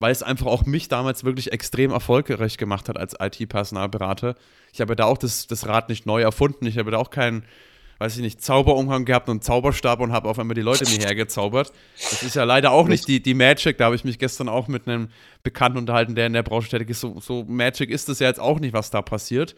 weil 0.00 0.10
es 0.10 0.24
einfach 0.24 0.46
auch 0.46 0.66
mich 0.66 0.88
damals 0.88 1.22
wirklich 1.22 1.52
extrem 1.52 1.92
erfolgreich 1.92 2.58
gemacht 2.58 2.88
hat 2.88 2.96
als 2.96 3.14
IT-Personalberater. 3.20 4.34
Ich 4.72 4.80
habe 4.80 4.96
da 4.96 5.04
auch 5.04 5.18
das, 5.18 5.46
das 5.46 5.68
Rad 5.68 5.90
nicht 5.90 6.06
neu 6.06 6.22
erfunden. 6.22 6.66
Ich 6.66 6.76
habe 6.76 6.90
da 6.90 6.98
auch 6.98 7.10
keinen 7.10 7.44
weiß 7.98 8.16
ich 8.16 8.22
nicht, 8.22 8.42
Zauberumhang 8.42 9.04
gehabt 9.04 9.28
und 9.28 9.44
Zauberstab 9.44 10.00
und 10.00 10.12
habe 10.12 10.28
auf 10.28 10.38
einmal 10.38 10.54
die 10.54 10.62
Leute 10.62 10.84
mir 10.84 11.04
hergezaubert. 11.04 11.72
Das 11.94 12.22
ist 12.22 12.36
ja 12.36 12.44
leider 12.44 12.72
auch 12.72 12.88
nicht 12.88 13.06
die, 13.08 13.22
die 13.22 13.34
Magic. 13.34 13.78
Da 13.78 13.86
habe 13.86 13.94
ich 13.94 14.04
mich 14.04 14.18
gestern 14.18 14.48
auch 14.48 14.68
mit 14.68 14.88
einem 14.88 15.08
Bekannten 15.42 15.78
unterhalten, 15.78 16.14
der 16.14 16.26
in 16.26 16.32
der 16.32 16.42
Branche 16.42 16.68
tätig 16.68 16.90
ist. 16.90 17.00
So, 17.00 17.20
so 17.20 17.44
Magic 17.44 17.90
ist 17.90 18.08
es 18.08 18.18
ja 18.18 18.28
jetzt 18.28 18.40
auch 18.40 18.60
nicht, 18.60 18.72
was 18.72 18.90
da 18.90 19.02
passiert. 19.02 19.54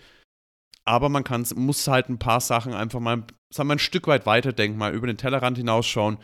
Aber 0.84 1.08
man 1.08 1.24
kann, 1.24 1.44
muss 1.56 1.88
halt 1.88 2.08
ein 2.08 2.18
paar 2.18 2.40
Sachen 2.40 2.72
einfach 2.72 3.00
mal, 3.00 3.24
sagen 3.50 3.68
wir, 3.68 3.74
ein 3.74 3.80
Stück 3.80 4.06
weit 4.06 4.26
weiterdenken, 4.26 4.78
mal 4.78 4.94
über 4.94 5.08
den 5.08 5.16
Tellerrand 5.16 5.58
hinausschauen, 5.58 6.18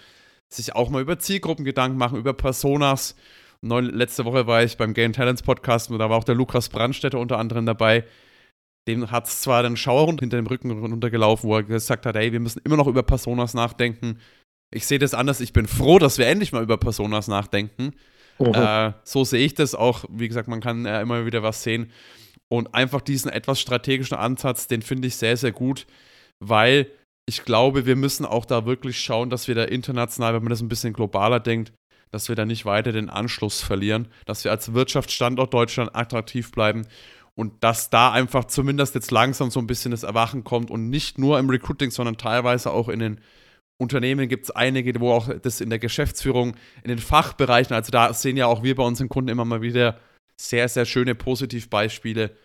sich 0.49 0.77
auch 0.77 0.89
mal 0.89 1.03
über 1.03 1.19
Zielgruppen 1.19 1.65
Gedanken 1.65 1.99
machen, 1.99 2.19
über 2.19 2.33
Personas. 2.33 3.17
Neu, 3.61 3.81
letzte 3.81 4.25
Woche 4.25 4.47
war 4.47 4.63
ich 4.63 4.77
beim 4.77 4.95
Game 4.95 5.13
Talents 5.13 5.43
Podcast 5.43 5.91
und 5.91 5.99
da 5.99 6.11
war 6.11 6.17
auch 6.17 6.25
der 6.25 6.35
Lukas 6.35 6.69
Brandstätter 6.69 7.19
unter 7.19 7.39
anderem 7.39 7.67
dabei 7.67 8.05
dem 8.89 9.11
hat 9.11 9.29
es 9.29 9.43
zwar 9.43 9.63
den 9.63 9.77
Schauer 9.77 10.07
hinter 10.09 10.37
dem 10.37 10.47
Rücken 10.47 10.71
runtergelaufen, 10.71 11.49
wo 11.49 11.57
er 11.57 11.63
gesagt 11.63 12.07
hat, 12.07 12.17
hey, 12.17 12.33
wir 12.33 12.41
müssen 12.41 12.61
immer 12.65 12.77
noch 12.77 12.89
über 12.89 13.03
Personas 13.03 13.55
nachdenken. 13.55 14.19
Ich 14.75 14.87
sehe 14.87 14.99
das 14.99 15.15
anders. 15.15 15.41
Ich 15.41 15.53
bin 15.53 15.67
froh, 15.67 15.99
dass 15.99 16.19
wir 16.19 16.27
endlich 16.27 16.53
mal 16.53 16.63
über 16.63 16.79
Personas 16.79 17.29
nachdenken. 17.29 17.93
Äh, 18.39 18.93
so 19.05 19.25
sehe 19.25 19.45
ich 19.45 19.55
das 19.55 19.75
auch. 19.75 20.05
Wie 20.09 20.29
gesagt, 20.29 20.49
man 20.49 20.61
kann 20.61 20.87
äh, 20.87 21.01
immer 21.03 21.27
wieder 21.27 21.43
was 21.43 21.63
sehen. 21.63 21.93
Und 22.49 22.75
einfach 22.75 23.01
diesen 23.01 23.31
etwas 23.31 23.61
strategischen 23.61 24.17
Ansatz, 24.17 24.67
den 24.67 24.83
finde 24.83 25.09
ich 25.09 25.17
sehr, 25.17 25.37
sehr 25.37 25.53
gut, 25.53 25.87
weil 26.41 26.87
ich 27.25 27.45
glaube, 27.45 27.87
wir 27.87 27.97
müssen 27.97 28.27
auch 28.27 28.45
da 28.45 28.67
wirklich 28.67 29.01
schauen, 29.01 29.31
dass 29.31 29.49
wir 29.49 29.55
da 29.55 29.65
international, 29.65 30.35
wenn 30.35 30.43
man 30.43 30.51
das 30.51 30.61
ein 30.61 30.69
bisschen 30.69 30.93
globaler 30.93 31.41
denkt, 31.41 31.73
dass 32.11 32.29
wir 32.29 32.37
da 32.37 32.45
nicht 32.45 32.67
weiter 32.67 32.93
den 32.93 33.09
Anschluss 33.09 33.63
verlieren, 33.63 34.09
dass 34.27 34.45
wir 34.45 34.51
als 34.51 34.75
Wirtschaftsstandort 34.75 35.55
Deutschland 35.55 35.95
attraktiv 35.95 36.51
bleiben 36.51 36.87
und 37.39 37.65
dass 37.65 37.91
da 37.91 38.13
einfach 38.13 38.45
zumindest 38.45 38.95
jetzt 38.95 39.11
langsam 39.11 39.51
so 39.51 39.61
ein 39.61 39.67
bisschen 39.67 39.91
das 39.91 40.03
Erwachen 40.03 40.45
kommt 40.45 40.71
und 40.71 40.91
nicht 40.91 41.19
nur 41.19 41.39
im 41.39 41.49
Recruiting, 41.49 41.91
sondern 41.91 42.19
teilweise 42.19 42.71
auch 42.71 42.89
in 42.89 42.99
den 42.99 43.21
Unternehmen 43.81 44.29
gibt 44.29 44.45
es 44.45 44.51
einige, 44.51 45.01
wo 45.01 45.13
auch 45.13 45.29
das 45.41 45.61
in 45.61 45.71
der 45.71 45.79
Geschäftsführung, 45.79 46.57
in 46.83 46.89
den 46.89 46.99
Fachbereichen, 46.99 47.75
also 47.75 47.91
da 47.91 48.13
sehen 48.13 48.37
ja 48.37 48.47
auch 48.47 48.63
wir 48.63 48.77
bei 48.77 48.85
unseren 48.85 49.09
Kunden 49.09 49.31
immer 49.31 49.45
mal 49.45 49.63
wieder 49.63 49.99
sehr, 50.41 50.69
sehr 50.69 50.85
schöne 50.85 51.15
Positivbeispiele. 51.15 52.37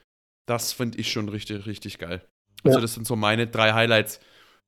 Das 0.48 0.72
finde 0.72 0.98
ich 1.00 1.12
schon 1.12 1.29
richtig, 1.29 1.65
richtig 1.65 2.00
geil. 2.00 2.25
Also, 2.63 2.79
das 2.79 2.94
sind 2.94 3.06
so 3.06 3.15
meine 3.15 3.47
drei 3.47 3.73
Highlights. 3.73 4.19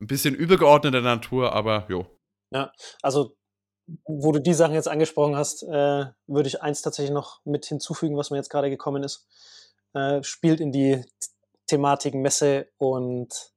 Ein 0.01 0.07
bisschen 0.07 0.35
übergeordneter 0.35 1.01
Natur, 1.01 1.53
aber 1.53 1.85
jo. 1.89 2.05
Ja, 2.53 2.71
also 3.01 3.35
wo 4.05 4.31
du 4.31 4.39
die 4.39 4.53
Sachen 4.53 4.75
jetzt 4.75 4.87
angesprochen 4.87 5.35
hast, 5.35 5.63
äh, 5.63 6.05
würde 6.27 6.47
ich 6.47 6.61
eins 6.61 6.81
tatsächlich 6.81 7.13
noch 7.13 7.41
mit 7.45 7.65
hinzufügen, 7.65 8.17
was 8.17 8.29
mir 8.29 8.37
jetzt 8.37 8.49
gerade 8.49 8.69
gekommen 8.69 9.03
ist 9.03 9.27
äh, 9.93 10.23
spielt 10.23 10.59
in 10.59 10.71
die 10.71 11.03
Thematik 11.67 12.15
Messe 12.15 12.69
und 12.77 13.53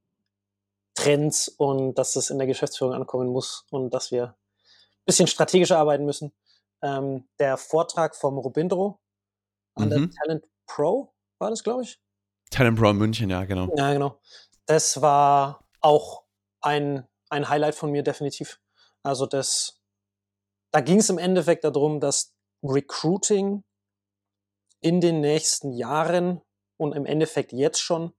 Trends 0.94 1.48
und 1.48 1.94
dass 1.94 2.16
es 2.16 2.30
in 2.30 2.38
der 2.38 2.46
Geschäftsführung 2.46 2.94
ankommen 2.94 3.28
muss 3.28 3.64
und 3.70 3.94
dass 3.94 4.10
wir 4.10 4.24
ein 4.24 5.04
bisschen 5.06 5.26
strategischer 5.26 5.78
arbeiten 5.78 6.04
müssen. 6.04 6.32
Ähm, 6.82 7.28
der 7.38 7.56
Vortrag 7.56 8.14
vom 8.14 8.38
Robindro 8.38 9.00
an 9.74 9.86
mhm. 9.86 9.90
der 9.90 10.10
Talent 10.10 10.44
Pro 10.66 11.14
war 11.38 11.50
das, 11.50 11.64
glaube 11.64 11.82
ich. 11.82 12.00
Talent 12.50 12.78
Pro 12.78 12.90
in 12.90 12.98
München, 12.98 13.30
ja, 13.30 13.44
genau. 13.44 13.72
Ja, 13.76 13.92
genau. 13.92 14.20
Das 14.66 15.00
war 15.00 15.66
auch 15.80 16.24
ein, 16.60 17.06
ein 17.30 17.48
Highlight 17.48 17.74
von 17.74 17.90
mir, 17.90 18.02
definitiv. 18.02 18.60
Also 19.02 19.26
das, 19.26 19.80
da 20.70 20.80
ging 20.80 20.98
es 20.98 21.08
im 21.08 21.18
Endeffekt 21.18 21.64
darum, 21.64 22.00
dass 22.00 22.34
Recruiting 22.62 23.64
in 24.82 25.00
den 25.00 25.20
nächsten 25.20 25.72
Jahren 25.72 26.42
und 26.76 26.94
im 26.94 27.06
Endeffekt 27.06 27.52
jetzt 27.52 27.80
schon 27.80 28.12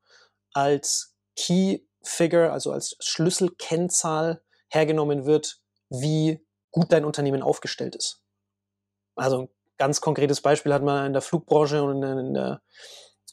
als 0.53 1.15
Key 1.35 1.81
Figure, 2.01 2.51
also 2.51 2.71
als 2.71 2.95
Schlüsselkennzahl 2.99 4.41
hergenommen 4.69 5.25
wird, 5.25 5.59
wie 5.89 6.43
gut 6.71 6.91
dein 6.91 7.05
Unternehmen 7.05 7.43
aufgestellt 7.43 7.95
ist. 7.95 8.23
Also 9.15 9.43
ein 9.43 9.49
ganz 9.77 10.01
konkretes 10.01 10.41
Beispiel 10.41 10.73
hat 10.73 10.81
man 10.83 11.05
in 11.05 11.13
der 11.13 11.21
Flugbranche 11.21 11.83
und 11.83 12.01
in 12.01 12.33
der 12.33 12.63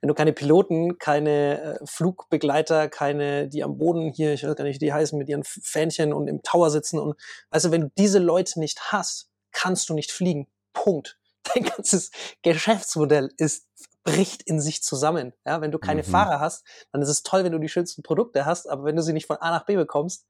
Wenn 0.00 0.08
du 0.08 0.14
keine 0.14 0.32
Piloten, 0.32 0.98
keine 0.98 1.78
äh, 1.80 1.86
Flugbegleiter, 1.86 2.88
keine, 2.88 3.48
die 3.48 3.62
am 3.62 3.78
Boden 3.78 4.12
hier, 4.12 4.32
ich 4.32 4.44
weiß 4.44 4.56
gar 4.56 4.64
nicht, 4.64 4.80
wie 4.80 4.86
die 4.86 4.92
heißen, 4.92 5.18
mit 5.18 5.28
ihren 5.28 5.44
Fähnchen 5.44 6.12
und 6.12 6.28
im 6.28 6.42
Tower 6.42 6.70
sitzen 6.70 6.98
und, 6.98 7.16
du, 7.50 7.70
wenn 7.70 7.82
du 7.82 7.90
diese 7.98 8.18
Leute 8.18 8.58
nicht 8.60 8.92
hast, 8.92 9.30
kannst 9.52 9.88
du 9.88 9.94
nicht 9.94 10.12
fliegen. 10.12 10.48
Punkt. 10.72 11.18
Dein 11.54 11.64
ganzes 11.64 12.10
Geschäftsmodell 12.42 13.32
ist, 13.36 13.66
bricht 14.04 14.42
in 14.42 14.60
sich 14.60 14.82
zusammen. 14.82 15.32
Ja, 15.44 15.60
wenn 15.60 15.72
du 15.72 15.78
keine 15.78 16.02
mhm. 16.02 16.06
Fahrer 16.06 16.40
hast, 16.40 16.64
dann 16.92 17.02
ist 17.02 17.08
es 17.08 17.22
toll, 17.22 17.44
wenn 17.44 17.52
du 17.52 17.58
die 17.58 17.68
schönsten 17.68 18.02
Produkte 18.02 18.46
hast, 18.46 18.68
aber 18.68 18.84
wenn 18.84 18.96
du 18.96 19.02
sie 19.02 19.12
nicht 19.12 19.26
von 19.26 19.36
A 19.38 19.50
nach 19.50 19.66
B 19.66 19.76
bekommst, 19.76 20.26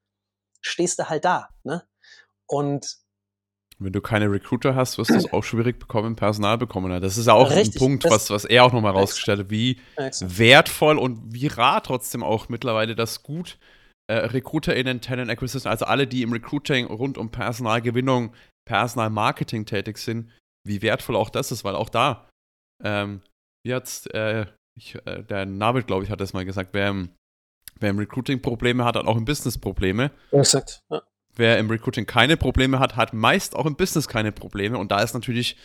stehst 0.61 0.99
du 0.99 1.09
halt 1.09 1.25
da, 1.25 1.51
ne? 1.63 1.87
Und 2.47 2.97
wenn 3.79 3.93
du 3.93 4.01
keine 4.01 4.31
Recruiter 4.31 4.75
hast, 4.75 4.97
wirst 4.97 5.11
du 5.11 5.17
es 5.17 5.33
auch 5.33 5.45
schwierig 5.45 5.79
bekommen, 5.79 6.17
Personal 6.17 6.57
bekommen. 6.57 7.01
Das 7.01 7.19
ist 7.19 7.27
ja 7.27 7.35
auch 7.35 7.51
Richtig, 7.51 7.77
ein 7.77 7.79
Punkt, 7.79 8.05
was, 8.05 8.31
was 8.31 8.45
er 8.45 8.65
auch 8.65 8.73
nochmal 8.73 8.93
rausgestellt 8.93 9.41
hat, 9.41 9.51
wie 9.51 9.79
wertvoll 10.21 10.99
und 10.99 11.35
wie 11.35 11.47
rar 11.49 11.83
trotzdem 11.83 12.23
auch 12.23 12.49
mittlerweile 12.49 12.95
das 12.95 13.23
gut 13.23 13.59
äh, 14.09 14.15
RecruiterInnen, 14.15 15.01
Talent 15.01 15.31
Acquisition, 15.31 15.71
also 15.71 15.85
alle, 15.85 16.07
die 16.07 16.23
im 16.23 16.33
Recruiting 16.33 16.87
rund 16.87 17.19
um 17.19 17.31
Personalgewinnung, 17.31 18.33
Personalmarketing 18.67 19.67
tätig 19.67 19.99
sind, 19.99 20.31
wie 20.67 20.81
wertvoll 20.81 21.17
auch 21.17 21.31
das 21.31 21.53
ist, 21.53 21.65
weil 21.65 21.75
auch 21.75 21.91
da, 21.91 22.29
ähm, 22.83 23.21
jetzt, 23.67 24.13
äh, 24.15 24.47
ich, 24.79 24.95
äh, 25.07 25.23
der 25.23 25.45
Navid, 25.45 25.87
glaube 25.87 26.05
ich, 26.05 26.11
hat 26.11 26.21
das 26.21 26.33
mal 26.33 26.45
gesagt, 26.45 26.71
wer 26.73 26.89
im, 26.89 27.11
wer 27.79 27.91
im 27.91 27.99
Recruiting 27.99 28.41
Probleme 28.41 28.85
hat, 28.85 28.97
hat 28.97 29.07
auch 29.07 29.17
im 29.17 29.25
Business 29.25 29.59
Probleme. 29.59 30.13
Exakt, 30.31 30.81
ja 30.91 31.03
wer 31.37 31.59
im 31.59 31.71
Recruiting 31.71 32.07
keine 32.07 32.37
Probleme 32.37 32.79
hat, 32.79 32.97
hat 32.97 33.13
meist 33.13 33.55
auch 33.55 33.67
im 33.67 33.77
Business 33.77 34.09
keine 34.09 34.33
Probleme. 34.33 34.79
Und 34.79 34.91
da 34.91 35.03
ist 35.03 35.15
natürlich 35.15 35.57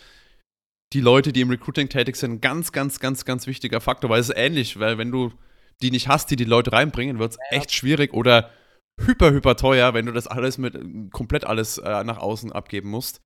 die 0.92 1.00
Leute, 1.00 1.32
die 1.32 1.40
im 1.40 1.50
Recruiting 1.50 1.88
tätig 1.88 2.16
sind, 2.16 2.32
ein 2.32 2.40
ganz, 2.40 2.72
ganz, 2.72 3.00
ganz, 3.00 3.24
ganz 3.24 3.46
wichtiger 3.46 3.80
Faktor, 3.80 4.10
weil 4.10 4.20
es 4.20 4.28
ist 4.28 4.36
ähnlich, 4.36 4.78
weil 4.78 4.98
wenn 4.98 5.10
du 5.10 5.32
die 5.80 5.90
nicht 5.90 6.08
hast, 6.08 6.30
die 6.30 6.36
die 6.36 6.44
Leute 6.44 6.72
reinbringen, 6.72 7.18
wird 7.18 7.32
es 7.32 7.38
ja. 7.50 7.58
echt 7.58 7.72
schwierig 7.72 8.12
oder 8.12 8.50
hyper, 9.00 9.32
hyper 9.32 9.56
teuer, 9.56 9.94
wenn 9.94 10.06
du 10.06 10.12
das 10.12 10.26
alles 10.26 10.58
mit 10.58 10.76
komplett 11.12 11.44
alles 11.44 11.78
äh, 11.78 12.04
nach 12.04 12.18
außen 12.18 12.52
abgeben 12.52 12.90
musst. 12.90 13.20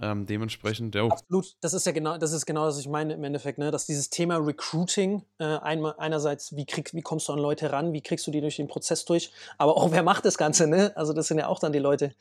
Ähm, 0.00 0.26
dementsprechend, 0.26 0.94
ja. 0.94 1.06
Absolut, 1.06 1.56
das 1.60 1.72
ist 1.72 1.86
ja 1.86 1.92
genau, 1.92 2.18
das 2.18 2.32
ist 2.32 2.44
genau, 2.46 2.62
was 2.62 2.78
ich 2.78 2.88
meine 2.88 3.14
im 3.14 3.24
Endeffekt, 3.24 3.58
ne? 3.58 3.70
dass 3.70 3.86
dieses 3.86 4.10
Thema 4.10 4.36
Recruiting 4.36 5.24
äh, 5.38 5.44
einmal, 5.44 5.94
einerseits, 5.98 6.54
wie, 6.54 6.66
krieg, 6.66 6.92
wie 6.92 7.02
kommst 7.02 7.28
du 7.28 7.32
an 7.32 7.38
Leute 7.38 7.72
ran, 7.72 7.92
wie 7.92 8.02
kriegst 8.02 8.26
du 8.26 8.30
die 8.30 8.40
durch 8.40 8.56
den 8.56 8.68
Prozess 8.68 9.04
durch, 9.04 9.32
aber 9.58 9.76
auch 9.76 9.90
wer 9.92 10.02
macht 10.02 10.24
das 10.24 10.36
Ganze, 10.36 10.66
ne? 10.66 10.92
Also 10.96 11.12
das 11.12 11.28
sind 11.28 11.38
ja 11.38 11.48
auch 11.48 11.58
dann 11.58 11.72
die 11.72 11.78
Leute, 11.78 12.14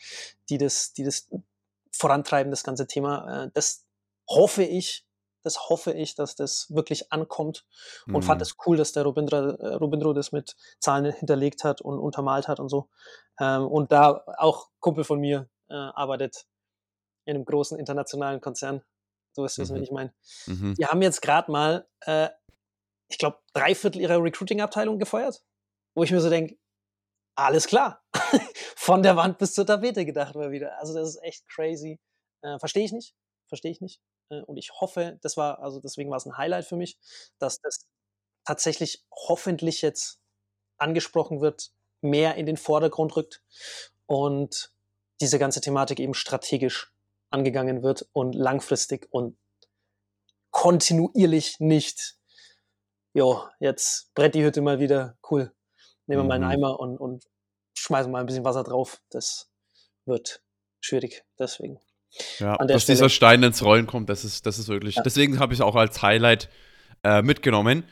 die 0.49 0.57
das, 0.57 0.93
die 0.93 1.03
das 1.03 1.27
vorantreiben, 1.91 2.51
das 2.51 2.63
ganze 2.63 2.87
Thema. 2.87 3.45
Äh, 3.45 3.51
das 3.53 3.85
hoffe 4.29 4.63
ich, 4.63 5.05
das 5.43 5.69
hoffe 5.69 5.91
ich, 5.91 6.15
dass 6.15 6.35
das 6.35 6.67
wirklich 6.73 7.11
ankommt 7.11 7.65
und 8.07 8.15
mhm. 8.15 8.21
fand 8.23 8.41
es 8.41 8.55
cool, 8.65 8.77
dass 8.77 8.93
der 8.93 9.03
Robindra, 9.03 9.51
äh, 9.51 9.73
Robindro 9.75 10.13
das 10.13 10.31
mit 10.31 10.55
Zahlen 10.79 11.11
hinterlegt 11.13 11.63
hat 11.63 11.81
und 11.81 11.99
untermalt 11.99 12.47
hat 12.47 12.59
und 12.59 12.69
so. 12.69 12.89
Ähm, 13.39 13.67
und 13.67 13.91
da 13.91 14.23
auch 14.37 14.69
Kumpel 14.79 15.03
von 15.03 15.19
mir 15.19 15.47
äh, 15.69 15.73
arbeitet 15.73 16.45
in 17.25 17.35
einem 17.35 17.45
großen 17.45 17.77
internationalen 17.77 18.41
Konzern. 18.41 18.81
Du 19.35 19.43
wirst 19.43 19.57
wissen, 19.57 19.73
mhm. 19.75 19.81
was 19.81 19.87
ich 19.87 19.91
meine. 19.91 20.13
Mhm. 20.45 20.75
Die 20.75 20.85
haben 20.85 21.01
jetzt 21.01 21.21
gerade 21.21 21.51
mal 21.51 21.87
äh, 22.01 22.29
ich 23.07 23.17
glaube, 23.17 23.39
drei 23.53 23.75
Viertel 23.75 24.01
ihrer 24.01 24.21
Recruiting-Abteilung 24.21 24.99
gefeuert. 24.99 25.43
Wo 25.95 26.03
ich 26.03 26.11
mir 26.11 26.21
so 26.21 26.29
denke, 26.29 26.57
alles 27.35 27.67
klar. 27.67 28.03
Von 28.75 29.03
der 29.03 29.15
Wand 29.15 29.37
bis 29.37 29.53
zur 29.53 29.65
Tapete 29.65 30.05
gedacht 30.05 30.35
mal 30.35 30.51
wieder. 30.51 30.77
Also 30.79 30.93
das 30.93 31.09
ist 31.09 31.23
echt 31.23 31.47
crazy. 31.47 31.99
Äh, 32.41 32.59
Verstehe 32.59 32.83
ich 32.83 32.91
nicht. 32.91 33.15
Verstehe 33.47 33.71
ich 33.71 33.81
nicht. 33.81 34.01
Äh, 34.29 34.41
und 34.41 34.57
ich 34.57 34.71
hoffe, 34.79 35.19
das 35.21 35.37
war, 35.37 35.59
also 35.59 35.79
deswegen 35.79 36.09
war 36.09 36.17
es 36.17 36.25
ein 36.25 36.37
Highlight 36.37 36.65
für 36.65 36.75
mich, 36.75 36.97
dass 37.39 37.59
das 37.59 37.87
tatsächlich 38.45 39.05
hoffentlich 39.11 39.81
jetzt 39.81 40.19
angesprochen 40.77 41.41
wird, 41.41 41.71
mehr 42.01 42.35
in 42.35 42.45
den 42.45 42.57
Vordergrund 42.57 43.15
rückt 43.15 43.41
und 44.05 44.73
diese 45.21 45.39
ganze 45.39 45.61
Thematik 45.61 45.99
eben 45.99 46.13
strategisch 46.13 46.93
angegangen 47.29 47.83
wird 47.83 48.07
und 48.13 48.33
langfristig 48.33 49.07
und 49.11 49.37
kontinuierlich 50.51 51.59
nicht, 51.59 52.15
jo, 53.13 53.43
jetzt 53.59 54.13
brett 54.13 54.35
die 54.35 54.43
Hütte 54.43 54.61
mal 54.61 54.79
wieder, 54.79 55.17
cool, 55.29 55.51
nehmen 56.07 56.19
wir 56.19 56.23
mhm. 56.23 56.27
mal 56.27 56.35
einen 56.35 56.45
mhm. 56.45 56.51
Eimer 56.51 56.79
und, 56.79 56.97
und 56.97 57.25
schmeißen 57.77 58.11
mal 58.11 58.19
ein 58.19 58.25
bisschen 58.25 58.45
Wasser 58.45 58.63
drauf. 58.63 59.01
Das 59.09 59.51
wird 60.05 60.41
schwierig, 60.79 61.25
deswegen. 61.37 61.79
Ja, 62.39 62.55
dass 62.57 62.83
Stelle. 62.83 62.95
dieser 62.95 63.09
Stein 63.09 63.43
ins 63.43 63.63
Rollen 63.63 63.87
kommt, 63.87 64.09
das 64.09 64.23
ist, 64.23 64.45
das 64.45 64.57
ist 64.57 64.69
wirklich. 64.69 64.95
Ja. 64.95 65.03
Deswegen 65.03 65.39
habe 65.39 65.53
ich 65.53 65.59
es 65.59 65.65
auch 65.65 65.75
als 65.75 66.01
Highlight 66.01 66.49
äh, 67.03 67.21
mitgenommen. 67.21 67.83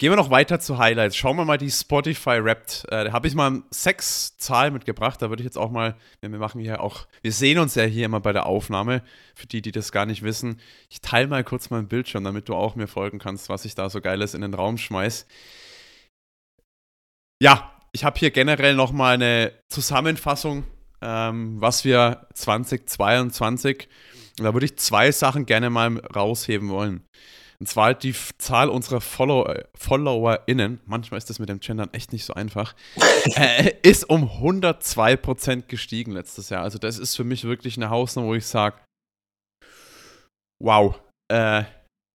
Gehen 0.00 0.12
wir 0.12 0.16
noch 0.16 0.30
weiter 0.30 0.60
zu 0.60 0.78
Highlights. 0.78 1.16
Schauen 1.16 1.36
wir 1.36 1.44
mal 1.44 1.58
die 1.58 1.72
Spotify 1.72 2.42
Wrapped. 2.42 2.84
Äh, 2.84 3.06
da 3.06 3.12
habe 3.12 3.26
ich 3.26 3.34
mal 3.34 3.64
sechs 3.70 4.38
Zahlen 4.38 4.72
mitgebracht. 4.72 5.20
Da 5.20 5.28
würde 5.28 5.42
ich 5.42 5.44
jetzt 5.44 5.58
auch 5.58 5.72
mal, 5.72 5.96
wir 6.20 6.28
machen 6.30 6.60
hier 6.60 6.80
auch, 6.84 7.08
wir 7.20 7.32
sehen 7.32 7.58
uns 7.58 7.74
ja 7.74 7.82
hier 7.82 8.06
immer 8.06 8.20
bei 8.20 8.32
der 8.32 8.46
Aufnahme. 8.46 9.02
Für 9.34 9.48
die, 9.48 9.60
die 9.60 9.72
das 9.72 9.90
gar 9.90 10.06
nicht 10.06 10.22
wissen, 10.22 10.60
ich 10.88 11.00
teile 11.00 11.26
mal 11.26 11.42
kurz 11.42 11.70
meinen 11.70 11.88
Bildschirm, 11.88 12.22
damit 12.22 12.48
du 12.48 12.54
auch 12.54 12.76
mir 12.76 12.86
folgen 12.86 13.18
kannst, 13.18 13.48
was 13.48 13.64
ich 13.64 13.74
da 13.74 13.90
so 13.90 14.00
Geiles 14.00 14.34
in 14.34 14.42
den 14.42 14.54
Raum 14.54 14.78
schmeiß. 14.78 15.26
Ja, 17.42 17.72
ich 17.90 18.04
habe 18.04 18.20
hier 18.20 18.30
generell 18.30 18.76
noch 18.76 18.92
mal 18.92 19.14
eine 19.14 19.52
Zusammenfassung, 19.68 20.62
ähm, 21.02 21.60
was 21.60 21.84
wir 21.84 22.28
2022, 22.34 23.88
da 24.36 24.52
würde 24.52 24.66
ich 24.66 24.78
zwei 24.78 25.10
Sachen 25.10 25.44
gerne 25.44 25.70
mal 25.70 25.98
rausheben 25.98 26.68
wollen. 26.68 27.04
Und 27.60 27.66
zwar 27.66 27.94
die 27.94 28.14
Zahl 28.38 28.68
unserer 28.68 29.00
Follow 29.00 29.52
FollowerInnen, 29.74 30.80
manchmal 30.86 31.18
ist 31.18 31.28
das 31.28 31.40
mit 31.40 31.48
dem 31.48 31.58
Gendern 31.58 31.92
echt 31.92 32.12
nicht 32.12 32.24
so 32.24 32.34
einfach, 32.34 32.76
äh, 33.34 33.72
ist 33.82 34.08
um 34.08 34.24
102% 34.24 35.62
gestiegen 35.66 36.12
letztes 36.12 36.50
Jahr. 36.50 36.62
Also 36.62 36.78
das 36.78 36.98
ist 36.98 37.16
für 37.16 37.24
mich 37.24 37.44
wirklich 37.44 37.76
eine 37.76 37.90
Hausnummer, 37.90 38.28
wo 38.28 38.34
ich 38.34 38.46
sage, 38.46 38.78
wow, 40.62 41.00
äh, 41.32 41.64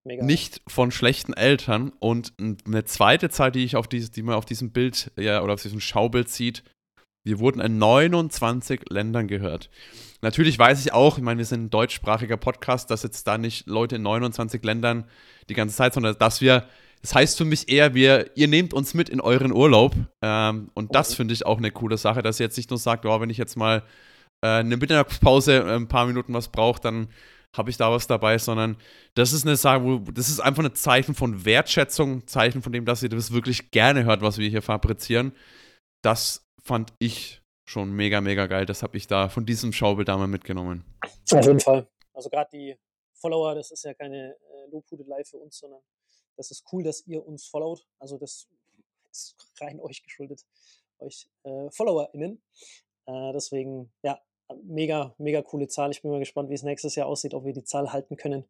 nicht 0.05 0.61
von 0.67 0.91
schlechten 0.91 1.33
Eltern. 1.33 1.91
Und 1.99 2.33
eine 2.39 2.85
zweite 2.85 3.29
Zahl, 3.29 3.51
die 3.51 3.63
ich 3.63 3.75
auf 3.75 3.87
dieses, 3.87 4.11
die 4.11 4.23
man 4.23 4.35
auf 4.35 4.45
diesem 4.45 4.71
Bild 4.71 5.11
ja, 5.17 5.41
oder 5.41 5.53
auf 5.53 5.61
diesem 5.61 5.79
Schaubild 5.79 6.29
sieht, 6.29 6.63
wir 7.23 7.39
wurden 7.39 7.61
in 7.61 7.77
29 7.77 8.89
Ländern 8.89 9.27
gehört. 9.27 9.69
Natürlich 10.21 10.57
weiß 10.57 10.85
ich 10.85 10.93
auch, 10.93 11.17
ich 11.17 11.23
meine, 11.23 11.37
wir 11.37 11.45
sind 11.45 11.65
ein 11.65 11.69
deutschsprachiger 11.69 12.37
Podcast, 12.37 12.89
dass 12.89 13.03
jetzt 13.03 13.27
da 13.27 13.37
nicht 13.37 13.67
Leute 13.67 13.97
in 13.97 14.03
29 14.03 14.63
Ländern 14.63 15.05
die 15.49 15.53
ganze 15.53 15.75
Zeit, 15.75 15.93
sondern 15.93 16.17
dass 16.17 16.41
wir, 16.41 16.67
das 17.01 17.15
heißt 17.15 17.37
für 17.37 17.45
mich 17.45 17.69
eher, 17.69 17.93
wir, 17.93 18.31
ihr 18.35 18.47
nehmt 18.47 18.73
uns 18.73 18.93
mit 18.93 19.09
in 19.09 19.19
euren 19.19 19.51
Urlaub. 19.51 19.95
Ähm, 20.21 20.69
und 20.73 20.95
das 20.95 21.13
finde 21.13 21.33
ich 21.33 21.45
auch 21.45 21.57
eine 21.57 21.71
coole 21.71 21.97
Sache, 21.97 22.21
dass 22.21 22.39
ihr 22.39 22.45
jetzt 22.45 22.57
nicht 22.57 22.69
nur 22.69 22.79
sagt, 22.79 23.05
oh, 23.05 23.19
wenn 23.19 23.29
ich 23.29 23.37
jetzt 23.37 23.57
mal 23.57 23.83
äh, 24.41 24.47
eine 24.47 24.77
Mittagspause 24.77 25.57
äh, 25.59 25.75
ein 25.75 25.87
paar 25.87 26.05
Minuten 26.05 26.33
was 26.33 26.49
brauche, 26.49 26.81
dann 26.81 27.07
habe 27.55 27.69
ich 27.69 27.77
da 27.77 27.91
was 27.91 28.07
dabei, 28.07 28.37
sondern 28.37 28.77
das 29.13 29.31
ist 29.31 29.45
eine 29.45 29.55
Sache, 29.55 29.83
wo, 29.83 29.99
das 30.11 30.29
ist 30.29 30.39
einfach 30.39 30.63
ein 30.63 30.73
Zeichen 30.73 31.13
von 31.15 31.45
Wertschätzung, 31.45 32.25
Zeichen 32.27 32.61
von 32.61 32.73
dem, 32.73 32.85
dass 32.85 33.03
ihr 33.03 33.09
das 33.09 33.31
wirklich 33.31 33.71
gerne 33.71 34.05
hört, 34.05 34.21
was 34.21 34.37
wir 34.37 34.49
hier 34.49 34.61
fabrizieren. 34.61 35.33
Das 36.01 36.43
fand 36.63 36.93
ich 36.99 37.41
schon 37.65 37.91
mega, 37.91 38.21
mega 38.21 38.47
geil. 38.47 38.65
Das 38.65 38.83
habe 38.83 38.97
ich 38.97 39.07
da 39.07 39.29
von 39.29 39.45
diesem 39.45 39.73
Schaubild 39.73 40.07
da 40.07 40.17
mal 40.17 40.27
mitgenommen. 40.27 40.83
Auf 41.31 41.45
jeden 41.45 41.59
Fall. 41.59 41.87
Also 42.13 42.29
gerade 42.29 42.49
die 42.51 42.77
Follower, 43.13 43.55
das 43.55 43.71
ist 43.71 43.83
ja 43.83 43.93
keine 43.93 44.33
äh, 44.33 44.69
Lobhudelei 44.71 45.23
für 45.23 45.37
uns, 45.37 45.59
sondern 45.59 45.81
das 46.35 46.51
ist 46.51 46.65
cool, 46.71 46.83
dass 46.83 47.05
ihr 47.05 47.25
uns 47.25 47.47
followt. 47.47 47.87
Also 47.99 48.17
das 48.17 48.47
ist 49.11 49.35
rein 49.61 49.79
euch 49.81 50.03
geschuldet, 50.03 50.45
euch 50.99 51.29
äh, 51.43 51.69
FollowerInnen. 51.71 52.41
Äh, 53.05 53.33
deswegen, 53.33 53.91
ja, 54.03 54.21
mega, 54.63 55.15
mega 55.17 55.41
coole 55.41 55.67
Zahl. 55.67 55.91
Ich 55.91 56.01
bin 56.01 56.11
mal 56.11 56.19
gespannt, 56.19 56.49
wie 56.49 56.53
es 56.53 56.63
nächstes 56.63 56.95
Jahr 56.95 57.07
aussieht, 57.07 57.33
ob 57.33 57.45
wir 57.45 57.53
die 57.53 57.63
Zahl 57.63 57.91
halten 57.91 58.17
können. 58.17 58.45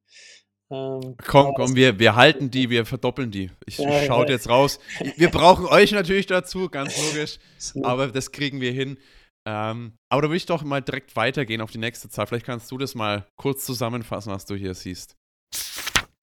Ähm, 0.71 1.15
komm, 1.25 1.53
komm, 1.55 1.75
wir, 1.75 1.99
wir 1.99 2.15
halten 2.15 2.49
die, 2.49 2.69
wir 2.69 2.85
verdoppeln 2.85 3.31
die. 3.31 3.51
Ich, 3.65 3.77
ja, 3.77 4.03
schaue 4.05 4.25
ja. 4.25 4.31
jetzt 4.31 4.49
raus. 4.49 4.79
Wir 5.17 5.29
brauchen 5.29 5.65
euch 5.65 5.91
natürlich 5.91 6.25
dazu, 6.25 6.69
ganz 6.69 6.97
logisch. 6.97 7.39
aber 7.83 8.07
das 8.07 8.31
kriegen 8.31 8.61
wir 8.61 8.71
hin. 8.71 8.97
Ähm, 9.45 9.93
aber 10.09 10.23
da 10.23 10.29
will 10.29 10.37
ich 10.37 10.45
doch 10.45 10.63
mal 10.63 10.81
direkt 10.81 11.15
weitergehen 11.15 11.61
auf 11.61 11.71
die 11.71 11.77
nächste 11.77 12.09
Zahl. 12.09 12.27
Vielleicht 12.27 12.45
kannst 12.45 12.71
du 12.71 12.77
das 12.77 12.95
mal 12.95 13.27
kurz 13.35 13.65
zusammenfassen, 13.65 14.31
was 14.31 14.45
du 14.45 14.55
hier 14.55 14.73
siehst. 14.73 15.15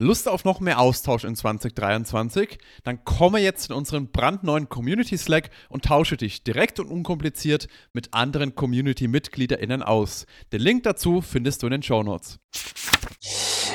Lust 0.03 0.29
auf 0.29 0.47
noch 0.47 0.61
mehr 0.61 0.81
Austausch 0.81 1.25
in 1.25 1.37
2023? 1.37 2.57
Dann 2.85 3.05
komme 3.05 3.39
jetzt 3.39 3.69
in 3.69 3.77
unseren 3.77 4.11
brandneuen 4.11 4.71
Community 4.71 5.19
Slack 5.19 5.51
und 5.69 5.85
tausche 5.85 6.17
dich 6.17 6.43
direkt 6.43 6.81
und 6.81 6.91
unkompliziert 6.91 7.69
mit 7.93 8.15
anderen 8.15 8.55
Community-MitgliederInnen 8.55 9.83
aus. 9.83 10.25
Den 10.53 10.63
Link 10.63 10.85
dazu 10.85 11.21
findest 11.21 11.63
du 11.63 11.67
in 11.67 11.73
den 11.73 11.83
Show 11.83 12.03
Notes. 12.03 12.39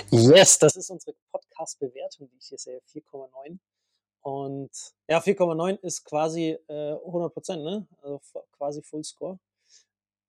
Yes, 0.10 0.58
das 0.58 0.76
ist 0.76 0.90
unsere 0.90 1.16
Podcast-Bewertung, 1.32 2.28
die 2.32 2.38
ich 2.40 2.48
hier 2.48 2.58
sehe, 2.58 2.82
4,9. 2.92 3.60
Und 4.22 4.72
ja, 5.08 5.20
4,9 5.20 5.80
ist 5.82 6.06
quasi 6.06 6.58
äh, 6.68 6.94
100 7.06 7.32
Prozent, 7.32 7.64
ne? 7.64 7.88
Also 8.02 8.20
quasi 8.58 8.82
Full 8.82 9.04
Score. 9.04 9.38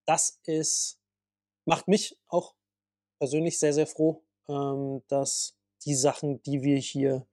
Das 0.04 0.40
ist, 0.44 0.98
macht 1.64 1.88
mich 1.88 2.18
auch 2.28 2.54
persönlich 3.18 3.58
sehr, 3.58 3.72
sehr 3.72 3.86
froh, 3.86 4.22
ähm, 4.46 5.02
dass 5.08 5.56
die 5.86 5.94
Sachen, 5.94 6.42
die 6.42 6.62
wir 6.62 6.76
hier 6.76 7.26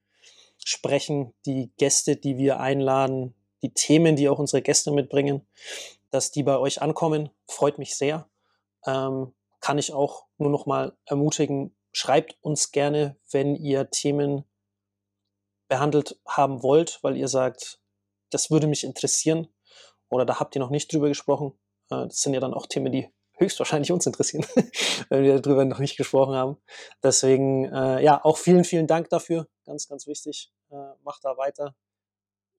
sprechen, 0.64 1.34
die 1.46 1.72
Gäste, 1.78 2.16
die 2.16 2.38
wir 2.38 2.60
einladen, 2.60 3.34
die 3.62 3.74
Themen, 3.74 4.16
die 4.16 4.30
auch 4.30 4.40
unsere 4.40 4.62
Gäste 4.62 4.92
mitbringen, 4.92 5.46
dass 6.12 6.32
die 6.32 6.44
bei 6.44 6.58
euch 6.58 6.82
ankommen, 6.82 7.30
freut 7.48 7.78
mich 7.78 7.98
sehr. 7.98 8.30
Ähm, 8.86 9.34
kann 9.60 9.78
ich 9.78 9.94
auch 9.94 10.26
nur 10.38 10.50
noch 10.50 10.66
mal 10.66 10.96
ermutigen, 11.06 11.76
schreibt 11.92 12.38
uns 12.42 12.72
gerne, 12.72 13.16
wenn 13.32 13.56
ihr 13.56 13.90
Themen 13.90 14.44
behandelt 15.68 16.20
haben 16.28 16.62
wollt, 16.62 17.00
weil 17.02 17.18
ihr 17.18 17.28
sagt, 17.28 17.80
das 18.30 18.52
würde 18.52 18.68
mich 18.68 18.84
interessieren 18.84 19.48
oder 20.10 20.26
da 20.26 20.40
habt 20.40 20.56
ihr 20.56 20.60
noch 20.60 20.70
nicht 20.70 20.92
drüber 20.92 21.08
gesprochen. 21.08 21.54
Äh, 21.90 22.08
das 22.08 22.22
sind 22.22 22.34
ja 22.34 22.40
dann 22.40 22.54
auch 22.54 22.68
Themen, 22.68 22.92
die 22.92 23.10
höchstwahrscheinlich 23.44 23.92
uns 23.92 24.06
interessieren, 24.06 24.46
wenn 25.10 25.24
wir 25.24 25.40
darüber 25.40 25.66
noch 25.66 25.80
nicht 25.80 25.98
gesprochen 25.98 26.36
haben. 26.36 26.58
Deswegen, 27.04 27.66
äh, 27.66 28.04
ja, 28.04 28.24
auch 28.24 28.38
vielen, 28.38 28.64
vielen 28.64 28.88
Dank 28.88 29.10
dafür. 29.10 29.48
Ganz, 29.66 29.88
ganz 29.88 30.08
wichtig. 30.08 30.52
Äh, 30.72 30.76
macht 31.04 31.24
da 31.24 31.38
weiter 31.38 31.76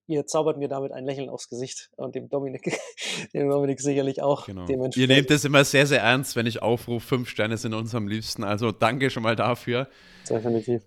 ihr 0.07 0.25
zaubert 0.25 0.57
mir 0.57 0.67
damit 0.67 0.91
ein 0.91 1.05
Lächeln 1.05 1.29
aufs 1.29 1.49
Gesicht 1.49 1.89
und 1.97 2.15
dem 2.15 2.29
Dominik, 2.29 2.77
dem 3.33 3.49
Dominik 3.49 3.79
sicherlich 3.81 4.21
auch. 4.21 4.45
Genau. 4.45 4.67
Ihr 4.67 5.07
nehmt 5.07 5.31
es 5.31 5.45
immer 5.45 5.63
sehr, 5.63 5.87
sehr 5.87 6.01
ernst, 6.01 6.35
wenn 6.35 6.45
ich 6.45 6.61
aufrufe, 6.61 7.05
fünf 7.05 7.29
Sterne 7.29 7.57
sind 7.57 7.73
uns 7.73 7.95
am 7.95 8.07
liebsten. 8.07 8.43
Also 8.43 8.71
danke 8.71 9.09
schon 9.09 9.23
mal 9.23 9.35
dafür. 9.35 9.87
Definitiv. 10.29 10.83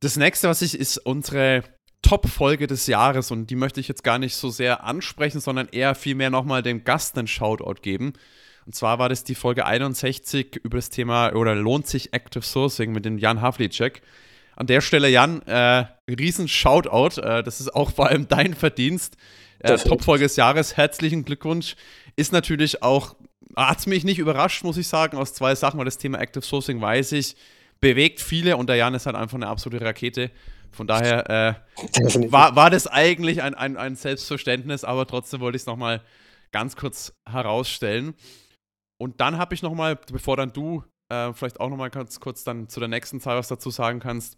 Das 0.00 0.16
nächste, 0.16 0.48
was 0.48 0.62
ich, 0.62 0.78
ist 0.78 0.98
unsere 0.98 1.62
Top-Folge 2.02 2.66
des 2.66 2.86
Jahres 2.86 3.30
und 3.30 3.50
die 3.50 3.56
möchte 3.56 3.80
ich 3.80 3.88
jetzt 3.88 4.04
gar 4.04 4.18
nicht 4.18 4.34
so 4.34 4.48
sehr 4.48 4.84
ansprechen, 4.84 5.40
sondern 5.40 5.68
eher 5.68 5.94
vielmehr 5.94 6.30
nochmal 6.30 6.62
dem 6.62 6.84
Gast 6.84 7.18
einen 7.18 7.26
Shoutout 7.26 7.82
geben. 7.82 8.14
Und 8.70 8.74
zwar 8.76 9.00
war 9.00 9.08
das 9.08 9.24
die 9.24 9.34
Folge 9.34 9.66
61 9.66 10.60
über 10.62 10.78
das 10.78 10.90
Thema, 10.90 11.34
oder 11.34 11.56
lohnt 11.56 11.88
sich 11.88 12.12
Active 12.12 12.44
Sourcing 12.44 12.92
mit 12.92 13.04
dem 13.04 13.18
Jan 13.18 13.40
Havlicek. 13.40 14.00
An 14.54 14.68
der 14.68 14.80
Stelle, 14.80 15.08
Jan, 15.08 15.42
äh, 15.42 15.86
riesen 16.08 16.46
Shoutout. 16.46 17.20
Äh, 17.20 17.42
das 17.42 17.60
ist 17.60 17.74
auch 17.74 17.90
vor 17.90 18.06
allem 18.06 18.28
dein 18.28 18.54
Verdienst. 18.54 19.16
Äh, 19.58 19.76
Topfolge 19.76 20.22
des 20.22 20.36
Jahres. 20.36 20.76
Herzlichen 20.76 21.24
Glückwunsch. 21.24 21.74
Ist 22.14 22.32
natürlich 22.32 22.80
auch, 22.84 23.16
hat 23.56 23.80
es 23.80 23.86
mich 23.88 24.04
nicht 24.04 24.20
überrascht, 24.20 24.62
muss 24.62 24.76
ich 24.76 24.86
sagen, 24.86 25.18
aus 25.18 25.34
zwei 25.34 25.56
Sachen, 25.56 25.78
weil 25.78 25.86
das 25.86 25.98
Thema 25.98 26.20
Active 26.20 26.44
Sourcing 26.44 26.80
weiß 26.80 27.10
ich, 27.10 27.34
bewegt 27.80 28.20
viele 28.20 28.56
und 28.56 28.68
der 28.68 28.76
Jan 28.76 28.94
ist 28.94 29.04
halt 29.04 29.16
einfach 29.16 29.34
eine 29.34 29.48
absolute 29.48 29.84
Rakete. 29.84 30.30
Von 30.70 30.86
daher 30.86 31.28
äh, 31.28 32.30
war, 32.30 32.54
war 32.54 32.70
das 32.70 32.86
eigentlich 32.86 33.42
ein, 33.42 33.54
ein, 33.54 33.76
ein 33.76 33.96
Selbstverständnis, 33.96 34.84
aber 34.84 35.08
trotzdem 35.08 35.40
wollte 35.40 35.56
ich 35.56 35.62
es 35.62 35.66
nochmal 35.66 36.02
ganz 36.52 36.76
kurz 36.76 37.12
herausstellen. 37.28 38.14
Und 39.00 39.20
dann 39.20 39.38
habe 39.38 39.54
ich 39.54 39.62
nochmal, 39.62 39.96
bevor 39.96 40.36
dann 40.36 40.52
du 40.52 40.84
äh, 41.12 41.32
vielleicht 41.32 41.60
auch 41.60 41.70
nochmal 41.70 41.90
ganz 41.90 42.20
kurz 42.20 42.44
dann 42.44 42.68
zu 42.68 42.80
der 42.80 42.88
nächsten 42.88 43.20
Zahl 43.20 43.38
was 43.38 43.48
dazu 43.48 43.70
sagen 43.70 44.00
kannst, 44.00 44.36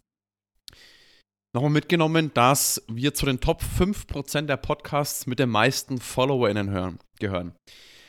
nochmal 1.53 1.71
mitgenommen, 1.71 2.31
dass 2.33 2.83
wir 2.87 3.13
zu 3.13 3.25
den 3.25 3.39
Top 3.39 3.61
5% 3.61 4.43
der 4.43 4.57
Podcasts 4.57 5.27
mit 5.27 5.39
den 5.39 5.49
meisten 5.49 5.99
FollowerInnen 5.99 6.69
hören, 6.69 6.99
gehören. 7.19 7.53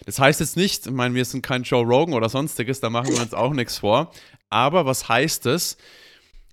Das 0.06 0.18
heißt 0.18 0.40
jetzt 0.40 0.56
nicht, 0.56 0.86
ich 0.86 0.92
meine, 0.92 1.14
wir 1.14 1.24
sind 1.24 1.42
kein 1.42 1.62
Joe 1.62 1.84
Rogan 1.84 2.14
oder 2.14 2.28
sonstiges, 2.28 2.80
da 2.80 2.90
machen 2.90 3.08
wir 3.08 3.20
uns 3.20 3.34
auch 3.34 3.52
nichts 3.52 3.78
vor. 3.78 4.12
Aber 4.50 4.86
was 4.86 5.08
heißt 5.08 5.46
es? 5.46 5.76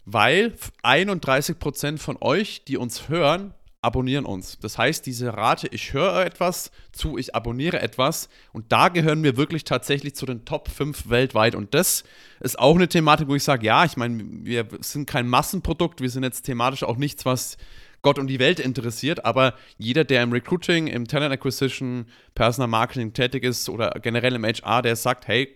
weil 0.05 0.55
31% 0.83 1.97
von 1.97 2.17
euch, 2.21 2.63
die 2.65 2.77
uns 2.77 3.09
hören, 3.09 3.53
abonnieren 3.81 4.25
uns. 4.25 4.59
Das 4.59 4.77
heißt, 4.77 5.05
diese 5.05 5.33
Rate, 5.35 5.67
ich 5.67 5.93
höre 5.93 6.23
etwas 6.25 6.71
zu, 6.91 7.17
ich 7.17 7.33
abonniere 7.35 7.81
etwas. 7.81 8.29
Und 8.53 8.71
da 8.71 8.89
gehören 8.89 9.23
wir 9.23 9.37
wirklich 9.37 9.63
tatsächlich 9.63 10.15
zu 10.15 10.25
den 10.25 10.45
Top 10.45 10.69
5 10.69 11.09
weltweit. 11.09 11.55
Und 11.55 11.73
das 11.73 12.03
ist 12.39 12.59
auch 12.59 12.75
eine 12.75 12.87
Thematik, 12.87 13.27
wo 13.27 13.35
ich 13.35 13.43
sage, 13.43 13.65
ja, 13.65 13.83
ich 13.83 13.97
meine, 13.97 14.23
wir 14.43 14.67
sind 14.81 15.07
kein 15.07 15.27
Massenprodukt, 15.27 15.99
wir 15.99 16.09
sind 16.09 16.23
jetzt 16.23 16.43
thematisch 16.43 16.83
auch 16.83 16.97
nichts, 16.97 17.25
was 17.25 17.57
Gott 18.03 18.19
und 18.19 18.27
die 18.27 18.39
Welt 18.39 18.59
interessiert, 18.59 19.25
aber 19.25 19.53
jeder, 19.77 20.03
der 20.03 20.23
im 20.23 20.31
Recruiting, 20.31 20.87
im 20.87 21.07
Talent 21.07 21.33
Acquisition, 21.33 22.07
Personal 22.33 22.67
Marketing 22.67 23.13
tätig 23.13 23.43
ist 23.43 23.69
oder 23.69 23.91
generell 24.01 24.33
im 24.33 24.43
HR, 24.43 24.81
der 24.81 24.95
sagt, 24.95 25.27
hey, 25.27 25.55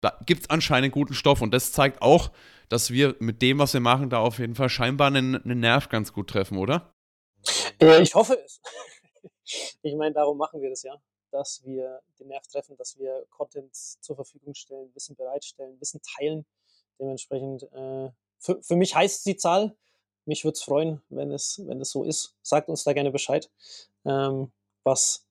da 0.00 0.18
gibt 0.26 0.42
es 0.42 0.50
anscheinend 0.50 0.92
guten 0.92 1.14
Stoff. 1.14 1.42
Und 1.42 1.52
das 1.52 1.72
zeigt 1.72 2.02
auch, 2.02 2.30
dass 2.68 2.90
wir 2.90 3.16
mit 3.20 3.42
dem, 3.42 3.58
was 3.58 3.74
wir 3.74 3.80
machen, 3.80 4.10
da 4.10 4.18
auf 4.18 4.38
jeden 4.38 4.54
Fall 4.54 4.68
scheinbar 4.68 5.08
einen, 5.08 5.36
einen 5.36 5.60
Nerv 5.60 5.88
ganz 5.88 6.12
gut 6.12 6.28
treffen, 6.30 6.56
oder? 6.56 6.91
Äh, 7.80 8.02
ich 8.02 8.14
hoffe 8.14 8.38
es. 8.44 8.60
Ich 9.82 9.94
meine, 9.96 10.14
darum 10.14 10.38
machen 10.38 10.62
wir 10.62 10.70
das 10.70 10.82
ja, 10.82 10.94
dass 11.30 11.62
wir 11.64 12.00
den 12.18 12.28
Nerv 12.28 12.46
treffen, 12.46 12.76
dass 12.76 12.96
wir 12.98 13.26
Content 13.28 13.74
zur 13.74 14.16
Verfügung 14.16 14.54
stellen, 14.54 14.94
Wissen 14.94 15.16
bereitstellen, 15.16 15.78
Wissen 15.80 16.00
teilen. 16.00 16.46
Dementsprechend, 16.98 17.64
äh, 17.72 18.10
für, 18.38 18.62
für 18.62 18.76
mich 18.76 18.94
heißt 18.94 19.26
die 19.26 19.36
Zahl. 19.36 19.76
Mich 20.24 20.44
würde 20.44 20.54
es 20.54 20.62
freuen, 20.62 21.02
wenn 21.08 21.32
es, 21.32 21.60
wenn 21.66 21.80
es 21.80 21.90
so 21.90 22.04
ist. 22.04 22.36
Sagt 22.42 22.68
uns 22.68 22.84
da 22.84 22.92
gerne 22.92 23.10
Bescheid, 23.10 23.50
ähm, 24.04 24.52
was, 24.84 25.26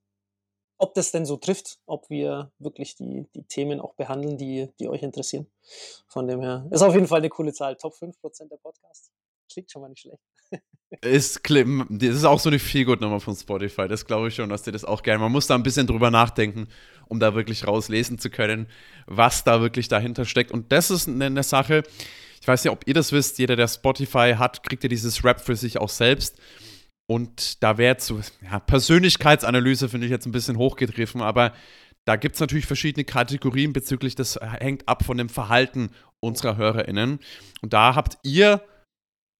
ob 0.78 0.93
das 0.93 1.12
denn 1.12 1.26
so 1.26 1.38
trifft, 1.38 1.80
ob 1.86 2.10
wir 2.10 2.52
wirklich 2.60 2.95
die, 2.95 3.26
die 3.34 3.43
Themen 3.43 3.80
auch 3.80 3.93
behandeln, 3.93 4.38
die, 4.38 4.69
die 4.80 4.89
euch 4.89 5.02
interessieren. 5.02 5.50
Von 6.08 6.28
dem 6.28 6.41
her 6.41 6.67
ist 6.71 6.82
auf 6.82 6.93
jeden 6.93 7.08
Fall 7.08 7.19
eine 7.19 7.30
coole 7.30 7.54
Zahl. 7.54 7.78
Top 7.78 7.93
5% 7.93 8.50
der 8.50 8.58
Podcasts. 8.58 9.12
Klingt 9.50 9.71
schon 9.71 9.82
mal 9.82 9.89
nicht 9.89 10.02
schlecht. 10.02 10.21
Ist, 11.01 11.41
das 11.49 12.15
ist 12.15 12.25
auch 12.25 12.39
so 12.39 12.49
eine 12.49 12.59
Feelgood-Nummer 12.59 13.21
von 13.21 13.33
Spotify. 13.33 13.87
Das 13.87 14.05
glaube 14.05 14.27
ich 14.27 14.35
schon, 14.35 14.49
dass 14.49 14.63
die 14.63 14.71
das 14.71 14.83
auch 14.83 15.03
gerne. 15.03 15.19
Man 15.19 15.31
muss 15.31 15.47
da 15.47 15.55
ein 15.55 15.63
bisschen 15.63 15.87
drüber 15.87 16.11
nachdenken, 16.11 16.67
um 17.07 17.19
da 17.19 17.33
wirklich 17.33 17.65
rauslesen 17.65 18.19
zu 18.19 18.29
können, 18.29 18.67
was 19.07 19.45
da 19.45 19.61
wirklich 19.61 19.87
dahinter 19.87 20.25
steckt. 20.25 20.51
Und 20.51 20.73
das 20.73 20.91
ist 20.91 21.07
eine, 21.07 21.27
eine 21.27 21.43
Sache, 21.43 21.83
ich 22.41 22.47
weiß 22.47 22.63
nicht, 22.63 22.73
ob 22.73 22.87
ihr 22.87 22.93
das 22.93 23.13
wisst, 23.13 23.39
jeder, 23.39 23.55
der 23.55 23.69
Spotify 23.69 24.35
hat, 24.37 24.63
kriegt 24.63 24.83
ja 24.83 24.89
dieses 24.89 25.23
Rap 25.23 25.39
für 25.39 25.55
sich 25.55 25.77
auch 25.77 25.89
selbst. 25.89 26.39
Und 27.09 27.63
da 27.63 27.77
wäre 27.77 27.97
zu, 27.97 28.19
ja, 28.41 28.59
Persönlichkeitsanalyse 28.59 29.89
finde 29.89 30.07
ich 30.07 30.11
jetzt 30.11 30.25
ein 30.25 30.31
bisschen 30.31 30.57
hochgegriffen, 30.57 31.21
aber 31.21 31.53
da 32.05 32.15
gibt 32.15 32.35
es 32.35 32.41
natürlich 32.41 32.65
verschiedene 32.65 33.05
Kategorien 33.05 33.73
bezüglich, 33.73 34.15
das 34.15 34.39
hängt 34.41 34.87
ab 34.87 35.05
von 35.05 35.17
dem 35.17 35.29
Verhalten 35.29 35.91
unserer 36.19 36.57
HörerInnen. 36.57 37.19
Und 37.61 37.73
da 37.73 37.95
habt 37.95 38.17
ihr 38.23 38.61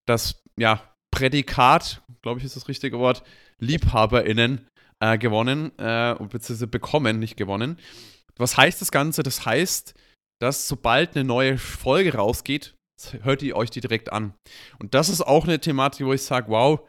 das, 0.06 0.44
ja, 0.58 0.84
Prädikat, 1.22 2.02
glaube 2.24 2.40
ich, 2.40 2.46
ist 2.46 2.56
das 2.56 2.68
richtige 2.68 2.98
Wort, 2.98 3.22
LiebhaberInnen 3.60 4.66
äh, 5.00 5.20
gewonnen, 5.20 5.72
äh, 5.78 6.16
beziehungsweise 6.16 6.66
bekommen, 6.66 7.20
nicht 7.20 7.38
gewonnen. 7.38 7.78
Was 8.38 8.58
heißt 8.58 8.82
das 8.82 8.92
Ganze? 8.92 9.22
Das 9.22 9.46
heißt, 9.46 9.94
dass 10.42 10.68
sobald 10.68 11.16
eine 11.16 11.24
neue 11.24 11.60
Folge 11.60 12.16
rausgeht, 12.16 12.74
hört 13.22 13.44
ihr 13.44 13.56
euch 13.56 13.70
die 13.70 13.82
direkt 13.82 14.12
an. 14.12 14.34
Und 14.80 14.96
das 14.96 15.10
ist 15.10 15.22
auch 15.22 15.44
eine 15.44 15.60
Thematik, 15.60 16.08
wo 16.08 16.14
ich 16.14 16.24
sage, 16.24 16.50
wow, 16.50 16.80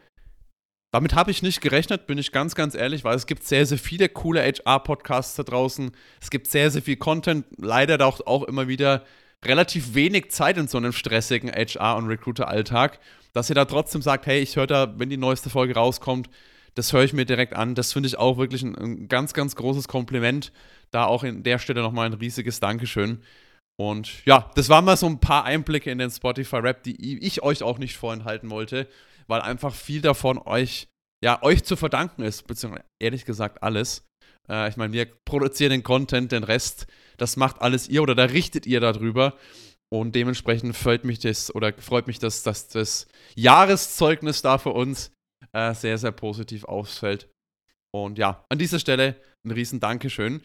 damit 0.94 1.14
habe 1.14 1.30
ich 1.30 1.42
nicht 1.42 1.60
gerechnet, 1.60 2.06
bin 2.06 2.16
ich 2.16 2.32
ganz, 2.32 2.54
ganz 2.54 2.74
ehrlich, 2.74 3.04
weil 3.04 3.16
es 3.16 3.26
gibt 3.26 3.44
sehr, 3.44 3.66
sehr 3.66 3.76
viele 3.76 4.08
coole 4.08 4.42
HR-Podcasts 4.42 5.34
da 5.34 5.42
draußen. 5.42 5.90
Es 6.22 6.30
gibt 6.30 6.46
sehr, 6.46 6.70
sehr 6.70 6.80
viel 6.80 6.96
Content, 6.96 7.44
leider 7.58 8.02
auch, 8.06 8.26
auch 8.26 8.44
immer 8.44 8.66
wieder 8.66 9.04
relativ 9.44 9.92
wenig 9.92 10.30
Zeit 10.30 10.56
in 10.56 10.68
so 10.68 10.78
einem 10.78 10.92
stressigen 10.92 11.50
HR- 11.50 11.98
und 11.98 12.06
Recruiter-Alltag 12.06 12.98
dass 13.32 13.48
ihr 13.50 13.54
da 13.54 13.64
trotzdem 13.64 14.02
sagt, 14.02 14.26
hey, 14.26 14.40
ich 14.40 14.56
höre 14.56 14.66
da, 14.66 14.98
wenn 14.98 15.10
die 15.10 15.16
neueste 15.16 15.50
Folge 15.50 15.74
rauskommt, 15.74 16.28
das 16.74 16.92
höre 16.92 17.04
ich 17.04 17.12
mir 17.12 17.24
direkt 17.24 17.54
an. 17.54 17.74
Das 17.74 17.92
finde 17.92 18.06
ich 18.06 18.18
auch 18.18 18.38
wirklich 18.38 18.62
ein, 18.62 18.76
ein, 18.76 19.08
ganz, 19.08 19.34
ganz 19.34 19.56
großes 19.56 19.88
Kompliment. 19.88 20.52
Da 20.90 21.04
auch 21.04 21.22
in 21.22 21.42
der 21.42 21.58
Stelle 21.58 21.82
nochmal 21.82 22.06
ein 22.06 22.14
riesiges 22.14 22.60
Dankeschön. 22.60 23.22
Und 23.76 24.24
ja, 24.26 24.50
das 24.54 24.68
waren 24.68 24.84
mal 24.84 24.96
so 24.96 25.06
ein 25.06 25.20
paar 25.20 25.44
Einblicke 25.44 25.90
in 25.90 25.98
den 25.98 26.10
Spotify-Rap, 26.10 26.82
die 26.82 27.18
ich 27.18 27.42
euch 27.42 27.62
auch 27.62 27.78
nicht 27.78 27.96
vorenthalten 27.96 28.50
wollte, 28.50 28.86
weil 29.26 29.40
einfach 29.40 29.74
viel 29.74 30.02
davon 30.02 30.38
euch, 30.38 30.88
ja, 31.22 31.42
euch 31.42 31.64
zu 31.64 31.76
verdanken 31.76 32.22
ist, 32.22 32.46
beziehungsweise 32.46 32.84
ehrlich 33.00 33.24
gesagt 33.24 33.62
alles. 33.62 34.04
Äh, 34.48 34.68
ich 34.68 34.76
meine, 34.76 34.92
wir 34.92 35.06
produzieren 35.24 35.70
den 35.70 35.82
Content, 35.82 36.32
den 36.32 36.44
Rest, 36.44 36.86
das 37.16 37.36
macht 37.36 37.62
alles 37.62 37.88
ihr 37.88 38.02
oder 38.02 38.14
da 38.14 38.24
richtet 38.24 38.66
ihr 38.66 38.80
darüber. 38.80 39.34
Und 39.92 40.14
dementsprechend 40.14 40.74
freut 40.74 41.04
mich 41.04 41.18
das 41.18 41.54
oder 41.54 41.74
freut 41.74 42.06
mich, 42.06 42.18
dass, 42.18 42.42
dass 42.42 42.66
das 42.68 43.06
Jahreszeugnis 43.34 44.40
da 44.40 44.56
für 44.56 44.70
uns 44.70 45.12
äh, 45.52 45.74
sehr, 45.74 45.98
sehr 45.98 46.12
positiv 46.12 46.64
ausfällt. 46.64 47.28
Und 47.94 48.16
ja, 48.16 48.42
an 48.48 48.58
dieser 48.58 48.78
Stelle 48.78 49.20
ein 49.44 49.50
riesen 49.50 49.80
Dankeschön. 49.80 50.40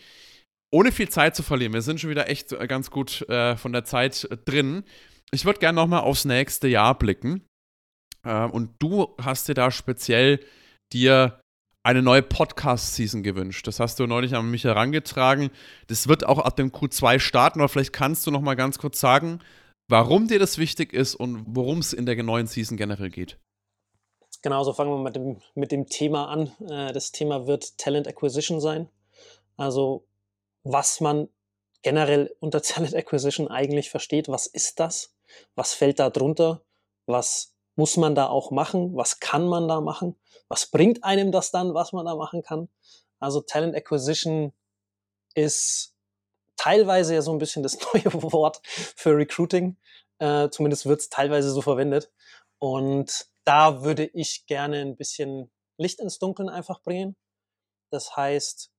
Ohne 0.70 0.92
viel 0.92 1.08
Zeit 1.08 1.34
zu 1.34 1.44
verlieren, 1.44 1.72
wir 1.72 1.82
sind 1.82 2.02
schon 2.02 2.10
wieder 2.10 2.30
echt 2.30 2.52
äh, 2.52 2.68
ganz 2.68 2.92
gut 2.92 3.22
äh, 3.30 3.56
von 3.56 3.72
der 3.72 3.86
Zeit 3.86 4.26
äh, 4.26 4.36
drin. 4.36 4.84
Ich 5.32 5.46
würde 5.46 5.60
gerne 5.60 5.78
nochmal 5.78 6.02
aufs 6.02 6.26
nächste 6.26 6.68
Jahr 6.68 6.98
blicken. 6.98 7.48
Äh, 8.26 8.44
und 8.44 8.76
du 8.80 9.16
hast 9.22 9.48
dir 9.48 9.54
da 9.54 9.72
speziell 9.72 10.42
dir 10.92 11.40
eine 11.88 12.02
neue 12.02 12.22
Podcast-Season 12.22 13.24
gewünscht. 13.24 13.66
Das 13.66 13.80
hast 13.80 13.98
du 13.98 14.08
neulich 14.08 14.36
an 14.36 14.52
mich 14.52 14.66
herangetragen. 14.66 15.52
Das 15.88 16.10
wird 16.10 16.26
auch 16.26 16.40
ab 16.40 16.58
dem 16.58 16.74
Q2 16.74 17.18
starten, 17.20 17.62
aber 17.62 17.70
vielleicht 17.70 17.94
kannst 17.94 18.28
du 18.28 18.32
noch 18.32 18.42
mal 18.42 18.56
ganz 18.56 18.78
kurz 18.78 19.00
sagen, 19.00 19.40
warum 19.88 20.28
dir 20.28 20.38
das 20.38 20.58
wichtig 20.58 20.92
ist 20.92 21.16
und 21.16 21.46
worum 21.48 21.78
es 21.78 21.94
in 21.94 22.06
der 22.06 22.22
neuen 22.22 22.46
Season 22.46 22.76
generell 22.76 23.10
geht. 23.10 23.40
Genau, 24.42 24.66
so 24.66 24.74
fangen 24.74 24.92
wir 24.92 25.02
mit 25.02 25.16
dem, 25.16 25.38
mit 25.56 25.72
dem 25.72 25.88
Thema 25.88 26.28
an. 26.28 26.52
Äh, 26.70 26.92
das 26.92 27.14
Thema 27.14 27.48
wird 27.48 27.78
Talent 27.78 28.10
Acquisition 28.10 28.60
sein. 28.60 28.90
Also 29.56 30.06
was 30.66 31.00
man 31.00 31.30
generell 31.84 32.36
unter 32.42 32.62
Talent 32.64 32.96
Acquisition 32.96 33.48
eigentlich 33.48 33.90
versteht. 33.90 34.28
Was 34.28 34.46
ist 34.46 34.82
das? 34.82 35.16
Was 35.56 35.74
fällt 35.74 36.00
da 36.00 36.10
drunter? 36.10 36.64
Was 37.06 37.56
muss 37.78 37.96
man 37.96 38.14
da 38.14 38.28
auch 38.28 38.52
machen? 38.52 38.94
Was 38.94 39.22
kann 39.22 39.48
man 39.48 39.70
da 39.70 39.80
machen? 39.80 40.18
Was 40.50 40.70
bringt 40.70 41.04
einem 41.04 41.32
das 41.32 41.52
dann, 41.52 41.74
was 41.74 41.94
man 41.94 42.06
da 42.06 42.16
machen 42.16 42.42
kann? 42.42 42.70
Also 43.20 43.42
Talent 43.42 43.76
Acquisition 43.76 44.54
ist 45.34 45.96
teilweise 46.56 47.14
ja 47.14 47.22
so 47.22 47.32
ein 47.32 47.38
bisschen 47.38 47.64
das 47.64 47.78
neue 47.94 48.14
Wort 48.32 48.62
für 48.64 49.16
Recruiting. 49.16 49.78
Äh, 50.20 50.50
zumindest 50.50 50.86
wird 50.86 51.02
es 51.02 51.10
teilweise 51.10 51.52
so 51.52 51.62
verwendet. 51.62 52.12
Und 52.60 53.28
da 53.46 53.84
würde 53.84 54.06
ich 54.06 54.46
gerne 54.46 54.82
ein 54.82 54.96
bisschen 54.96 55.52
Licht 55.78 56.00
ins 56.00 56.20
Dunkeln 56.20 56.50
einfach 56.50 56.82
bringen. 56.82 57.16
Das 57.92 58.16
heißt, 58.16 58.72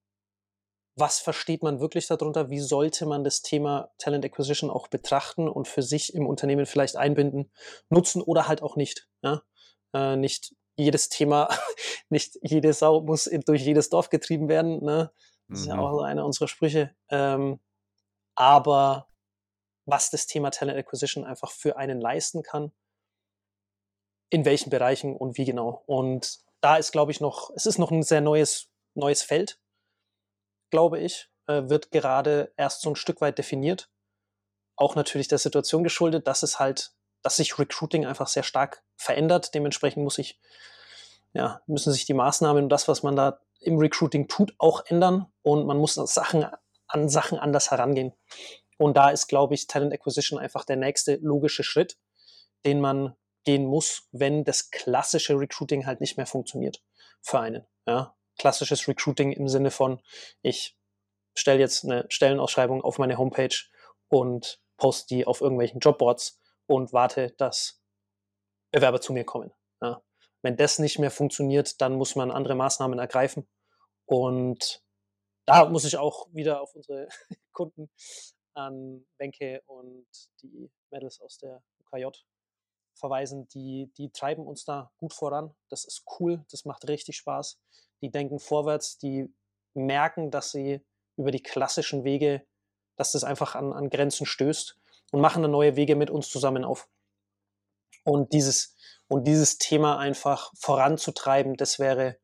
was 0.96 1.20
versteht 1.20 1.62
man 1.62 1.80
wirklich 1.80 2.08
darunter? 2.08 2.50
Wie 2.50 2.58
sollte 2.58 3.06
man 3.06 3.22
das 3.22 3.42
Thema 3.42 3.92
Talent 3.98 4.24
Acquisition 4.24 4.68
auch 4.68 4.88
betrachten 4.88 5.48
und 5.48 5.68
für 5.68 5.82
sich 5.82 6.12
im 6.12 6.26
Unternehmen 6.26 6.66
vielleicht 6.66 6.96
einbinden, 6.96 7.52
nutzen 7.88 8.20
oder 8.20 8.48
halt 8.48 8.62
auch 8.62 8.74
nicht? 8.74 9.08
Ja? 9.22 9.42
Äh, 9.94 10.16
nicht 10.16 10.54
jedes 10.78 11.08
Thema, 11.08 11.48
nicht 12.08 12.38
jede 12.42 12.72
Sau 12.72 13.00
muss 13.00 13.30
durch 13.46 13.62
jedes 13.62 13.90
Dorf 13.90 14.10
getrieben 14.10 14.48
werden. 14.48 14.82
Ne? 14.82 15.12
Das 15.48 15.60
mhm. 15.60 15.62
ist 15.62 15.66
ja 15.66 15.76
mhm. 15.76 15.80
auch 15.80 16.02
einer 16.02 16.24
unserer 16.24 16.48
Sprüche. 16.48 16.94
Ähm, 17.10 17.60
aber 18.34 19.08
was 19.84 20.10
das 20.10 20.26
Thema 20.26 20.50
Talent 20.50 20.78
Acquisition 20.78 21.24
einfach 21.24 21.50
für 21.50 21.76
einen 21.76 22.00
leisten 22.00 22.42
kann, 22.42 22.72
in 24.30 24.44
welchen 24.44 24.70
Bereichen 24.70 25.16
und 25.16 25.38
wie 25.38 25.44
genau. 25.44 25.82
Und 25.86 26.38
da 26.60 26.76
ist, 26.76 26.92
glaube 26.92 27.12
ich, 27.12 27.20
noch, 27.20 27.50
es 27.54 27.66
ist 27.66 27.78
noch 27.78 27.90
ein 27.90 28.02
sehr 28.02 28.20
neues, 28.20 28.70
neues 28.94 29.22
Feld 29.22 29.58
glaube 30.70 30.98
ich, 30.98 31.30
äh, 31.46 31.68
wird 31.68 31.90
gerade 31.90 32.52
erst 32.56 32.82
so 32.82 32.90
ein 32.90 32.96
Stück 32.96 33.20
weit 33.20 33.38
definiert. 33.38 33.90
Auch 34.76 34.94
natürlich 34.94 35.28
der 35.28 35.38
Situation 35.38 35.82
geschuldet, 35.82 36.26
dass 36.26 36.42
es 36.42 36.58
halt, 36.58 36.92
dass 37.22 37.36
sich 37.36 37.58
Recruiting 37.58 38.06
einfach 38.06 38.28
sehr 38.28 38.42
stark 38.42 38.82
verändert. 38.96 39.54
Dementsprechend 39.54 40.02
muss 40.02 40.18
ich, 40.18 40.40
ja, 41.32 41.60
müssen 41.66 41.92
sich 41.92 42.06
die 42.06 42.14
Maßnahmen 42.14 42.64
und 42.64 42.68
das, 42.68 42.88
was 42.88 43.02
man 43.02 43.16
da 43.16 43.40
im 43.60 43.78
Recruiting 43.78 44.28
tut, 44.28 44.54
auch 44.58 44.84
ändern 44.86 45.26
und 45.42 45.66
man 45.66 45.78
muss 45.78 45.94
Sachen 45.94 46.46
an 46.86 47.08
Sachen 47.08 47.38
anders 47.38 47.70
herangehen. 47.70 48.14
Und 48.78 48.96
da 48.96 49.10
ist, 49.10 49.26
glaube 49.26 49.54
ich, 49.54 49.66
Talent 49.66 49.92
Acquisition 49.92 50.38
einfach 50.38 50.64
der 50.64 50.76
nächste 50.76 51.16
logische 51.16 51.64
Schritt, 51.64 51.98
den 52.64 52.80
man 52.80 53.16
gehen 53.44 53.66
muss, 53.66 54.08
wenn 54.12 54.44
das 54.44 54.70
klassische 54.70 55.38
Recruiting 55.38 55.86
halt 55.86 56.00
nicht 56.00 56.16
mehr 56.16 56.26
funktioniert 56.26 56.82
für 57.20 57.40
einen. 57.40 57.66
Ja, 57.86 58.14
klassisches 58.38 58.86
Recruiting 58.86 59.32
im 59.32 59.48
Sinne 59.48 59.70
von, 59.70 60.00
ich 60.42 60.76
stelle 61.34 61.60
jetzt 61.60 61.84
eine 61.84 62.06
Stellenausschreibung 62.08 62.82
auf 62.82 62.98
meine 62.98 63.18
Homepage 63.18 63.54
und 64.08 64.60
poste 64.76 65.14
die 65.14 65.26
auf 65.26 65.40
irgendwelchen 65.40 65.80
Jobboards 65.80 66.37
und 66.68 66.92
warte, 66.92 67.32
dass 67.38 67.82
Bewerber 68.70 69.00
zu 69.00 69.12
mir 69.12 69.24
kommen. 69.24 69.52
Ja. 69.80 70.02
Wenn 70.42 70.56
das 70.56 70.78
nicht 70.78 70.98
mehr 70.98 71.10
funktioniert, 71.10 71.80
dann 71.80 71.94
muss 71.94 72.14
man 72.14 72.30
andere 72.30 72.54
Maßnahmen 72.54 72.98
ergreifen. 72.98 73.48
Und 74.04 74.84
da 75.46 75.68
muss 75.68 75.84
ich 75.84 75.96
auch 75.96 76.28
wieder 76.32 76.60
auf 76.60 76.74
unsere 76.74 77.08
Kunden 77.52 77.90
an 78.54 79.06
Wenke 79.18 79.62
und 79.66 80.06
die 80.42 80.70
Mädels 80.90 81.20
aus 81.20 81.38
der 81.38 81.62
UKJ 81.80 82.06
verweisen, 82.94 83.48
die, 83.48 83.92
die 83.96 84.10
treiben 84.10 84.46
uns 84.46 84.64
da 84.64 84.90
gut 84.98 85.14
voran. 85.14 85.54
Das 85.68 85.84
ist 85.84 86.04
cool, 86.18 86.44
das 86.50 86.64
macht 86.64 86.88
richtig 86.88 87.16
Spaß. 87.16 87.60
Die 88.02 88.10
denken 88.10 88.40
vorwärts, 88.40 88.98
die 88.98 89.32
merken, 89.74 90.30
dass 90.30 90.50
sie 90.50 90.84
über 91.16 91.30
die 91.30 91.42
klassischen 91.42 92.04
Wege, 92.04 92.44
dass 92.96 93.12
das 93.12 93.24
einfach 93.24 93.54
an, 93.54 93.72
an 93.72 93.90
Grenzen 93.90 94.26
stößt 94.26 94.78
und 95.12 95.20
machen 95.20 95.42
dann 95.42 95.50
neue 95.50 95.76
Wege 95.76 95.96
mit 95.96 96.10
uns 96.10 96.28
zusammen 96.28 96.64
auf. 96.64 96.88
Und 98.04 98.32
dieses, 98.32 98.76
und 99.08 99.26
dieses 99.26 99.58
Thema 99.58 99.98
einfach 99.98 100.52
voranzutreiben, 100.58 101.54
das 101.56 101.78
wäre, 101.78 102.18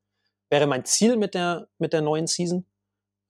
wäre 0.50 0.66
mein 0.66 0.84
Ziel 0.84 1.16
mit 1.16 1.34
der, 1.34 1.68
mit 1.78 1.92
der 1.92 2.02
neuen 2.02 2.26
Season, 2.26 2.66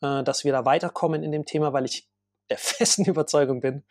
äh, 0.03 0.23
dass 0.23 0.45
wir 0.45 0.53
da 0.53 0.65
weiterkommen 0.65 1.23
in 1.23 1.33
dem 1.33 1.45
Thema, 1.45 1.73
weil 1.73 1.85
ich 1.85 2.09
der 2.51 2.59
festen 2.59 3.05
Überzeugung 3.05 3.61
bin, 3.61 3.85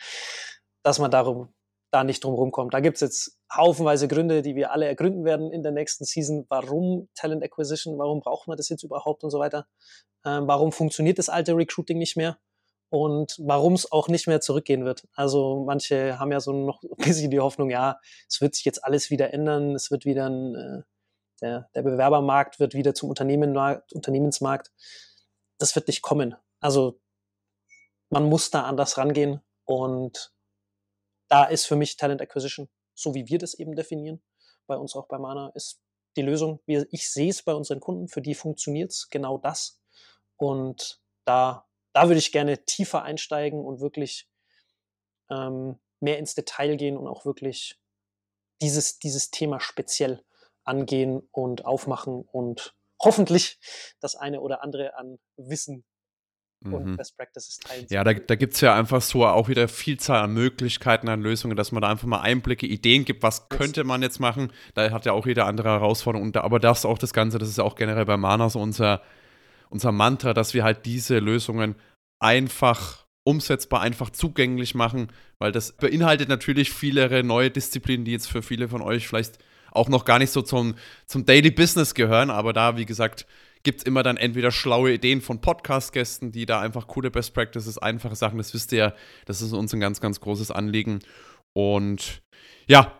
dass 0.84 1.00
man 1.00 1.12
darum 1.12 1.54
da 1.92 2.04
nicht 2.04 2.24
drum 2.24 2.34
rumkommt. 2.34 2.74
Da 2.74 2.80
gibt 2.80 2.96
es 2.96 3.02
jetzt 3.02 3.40
haufenweise 3.54 4.08
Gründe, 4.08 4.42
die 4.42 4.56
wir 4.56 4.72
alle 4.72 4.88
ergründen 4.88 5.26
werden 5.26 5.52
in 5.52 5.62
der 5.62 5.72
nächsten 5.72 6.06
Season. 6.06 6.46
Warum 6.50 7.08
Talent 7.14 7.44
Acquisition? 7.44 8.00
Warum 8.00 8.20
braucht 8.20 8.48
man 8.48 8.58
das 8.58 8.70
jetzt 8.70 8.84
überhaupt 8.84 9.24
und 9.24 9.30
so 9.30 9.40
weiter? 9.40 9.68
Ähm, 10.26 10.48
warum 10.48 10.72
funktioniert 10.72 11.20
das 11.20 11.30
alte 11.30 11.56
Recruiting 11.56 12.00
nicht 12.00 12.18
mehr? 12.18 12.40
Und 12.94 13.38
warum 13.40 13.74
es 13.74 13.92
auch 13.92 14.08
nicht 14.08 14.28
mehr 14.28 14.40
zurückgehen 14.40 14.86
wird. 14.86 15.08
Also 15.16 15.64
manche 15.66 16.20
haben 16.20 16.32
ja 16.32 16.40
so 16.40 16.54
noch 16.54 16.84
ein 16.84 17.04
bisschen 17.04 17.32
die 17.32 17.40
Hoffnung, 17.40 17.72
ja, 17.72 18.00
es 18.30 18.40
wird 18.40 18.54
sich 18.54 18.66
jetzt 18.66 18.84
alles 18.84 19.10
wieder 19.10 19.34
ändern, 19.34 19.74
es 19.74 19.90
wird 19.90 20.06
wieder 20.06 20.30
ein, 20.30 20.54
äh, 20.54 20.84
der, 21.42 21.70
der 21.74 21.82
Bewerbermarkt 21.82 22.60
wird 22.60 22.76
wieder 22.76 22.94
zum 22.94 23.10
Unternehmenmarkt, 23.10 23.94
Unternehmensmarkt. 23.94 24.72
Das 25.58 25.76
wird 25.76 25.88
nicht 25.88 26.04
kommen. 26.04 26.36
Also 26.60 27.00
man 28.12 28.26
muss 28.26 28.52
da 28.52 28.62
anders 28.62 28.96
rangehen 29.00 29.42
und 29.66 30.32
da 31.30 31.46
ist 31.46 31.66
für 31.66 31.76
mich 31.76 31.98
Talent 31.98 32.22
Acquisition, 32.22 32.70
so 32.94 33.16
wie 33.16 33.28
wir 33.28 33.40
das 33.40 33.56
eben 33.56 33.76
definieren, 33.76 34.22
bei 34.68 34.78
uns 34.78 34.96
auch 34.96 35.08
bei 35.08 35.18
Mana, 35.18 35.50
ist 35.56 35.82
die 36.16 36.22
Lösung. 36.22 36.60
Ich 36.68 37.10
sehe 37.10 37.32
es 37.32 37.42
bei 37.42 37.56
unseren 37.56 37.80
Kunden, 37.80 38.08
für 38.08 38.22
die 38.22 38.36
funktioniert 38.36 38.92
es 38.92 39.10
genau 39.10 39.40
das. 39.40 39.82
Und 40.38 41.02
da, 41.26 41.66
da 41.94 42.08
würde 42.08 42.20
ich 42.20 42.32
gerne 42.32 42.66
tiefer 42.66 43.04
einsteigen 43.04 43.64
und 43.64 43.80
wirklich 43.80 44.28
ähm, 45.30 45.80
mehr 46.00 46.20
ins 46.20 46.36
Detail 46.36 46.76
gehen 46.76 46.98
und 46.98 47.08
auch 47.08 47.26
wirklich 47.26 47.80
dieses, 48.62 49.00
dieses 49.00 49.32
Thema 49.32 49.60
speziell 49.60 50.24
angehen 50.64 51.22
und 51.32 51.66
aufmachen 51.66 52.22
und 52.22 52.76
hoffentlich 53.02 53.60
das 54.00 54.16
eine 54.16 54.42
oder 54.42 54.64
andere 54.64 54.96
an 54.98 55.20
Wissen 55.38 55.84
und 56.66 56.86
mhm. 56.86 56.98
Best 56.98 57.18
Practices 57.18 57.58
teilen. 57.58 57.86
Ja, 57.90 58.04
da, 58.04 58.14
da 58.14 58.36
gibt 58.36 58.54
es 58.54 58.62
ja 58.62 58.74
einfach 58.74 59.02
so 59.02 59.26
auch 59.26 59.50
wieder 59.50 59.68
Vielzahl 59.68 60.24
an 60.24 60.34
Möglichkeiten, 60.34 61.10
an 61.10 61.22
Lösungen, 61.22 61.58
dass 61.58 61.72
man 61.72 61.82
da 61.82 61.90
einfach 61.90 62.08
mal 62.08 62.22
Einblicke, 62.22 62.66
Ideen 62.66 63.06
gibt, 63.06 63.24
was 63.24 63.50
könnte 63.50 63.84
man 63.84 64.02
jetzt 64.02 64.20
machen. 64.20 64.54
Da 64.74 64.90
hat 64.92 65.06
ja 65.06 65.12
auch 65.12 65.26
jeder 65.26 65.46
andere 65.46 65.70
Herausforderungen. 65.70 66.34
aber 66.36 66.60
das 66.60 66.86
auch 66.86 66.98
das 66.98 67.14
Ganze, 67.14 67.38
das 67.38 67.50
ist 67.50 67.58
ja 67.58 67.64
auch 67.64 67.76
generell 67.76 68.06
bei 68.06 68.18
Mana 68.18 68.50
so 68.50 68.62
unser, 68.62 69.02
unser 69.74 69.92
Mantra, 69.92 70.34
dass 70.34 70.54
wir 70.54 70.64
halt 70.64 70.86
diese 70.86 71.18
Lösungen 71.18 71.76
einfach 72.20 73.06
umsetzbar, 73.26 73.82
einfach 73.82 74.12
zugänglich 74.12 74.76
machen, 74.76 75.08
weil 75.40 75.52
das 75.52 75.74
beinhaltet 75.74 76.30
natürlich 76.30 76.72
viele 76.72 77.24
neue 77.24 77.50
Disziplinen, 77.50 78.06
die 78.06 78.12
jetzt 78.12 78.30
für 78.30 78.44
viele 78.44 78.70
von 78.70 78.82
euch 78.82 79.08
vielleicht 79.08 79.40
auch 79.72 79.90
noch 79.90 80.06
gar 80.06 80.20
nicht 80.20 80.30
so 80.30 80.44
zum, 80.44 80.76
zum 81.08 81.26
Daily 81.26 81.50
Business 81.50 81.96
gehören, 81.96 82.30
aber 82.30 82.54
da, 82.54 82.78
wie 82.78 82.86
gesagt, 82.86 83.26
gibt 83.64 83.80
es 83.80 83.86
immer 83.86 84.04
dann 84.04 84.18
entweder 84.18 84.52
schlaue 84.52 84.94
Ideen 84.94 85.22
von 85.22 85.42
Podcast-Gästen, 85.42 86.32
die 86.32 86.46
da 86.46 86.62
einfach 86.62 86.86
coole 86.88 87.10
Best 87.10 87.34
Practices, 87.34 87.80
einfache 87.80 88.16
Sachen, 88.16 88.38
das 88.38 88.54
wisst 88.54 88.72
ihr 88.74 88.78
ja, 88.78 88.94
das 89.26 89.42
ist 89.42 89.54
uns 89.54 89.74
ein 89.74 89.80
ganz, 89.80 90.02
ganz 90.02 90.20
großes 90.20 90.52
Anliegen. 90.52 91.00
Und 91.54 92.22
ja, 92.68 92.94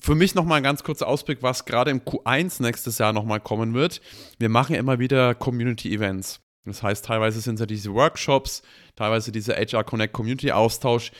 für 0.00 0.14
mich 0.14 0.34
nochmal 0.34 0.58
ein 0.58 0.62
ganz 0.62 0.82
kurzer 0.82 1.06
Ausblick, 1.06 1.42
was 1.42 1.64
gerade 1.64 1.90
im 1.90 2.00
Q1 2.00 2.62
nächstes 2.62 2.98
Jahr 2.98 3.12
nochmal 3.12 3.40
kommen 3.40 3.74
wird. 3.74 4.00
Wir 4.38 4.48
machen 4.48 4.74
immer 4.74 4.98
wieder 4.98 5.34
Community-Events. 5.34 6.40
Das 6.64 6.82
heißt, 6.82 7.04
teilweise 7.04 7.40
sind 7.40 7.54
es 7.54 7.60
ja 7.60 7.66
diese 7.66 7.94
Workshops, 7.94 8.62
teilweise 8.96 9.30
dieser 9.30 9.54
HR 9.54 9.84
Connect 9.84 10.12
Community 10.12 10.50
Austausch. 10.50 11.12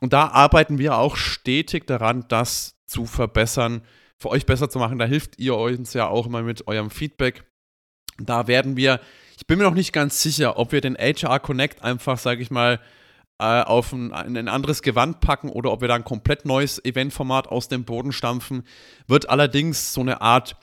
Und 0.00 0.12
da 0.12 0.28
arbeiten 0.28 0.78
wir 0.78 0.96
auch 0.96 1.16
stetig 1.16 1.86
daran, 1.86 2.24
das 2.28 2.76
zu 2.86 3.06
verbessern, 3.06 3.82
für 4.18 4.30
euch 4.30 4.46
besser 4.46 4.70
zu 4.70 4.78
machen. 4.78 4.98
Da 4.98 5.04
hilft 5.04 5.40
ihr 5.40 5.56
uns 5.56 5.92
ja 5.94 6.06
auch 6.06 6.26
immer 6.26 6.42
mit 6.42 6.68
eurem 6.68 6.90
Feedback. 6.90 7.44
Da 8.18 8.46
werden 8.46 8.76
wir, 8.76 9.00
ich 9.36 9.46
bin 9.46 9.58
mir 9.58 9.64
noch 9.64 9.74
nicht 9.74 9.92
ganz 9.92 10.22
sicher, 10.22 10.58
ob 10.58 10.70
wir 10.70 10.80
den 10.80 10.96
HR 10.96 11.40
Connect 11.40 11.82
einfach, 11.82 12.18
sage 12.18 12.42
ich 12.42 12.50
mal, 12.50 12.78
äh, 13.38 13.62
auf 13.62 13.92
ein, 13.92 14.12
ein, 14.12 14.48
anderes 14.48 14.82
Gewand 14.82 15.20
packen 15.20 15.48
oder 15.48 15.72
ob 15.72 15.80
wir 15.80 15.88
da 15.88 15.94
ein 15.94 16.04
komplett 16.04 16.44
neues 16.44 16.84
Eventformat 16.84 17.48
aus 17.48 17.68
dem 17.68 17.84
Boden 17.84 18.12
stampfen. 18.12 18.64
Wird 19.06 19.28
allerdings 19.28 19.92
so 19.92 20.00
eine 20.00 20.20
Art 20.20 20.56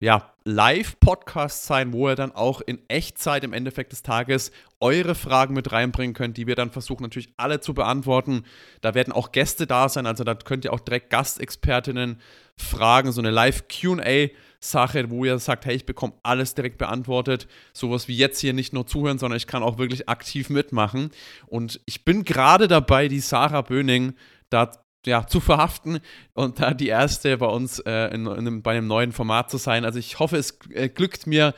ja, 0.00 0.34
Live-Podcast 0.44 1.64
sein, 1.64 1.92
wo 1.94 2.10
ihr 2.10 2.14
dann 2.14 2.32
auch 2.32 2.60
in 2.60 2.78
Echtzeit 2.88 3.42
im 3.44 3.54
Endeffekt 3.54 3.92
des 3.92 4.02
Tages 4.02 4.52
eure 4.80 5.14
Fragen 5.14 5.54
mit 5.54 5.72
reinbringen 5.72 6.14
könnt, 6.14 6.36
die 6.36 6.46
wir 6.46 6.56
dann 6.56 6.70
versuchen 6.70 7.04
natürlich 7.04 7.32
alle 7.38 7.60
zu 7.60 7.72
beantworten. 7.72 8.44
Da 8.82 8.94
werden 8.94 9.12
auch 9.12 9.32
Gäste 9.32 9.66
da 9.66 9.88
sein, 9.88 10.04
also 10.06 10.22
da 10.22 10.34
könnt 10.34 10.66
ihr 10.66 10.74
auch 10.74 10.80
direkt 10.80 11.08
Gastexpertinnen 11.08 12.20
fragen, 12.58 13.12
so 13.12 13.22
eine 13.22 13.30
Live-QA 13.30 14.28
Sache, 14.64 15.10
wo 15.10 15.24
ihr 15.24 15.38
sagt, 15.38 15.66
hey, 15.66 15.74
ich 15.74 15.86
bekomme 15.86 16.14
alles 16.22 16.54
direkt 16.54 16.78
beantwortet. 16.78 17.46
Sowas 17.72 18.08
wie 18.08 18.16
jetzt 18.16 18.40
hier 18.40 18.52
nicht 18.52 18.72
nur 18.72 18.86
zuhören, 18.86 19.18
sondern 19.18 19.36
ich 19.36 19.46
kann 19.46 19.62
auch 19.62 19.78
wirklich 19.78 20.08
aktiv 20.08 20.50
mitmachen. 20.50 21.10
Und 21.46 21.80
ich 21.86 22.04
bin 22.04 22.24
gerade 22.24 22.68
dabei, 22.68 23.08
die 23.08 23.20
Sarah 23.20 23.62
Böning 23.62 24.14
da 24.50 24.70
ja, 25.06 25.26
zu 25.26 25.40
verhaften 25.40 26.00
und 26.32 26.60
da 26.60 26.72
die 26.72 26.88
erste 26.88 27.36
bei 27.36 27.46
uns 27.46 27.78
äh, 27.80 28.14
in, 28.14 28.26
in, 28.26 28.62
bei 28.62 28.72
einem 28.72 28.86
neuen 28.86 29.12
Format 29.12 29.50
zu 29.50 29.58
sein. 29.58 29.84
Also 29.84 29.98
ich 29.98 30.18
hoffe, 30.18 30.36
es 30.36 30.58
äh, 30.70 30.88
glückt 30.88 31.26
mir. 31.26 31.54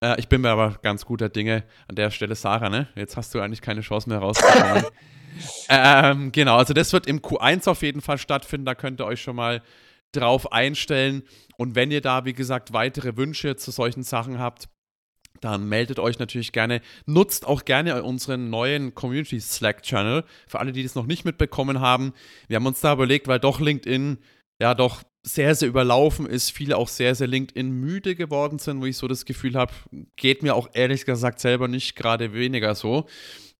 Äh, 0.00 0.18
ich 0.18 0.28
bin 0.28 0.40
mir 0.40 0.50
aber 0.50 0.78
ganz 0.82 1.04
guter 1.04 1.28
Dinge 1.28 1.64
an 1.86 1.94
der 1.94 2.10
Stelle, 2.10 2.34
Sarah, 2.34 2.68
ne? 2.68 2.88
Jetzt 2.96 3.16
hast 3.16 3.34
du 3.34 3.40
eigentlich 3.40 3.62
keine 3.62 3.82
Chance 3.82 4.08
mehr 4.08 4.18
rauszukommen. 4.18 4.84
ähm, 5.68 6.32
genau, 6.32 6.56
also 6.56 6.74
das 6.74 6.92
wird 6.92 7.06
im 7.06 7.20
Q1 7.20 7.68
auf 7.68 7.82
jeden 7.82 8.00
Fall 8.00 8.18
stattfinden. 8.18 8.66
Da 8.66 8.74
könnt 8.74 9.00
ihr 9.00 9.06
euch 9.06 9.22
schon 9.22 9.36
mal 9.36 9.62
drauf 10.12 10.52
einstellen. 10.52 11.22
Und 11.56 11.74
wenn 11.74 11.90
ihr 11.90 12.00
da, 12.00 12.24
wie 12.24 12.32
gesagt, 12.32 12.72
weitere 12.72 13.16
Wünsche 13.16 13.56
zu 13.56 13.70
solchen 13.70 14.02
Sachen 14.02 14.38
habt, 14.38 14.68
dann 15.40 15.68
meldet 15.68 15.98
euch 15.98 16.18
natürlich 16.18 16.52
gerne. 16.52 16.80
Nutzt 17.06 17.46
auch 17.46 17.64
gerne 17.64 18.02
unseren 18.02 18.50
neuen 18.50 18.94
Community 18.94 19.40
Slack 19.40 19.82
Channel. 19.82 20.24
Für 20.46 20.60
alle, 20.60 20.72
die 20.72 20.82
das 20.82 20.94
noch 20.94 21.06
nicht 21.06 21.24
mitbekommen 21.24 21.80
haben. 21.80 22.12
Wir 22.48 22.56
haben 22.56 22.66
uns 22.66 22.80
da 22.80 22.92
überlegt, 22.92 23.28
weil 23.28 23.38
doch 23.38 23.60
LinkedIn 23.60 24.18
ja 24.60 24.74
doch 24.74 25.02
sehr, 25.22 25.54
sehr 25.54 25.68
überlaufen 25.68 26.26
ist, 26.26 26.50
viele 26.50 26.76
auch 26.76 26.88
sehr, 26.88 27.14
sehr 27.14 27.26
LinkedIn 27.26 27.70
müde 27.70 28.14
geworden 28.14 28.58
sind, 28.58 28.80
wo 28.80 28.86
ich 28.86 28.96
so 28.96 29.08
das 29.08 29.24
Gefühl 29.24 29.54
habe, 29.54 29.72
geht 30.16 30.42
mir 30.42 30.54
auch 30.54 30.70
ehrlich 30.72 31.04
gesagt 31.04 31.40
selber 31.40 31.68
nicht 31.68 31.96
gerade 31.96 32.32
weniger 32.32 32.74
so. 32.74 33.06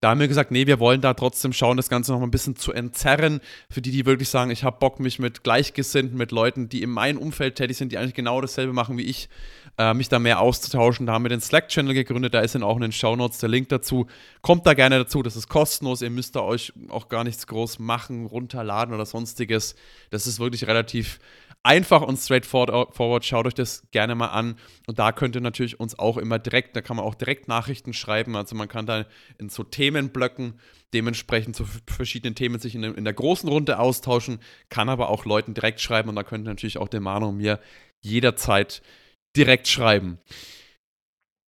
Da 0.01 0.11
haben 0.11 0.21
wir 0.21 0.29
gesagt, 0.29 0.53
nee, 0.53 0.69
wir 0.69 0.79
wollen 0.79 1.01
da 1.01 1.13
trotzdem 1.15 1.53
schauen, 1.53 1.77
das 1.77 1.89
Ganze 1.89 2.13
noch 2.13 2.21
mal 2.21 2.27
ein 2.27 2.31
bisschen 2.31 2.55
zu 2.55 2.73
entzerren. 2.73 3.41
Für 3.69 3.83
die, 3.83 3.91
die 3.91 4.07
wirklich 4.07 4.29
sagen, 4.29 4.53
ich 4.53 4.63
habe 4.63 4.79
Bock, 4.79 5.01
mich 5.01 5.19
mit 5.19 5.43
Gleichgesinnten, 5.43 6.17
mit 6.17 6.31
Leuten, 6.31 6.69
die 6.69 6.83
in 6.83 6.91
meinem 6.91 7.19
Umfeld 7.19 7.57
tätig 7.57 7.77
sind, 7.77 7.91
die 7.91 7.99
eigentlich 7.99 8.15
genau 8.15 8.41
dasselbe 8.41 8.73
machen 8.73 8.97
wie 8.97 9.03
ich, 9.03 9.29
äh, 9.77 9.95
mich 9.95 10.09
da 10.09 10.21
mehr 10.21 10.41
auszutauschen. 10.41 11.07
Da 11.07 11.15
haben 11.15 11.25
wir 11.25 11.31
den 11.31 11.41
Slack-Channel 11.41 11.95
gegründet, 11.95 12.33
da 12.33 12.41
ist 12.41 12.55
dann 12.55 12.63
auch 12.63 12.77
in 12.77 12.83
den 12.83 12.93
Shownotes 12.93 13.39
der 13.39 13.49
Link 13.49 13.71
dazu. 13.71 14.07
Kommt 14.41 14.67
da 14.69 14.75
gerne 14.75 14.99
dazu, 14.99 15.25
das 15.25 15.35
ist 15.35 15.49
kostenlos, 15.49 16.01
ihr 16.01 16.11
müsst 16.11 16.37
da 16.37 16.43
euch 16.43 16.73
auch 16.91 17.09
gar 17.09 17.25
nichts 17.25 17.49
groß 17.49 17.81
machen, 17.81 18.27
runterladen 18.27 18.95
oder 18.95 19.05
sonstiges. 19.05 19.75
Das 20.11 20.29
ist 20.29 20.39
wirklich 20.39 20.69
relativ 20.69 21.19
einfach 21.69 22.01
und 22.01 22.17
straightforward. 22.17 23.25
Schaut 23.27 23.47
euch 23.47 23.55
das 23.55 23.83
gerne 23.91 24.15
mal 24.15 24.29
an. 24.29 24.57
Und 24.87 24.99
da 24.99 25.13
könnt 25.13 25.35
ihr 25.35 25.43
natürlich 25.43 25.79
uns 25.79 25.99
auch 25.99 26.17
immer 26.17 26.39
direkt, 26.39 26.75
da 26.75 26.81
kann 26.81 26.97
man 26.97 27.05
auch 27.05 27.15
direkt 27.15 27.47
Nachrichten 27.47 27.93
schreiben. 27.93 28.37
Also 28.37 28.57
man 28.57 28.69
kann 28.69 28.87
da 28.87 29.05
in 29.37 29.51
so 29.51 29.65
Themenblöcken 29.65 30.59
dementsprechend 30.95 31.55
zu 31.55 31.67
verschiedenen 31.87 32.35
Themen 32.35 32.59
sich 32.59 32.75
in, 32.75 32.83
in 32.83 33.05
der 33.05 33.13
großen 33.13 33.49
Runde 33.49 33.79
austauschen, 33.79 34.39
kann 34.71 34.89
aber 34.89 35.11
auch 35.11 35.27
Leuten 35.27 35.53
direkt 35.53 35.83
schreiben 35.83 36.09
und 36.09 36.17
da 36.17 36.23
könnt 36.23 36.47
ihr 36.47 36.51
natürlich 36.51 36.79
auch 36.79 36.89
dem 36.89 37.03
Manu 37.03 37.29
und 37.29 37.37
mir 37.37 37.61
jederzeit 38.01 38.81
direkt 39.37 39.69
schreiben. 39.69 40.19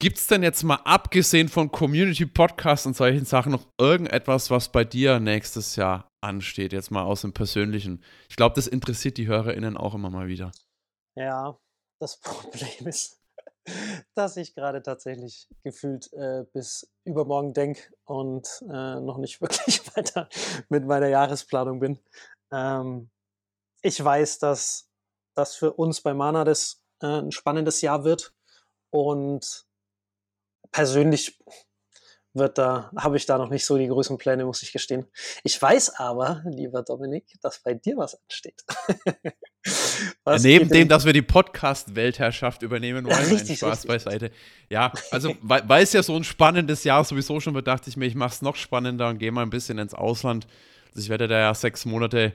Gibt 0.01 0.17
es 0.17 0.27
denn 0.29 0.43
jetzt 0.43 0.63
mal 0.63 0.81
abgesehen 0.87 1.51
von 1.51 1.71
Community 1.71 2.25
Podcasts 2.25 2.87
und 2.87 2.97
solchen 2.97 3.27
Sachen 3.27 3.53
noch 3.53 3.67
irgendetwas, 3.79 4.51
was 4.51 4.73
bei 4.73 4.83
dir 4.83 5.21
nächstes 5.21 5.77
Jahr 5.77 6.09
ansteht, 6.23 6.73
jetzt 6.73 6.91
mal 6.91 7.03
aus 7.03 7.21
dem 7.21 7.35
Persönlichen. 7.35 8.03
Ich 8.31 8.37
glaube, 8.37 8.55
das 8.55 8.67
interessiert 8.67 9.19
die 9.19 9.29
HörerInnen 9.29 9.77
auch 9.77 9.95
immer 9.95 10.09
mal 10.09 10.27
wieder. 10.27 10.53
Ja, 11.19 11.59
das 12.01 12.17
Problem 12.21 12.87
ist, 12.87 13.21
dass 14.15 14.39
ich 14.39 14.55
gerade 14.55 14.83
tatsächlich 14.83 15.47
gefühlt 15.65 16.11
äh, 16.15 16.47
bis 16.55 16.91
übermorgen 17.05 17.53
denke 17.53 17.83
und 18.07 18.49
äh, 18.73 19.01
noch 19.01 19.19
nicht 19.19 19.41
wirklich 19.43 19.83
weiter 19.95 20.31
mit 20.71 20.87
meiner 20.87 21.09
Jahresplanung 21.09 21.79
bin. 21.79 21.99
Ähm, 22.51 23.11
ich 23.83 24.03
weiß, 24.03 24.39
dass 24.39 24.89
das 25.37 25.57
für 25.57 25.75
uns 25.75 26.01
bei 26.01 26.15
Mana 26.15 26.45
das 26.45 26.83
äh, 27.03 27.07
ein 27.07 27.33
spannendes 27.33 27.83
Jahr 27.83 28.05
wird 28.05 28.33
und 28.91 29.69
persönlich 30.73 31.39
wird 32.33 32.59
da, 32.59 32.91
habe 32.97 33.16
ich 33.16 33.27
da 33.27 33.39
noch 33.39 33.51
nicht 33.51 33.64
so 33.64 33.77
die 33.77 33.89
größeren 33.89 34.18
Pläne, 34.18 34.45
muss 34.45 34.62
ich 34.62 34.73
gestehen. 34.73 35.07
Ich 35.43 35.61
weiß 35.61 35.97
aber, 35.99 36.43
lieber 36.47 36.83
Dominik, 36.83 37.25
dass 37.43 37.61
bei 37.61 37.75
dir 37.75 37.97
was 37.97 38.21
ansteht. 38.23 38.62
was 40.25 40.43
Neben 40.43 40.68
dem, 40.68 40.89
dass 40.89 41.05
wir 41.05 41.12
die 41.12 41.23
Podcast-Weltherrschaft 41.23 42.62
übernehmen 42.62 43.05
wollen, 43.05 43.16
ja, 43.29 43.35
richtig, 43.35 43.59
Spaß 43.59 43.85
richtig. 43.85 43.89
beiseite. 43.89 44.31
Ja, 44.68 44.93
also 45.11 45.35
weil 45.43 45.83
es 45.83 45.93
ja 45.93 46.03
so 46.03 46.14
ein 46.16 46.25
spannendes 46.25 46.85
Jahr 46.85 47.03
sowieso 47.03 47.41
schon 47.41 47.55
wird, 47.55 47.66
dachte 47.66 47.91
ich 47.91 47.97
mir, 47.97 48.07
ich 48.07 48.14
mache 48.14 48.35
es 48.35 48.43
noch 48.43 48.57
spannender 48.57 49.09
und 49.09 49.18
gehe 49.18 49.33
mal 49.33 49.43
ein 49.43 49.51
bisschen 49.51 49.79
ins 49.79 49.95
Ausland. 49.95 50.47
Also 50.91 51.01
ich 51.01 51.09
werde 51.09 51.27
da 51.27 51.39
ja 51.39 51.55
sechs 51.55 51.85
Monate 51.85 52.33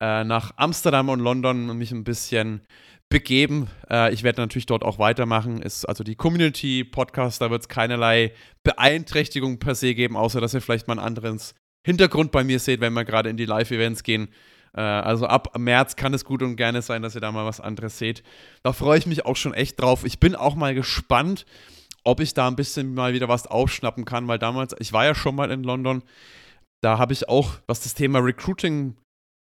äh, 0.00 0.24
nach 0.24 0.52
Amsterdam 0.56 1.08
und 1.08 1.20
London 1.20 1.78
mich 1.78 1.92
ein 1.92 2.04
bisschen 2.04 2.66
begeben. 3.08 3.68
Äh, 3.90 4.12
ich 4.12 4.22
werde 4.22 4.40
natürlich 4.40 4.66
dort 4.66 4.84
auch 4.84 4.98
weitermachen. 4.98 5.62
Ist 5.62 5.84
also 5.84 6.04
die 6.04 6.16
Community-Podcast, 6.16 7.40
da 7.40 7.50
wird 7.50 7.62
es 7.62 7.68
keinerlei 7.68 8.32
Beeinträchtigung 8.62 9.58
per 9.58 9.74
se 9.74 9.94
geben, 9.94 10.16
außer 10.16 10.40
dass 10.40 10.54
ihr 10.54 10.60
vielleicht 10.60 10.88
mal 10.88 10.98
einen 10.98 11.06
anderen 11.06 11.40
Hintergrund 11.84 12.32
bei 12.32 12.44
mir 12.44 12.58
seht, 12.58 12.80
wenn 12.80 12.92
wir 12.92 13.04
gerade 13.04 13.30
in 13.30 13.36
die 13.36 13.46
Live-Events 13.46 14.02
gehen. 14.02 14.28
Äh, 14.74 14.80
also 14.80 15.26
ab 15.26 15.58
März 15.58 15.96
kann 15.96 16.12
es 16.14 16.24
gut 16.24 16.42
und 16.42 16.56
gerne 16.56 16.82
sein, 16.82 17.02
dass 17.02 17.14
ihr 17.14 17.20
da 17.20 17.32
mal 17.32 17.46
was 17.46 17.60
anderes 17.60 17.98
seht. 17.98 18.22
Da 18.62 18.72
freue 18.72 18.98
ich 18.98 19.06
mich 19.06 19.24
auch 19.24 19.36
schon 19.36 19.54
echt 19.54 19.80
drauf. 19.80 20.04
Ich 20.04 20.20
bin 20.20 20.34
auch 20.34 20.54
mal 20.54 20.74
gespannt, 20.74 21.46
ob 22.04 22.20
ich 22.20 22.34
da 22.34 22.48
ein 22.48 22.56
bisschen 22.56 22.94
mal 22.94 23.12
wieder 23.14 23.28
was 23.28 23.46
aufschnappen 23.46 24.04
kann, 24.04 24.28
weil 24.28 24.38
damals, 24.38 24.74
ich 24.78 24.92
war 24.92 25.04
ja 25.04 25.14
schon 25.14 25.34
mal 25.34 25.50
in 25.50 25.62
London, 25.62 26.02
da 26.80 26.98
habe 26.98 27.12
ich 27.12 27.28
auch, 27.28 27.54
was 27.66 27.80
das 27.80 27.94
Thema 27.94 28.20
Recruiting 28.20 28.96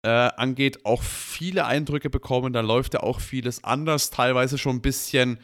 äh, 0.03 0.09
angeht, 0.09 0.85
auch 0.85 1.01
viele 1.01 1.65
Eindrücke 1.65 2.09
bekommen. 2.09 2.53
Da 2.53 2.61
läuft 2.61 2.93
ja 2.93 3.01
auch 3.01 3.19
vieles 3.19 3.63
anders, 3.63 4.09
teilweise 4.09 4.57
schon 4.57 4.77
ein 4.77 4.81
bisschen 4.81 5.39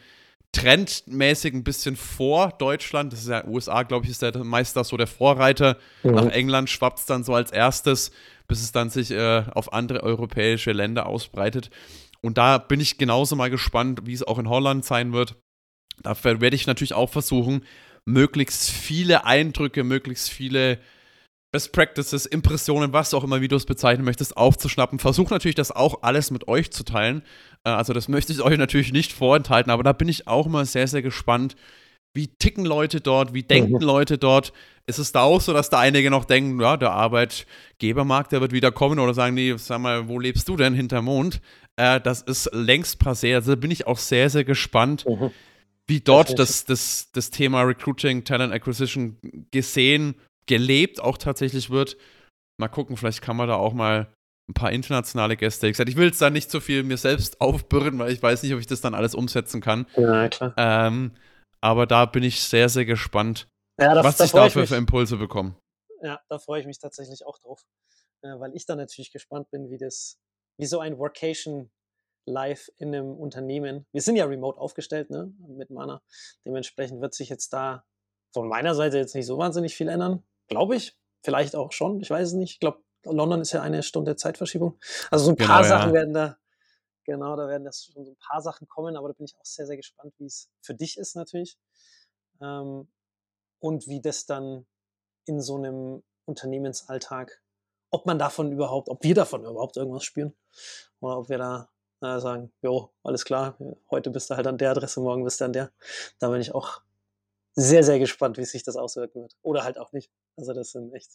trendmäßig 0.52 1.54
ein 1.54 1.64
bisschen 1.64 1.96
vor 1.96 2.50
Deutschland. 2.58 3.12
Das 3.12 3.20
ist 3.20 3.28
ja 3.28 3.46
USA, 3.46 3.84
glaube 3.84 4.04
ich, 4.04 4.10
ist 4.10 4.22
der 4.22 4.36
Meister 4.44 4.84
so 4.84 4.96
der 4.96 5.06
Vorreiter. 5.06 5.76
Mhm. 6.02 6.12
Nach 6.12 6.26
England 6.26 6.68
schwappt 6.68 6.98
es 6.98 7.06
dann 7.06 7.24
so 7.24 7.34
als 7.34 7.52
erstes, 7.52 8.10
bis 8.48 8.60
es 8.60 8.72
dann 8.72 8.90
sich 8.90 9.12
äh, 9.12 9.44
auf 9.52 9.72
andere 9.72 10.02
europäische 10.02 10.72
Länder 10.72 11.06
ausbreitet. 11.06 11.70
Und 12.20 12.36
da 12.36 12.58
bin 12.58 12.80
ich 12.80 12.98
genauso 12.98 13.36
mal 13.36 13.50
gespannt, 13.50 14.00
wie 14.04 14.12
es 14.12 14.26
auch 14.26 14.38
in 14.38 14.48
Holland 14.48 14.84
sein 14.84 15.12
wird. 15.12 15.36
Dafür 16.02 16.40
werde 16.40 16.56
ich 16.56 16.66
natürlich 16.66 16.94
auch 16.94 17.10
versuchen, 17.10 17.64
möglichst 18.04 18.70
viele 18.70 19.24
Eindrücke, 19.24 19.84
möglichst 19.84 20.30
viele 20.30 20.78
Best 21.52 21.72
Practices, 21.72 22.26
Impressionen, 22.26 22.92
was 22.92 23.12
auch 23.12 23.24
immer, 23.24 23.40
wie 23.40 23.48
du 23.48 23.56
es 23.56 23.66
bezeichnen 23.66 24.04
möchtest, 24.04 24.36
aufzuschnappen. 24.36 25.00
Versuch 25.00 25.30
natürlich, 25.30 25.56
das 25.56 25.72
auch 25.72 26.02
alles 26.02 26.30
mit 26.30 26.46
euch 26.46 26.70
zu 26.70 26.84
teilen. 26.84 27.22
Äh, 27.64 27.70
also, 27.70 27.92
das 27.92 28.08
möchte 28.08 28.32
ich 28.32 28.42
euch 28.42 28.56
natürlich 28.56 28.92
nicht 28.92 29.12
vorenthalten, 29.12 29.70
aber 29.70 29.82
da 29.82 29.92
bin 29.92 30.08
ich 30.08 30.28
auch 30.28 30.46
immer 30.46 30.64
sehr, 30.64 30.86
sehr 30.86 31.02
gespannt. 31.02 31.56
Wie 32.12 32.28
ticken 32.28 32.64
Leute 32.64 33.00
dort? 33.00 33.34
Wie 33.34 33.42
denken 33.42 33.74
mhm. 33.74 33.80
Leute 33.80 34.18
dort? 34.18 34.52
Ist 34.86 34.98
es 34.98 35.12
da 35.12 35.22
auch 35.22 35.40
so, 35.40 35.52
dass 35.52 35.70
da 35.70 35.78
einige 35.78 36.10
noch 36.10 36.24
denken, 36.24 36.60
ja, 36.60 36.76
der 36.76 36.90
Arbeitgebermarkt, 36.90 38.32
der 38.32 38.40
wird 38.40 38.52
wieder 38.52 38.72
kommen 38.72 38.98
oder 38.98 39.14
sagen 39.14 39.36
die, 39.36 39.54
sag 39.58 39.80
mal, 39.80 40.08
wo 40.08 40.18
lebst 40.18 40.48
du 40.48 40.56
denn 40.56 40.74
hinterm 40.74 41.04
Mond? 41.04 41.40
Äh, 41.76 42.00
das 42.00 42.22
ist 42.22 42.50
längst 42.52 43.00
passé. 43.00 43.34
Also 43.34 43.52
da 43.52 43.56
bin 43.56 43.70
ich 43.70 43.86
auch 43.86 43.98
sehr, 43.98 44.30
sehr 44.30 44.42
gespannt, 44.44 45.04
mhm. 45.08 45.30
wie 45.86 46.00
dort 46.00 46.36
das, 46.38 46.64
das, 46.64 47.10
das 47.12 47.30
Thema 47.30 47.62
Recruiting, 47.62 48.24
Talent 48.24 48.52
Acquisition 48.52 49.16
gesehen 49.52 50.16
gelebt 50.50 51.00
auch 51.00 51.16
tatsächlich 51.16 51.70
wird. 51.70 51.96
Mal 52.58 52.68
gucken, 52.68 52.96
vielleicht 52.96 53.22
kann 53.22 53.36
man 53.36 53.48
da 53.48 53.54
auch 53.54 53.72
mal 53.72 54.12
ein 54.48 54.54
paar 54.54 54.72
internationale 54.72 55.36
Gäste. 55.36 55.68
Ich, 55.68 55.78
ich 55.78 55.96
will 55.96 56.08
jetzt 56.08 56.20
da 56.20 56.28
nicht 56.28 56.50
so 56.50 56.58
viel 56.60 56.82
mir 56.82 56.96
selbst 56.96 57.40
aufbürden, 57.40 57.98
weil 58.00 58.12
ich 58.12 58.22
weiß 58.22 58.42
nicht, 58.42 58.52
ob 58.52 58.58
ich 58.58 58.66
das 58.66 58.80
dann 58.80 58.94
alles 58.94 59.14
umsetzen 59.14 59.60
kann. 59.60 59.86
Ja, 59.96 60.28
klar. 60.28 60.54
Ähm, 60.56 61.12
aber 61.60 61.86
da 61.86 62.04
bin 62.04 62.24
ich 62.24 62.42
sehr, 62.42 62.68
sehr 62.68 62.84
gespannt, 62.84 63.48
ja, 63.78 63.94
das, 63.94 64.04
was 64.04 64.16
da 64.16 64.24
ich 64.24 64.32
dafür 64.32 64.64
ich 64.64 64.68
für 64.68 64.76
Impulse 64.76 65.16
bekomme. 65.16 65.54
Ja, 66.02 66.20
da 66.28 66.38
freue 66.38 66.60
ich 66.60 66.66
mich 66.66 66.78
tatsächlich 66.78 67.24
auch 67.24 67.38
drauf, 67.38 67.62
äh, 68.22 68.38
weil 68.40 68.54
ich 68.54 68.66
dann 68.66 68.78
natürlich 68.78 69.12
gespannt 69.12 69.50
bin, 69.50 69.70
wie 69.70 69.78
das, 69.78 70.18
wie 70.58 70.66
so 70.66 70.80
ein 70.80 70.98
Workation 70.98 71.70
live 72.26 72.68
in 72.76 72.94
einem 72.94 73.12
Unternehmen. 73.16 73.86
Wir 73.92 74.02
sind 74.02 74.16
ja 74.16 74.24
remote 74.24 74.58
aufgestellt, 74.58 75.10
ne, 75.10 75.32
mit 75.46 75.70
Mana. 75.70 76.02
Dementsprechend 76.44 77.00
wird 77.00 77.14
sich 77.14 77.28
jetzt 77.28 77.52
da 77.52 77.84
von 78.34 78.48
meiner 78.48 78.74
Seite 78.74 78.98
jetzt 78.98 79.14
nicht 79.14 79.26
so 79.26 79.38
wahnsinnig 79.38 79.76
viel 79.76 79.88
ändern. 79.88 80.22
Glaube 80.50 80.76
ich. 80.76 80.96
Vielleicht 81.22 81.54
auch 81.54 81.72
schon. 81.72 82.00
Ich 82.00 82.10
weiß 82.10 82.28
es 82.28 82.34
nicht. 82.34 82.54
Ich 82.54 82.60
glaube, 82.60 82.82
London 83.04 83.40
ist 83.40 83.52
ja 83.52 83.62
eine 83.62 83.82
Stunde 83.82 84.16
Zeitverschiebung. 84.16 84.78
Also 85.10 85.26
so 85.26 85.30
ein 85.30 85.36
paar 85.36 85.62
genau, 85.62 85.68
Sachen 85.68 85.88
ja. 85.90 85.94
werden 85.94 86.14
da, 86.14 86.38
genau, 87.04 87.36
da 87.36 87.48
werden 87.48 87.64
das 87.64 87.84
schon 87.84 88.04
so 88.04 88.12
ein 88.12 88.16
paar 88.16 88.42
Sachen 88.42 88.68
kommen, 88.68 88.96
aber 88.96 89.08
da 89.08 89.14
bin 89.14 89.24
ich 89.24 89.36
auch 89.38 89.44
sehr, 89.44 89.66
sehr 89.66 89.76
gespannt, 89.76 90.12
wie 90.18 90.26
es 90.26 90.50
für 90.60 90.74
dich 90.74 90.98
ist 90.98 91.16
natürlich. 91.16 91.58
Ähm, 92.40 92.88
und 93.58 93.86
wie 93.88 94.00
das 94.00 94.26
dann 94.26 94.66
in 95.26 95.40
so 95.40 95.56
einem 95.56 96.02
Unternehmensalltag, 96.24 97.42
ob 97.90 98.06
man 98.06 98.18
davon 98.18 98.50
überhaupt, 98.52 98.88
ob 98.88 99.02
wir 99.02 99.14
davon 99.14 99.44
überhaupt 99.44 99.76
irgendwas 99.76 100.04
spüren. 100.04 100.34
Oder 101.00 101.18
ob 101.18 101.28
wir 101.28 101.38
da 101.38 101.70
äh, 102.02 102.18
sagen, 102.18 102.52
jo, 102.62 102.90
alles 103.02 103.24
klar, 103.24 103.58
heute 103.90 104.10
bist 104.10 104.30
du 104.30 104.36
halt 104.36 104.46
an 104.46 104.58
der 104.58 104.70
Adresse, 104.70 105.00
morgen 105.00 105.24
bist 105.24 105.40
du 105.40 105.44
an 105.44 105.52
der. 105.52 105.70
Da 106.18 106.28
bin 106.28 106.40
ich 106.40 106.54
auch 106.54 106.80
sehr, 107.54 107.82
sehr 107.82 107.98
gespannt, 107.98 108.38
wie 108.38 108.44
sich 108.44 108.62
das 108.62 108.76
auswirken 108.76 109.22
wird. 109.22 109.36
Oder 109.42 109.64
halt 109.64 109.78
auch 109.78 109.92
nicht. 109.92 110.10
Also 110.36 110.52
das 110.52 110.72
sind 110.72 110.92
echt. 110.94 111.10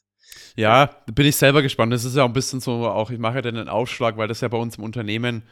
Ja, 0.55 0.88
bin 1.11 1.25
ich 1.25 1.36
selber 1.36 1.61
gespannt. 1.61 1.93
Das 1.93 2.03
ist 2.03 2.15
ja 2.15 2.23
auch 2.23 2.27
ein 2.27 2.33
bisschen 2.33 2.59
so, 2.59 2.88
auch 2.88 3.09
ich 3.09 3.19
mache 3.19 3.36
ja 3.36 3.41
dann 3.41 3.57
einen 3.57 3.69
Aufschlag, 3.69 4.17
weil 4.17 4.27
das 4.27 4.41
ja 4.41 4.47
bei 4.47 4.57
uns 4.57 4.77
im 4.77 4.83
Unternehmen 4.83 5.43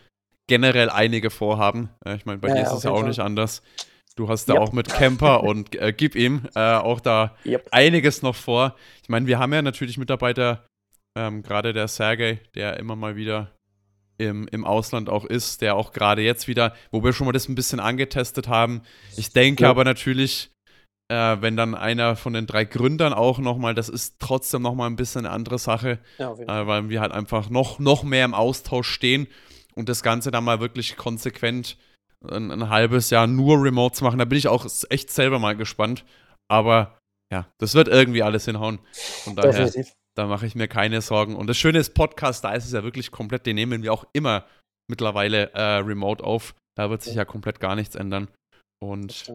generell 0.48 0.90
einige 0.90 1.30
vorhaben. 1.30 1.90
Ich 2.16 2.26
meine, 2.26 2.40
bei 2.40 2.50
ja, 2.50 2.56
dir 2.56 2.62
ist 2.64 2.74
es 2.74 2.84
ja 2.84 2.92
auch 2.92 3.00
Fall. 3.00 3.08
nicht 3.08 3.20
anders. 3.20 3.62
Du 4.16 4.30
hast 4.30 4.46
da 4.46 4.54
yep. 4.54 4.62
auch 4.62 4.72
mit 4.74 4.90
Camper 4.90 5.44
und 5.44 5.76
äh, 5.76 5.94
gib 5.94 6.16
ihm 6.16 6.48
äh, 6.56 6.76
auch 6.76 7.00
da 7.00 7.36
yep. 7.46 7.68
einiges 7.72 8.22
noch 8.22 8.36
vor. 8.36 8.76
Ich 9.02 9.10
meine, 9.10 9.26
wir 9.26 9.40
haben 9.40 9.54
ja 9.54 9.62
natürlich 9.62 9.98
Mitarbeiter, 9.98 10.66
ähm, 11.18 11.42
gerade 11.42 11.74
der 11.74 11.88
Sergej, 11.88 12.40
der 12.56 12.78
immer 12.78 12.96
mal 12.96 13.16
wieder 13.16 13.52
im, 14.18 14.48
im 14.52 14.66
Ausland 14.66 15.10
auch 15.10 15.26
ist, 15.26 15.62
der 15.62 15.76
auch 15.76 15.92
gerade 15.92 16.22
jetzt 16.22 16.48
wieder, 16.48 16.76
wo 16.92 17.04
wir 17.04 17.14
schon 17.14 17.26
mal 17.26 17.32
das 17.32 17.50
ein 17.50 17.56
bisschen 17.56 17.80
angetestet 17.80 18.48
haben. 18.48 18.84
Ich 19.18 19.32
denke 19.32 19.64
ja. 19.64 19.70
aber 19.70 19.84
natürlich, 19.84 20.53
äh, 21.14 21.42
wenn 21.42 21.56
dann 21.56 21.76
einer 21.76 22.16
von 22.16 22.34
den 22.34 22.48
drei 22.48 22.66
Gründern 22.66 23.14
auch 23.14 23.38
nochmal, 23.38 23.76
das 23.76 23.88
ist 23.88 24.16
trotzdem 24.20 24.64
nochmal 24.64 24.90
ein 24.90 24.96
bisschen 24.96 25.26
eine 25.26 25.34
andere 25.34 25.60
Sache, 25.60 26.00
ja, 26.18 26.34
äh, 26.34 26.68
weil 26.68 26.90
wir 26.90 27.02
halt 27.02 27.12
einfach 27.12 27.50
noch, 27.50 27.78
noch 27.80 28.04
mehr 28.04 28.26
im 28.26 28.34
Austausch 28.34 28.90
stehen 28.90 29.28
und 29.76 29.90
das 29.90 30.02
Ganze 30.02 30.32
dann 30.32 30.44
mal 30.44 30.60
wirklich 30.60 30.98
konsequent 30.98 31.78
ein, 32.28 32.52
ein 32.52 32.70
halbes 32.70 33.10
Jahr 33.10 33.28
nur 33.28 33.62
remote 33.62 33.96
zu 33.96 34.04
machen, 34.04 34.18
da 34.18 34.26
bin 34.26 34.38
ich 34.38 34.48
auch 34.48 34.66
echt 34.90 35.12
selber 35.12 35.40
mal 35.40 35.56
gespannt. 35.56 36.04
Aber 36.50 36.98
ja, 37.32 37.48
das 37.60 37.76
wird 37.76 37.88
irgendwie 37.88 38.24
alles 38.24 38.46
hinhauen. 38.46 38.80
Von 39.24 39.36
daher, 39.36 39.52
Definitiv. 39.52 39.94
da 40.16 40.28
mache 40.28 40.46
ich 40.46 40.56
mir 40.56 40.68
keine 40.68 41.02
Sorgen. 41.02 41.36
Und 41.36 41.48
das 41.48 41.58
Schöne 41.58 41.80
ist, 41.80 41.94
Podcast, 41.94 42.44
da 42.44 42.54
ist 42.54 42.66
es 42.66 42.72
ja 42.72 42.84
wirklich 42.84 43.12
komplett, 43.12 43.46
den 43.46 43.56
nehmen 43.56 43.84
wir 43.84 43.92
auch 43.92 44.06
immer 44.14 44.46
mittlerweile 44.90 45.52
äh, 45.54 45.78
remote 45.78 46.24
auf. 46.24 46.56
Da 46.76 46.90
wird 46.90 47.02
sich 47.02 47.16
ja 47.16 47.26
komplett 47.26 47.60
gar 47.60 47.76
nichts 47.76 47.96
ändern. 47.96 48.30
Und 48.80 49.26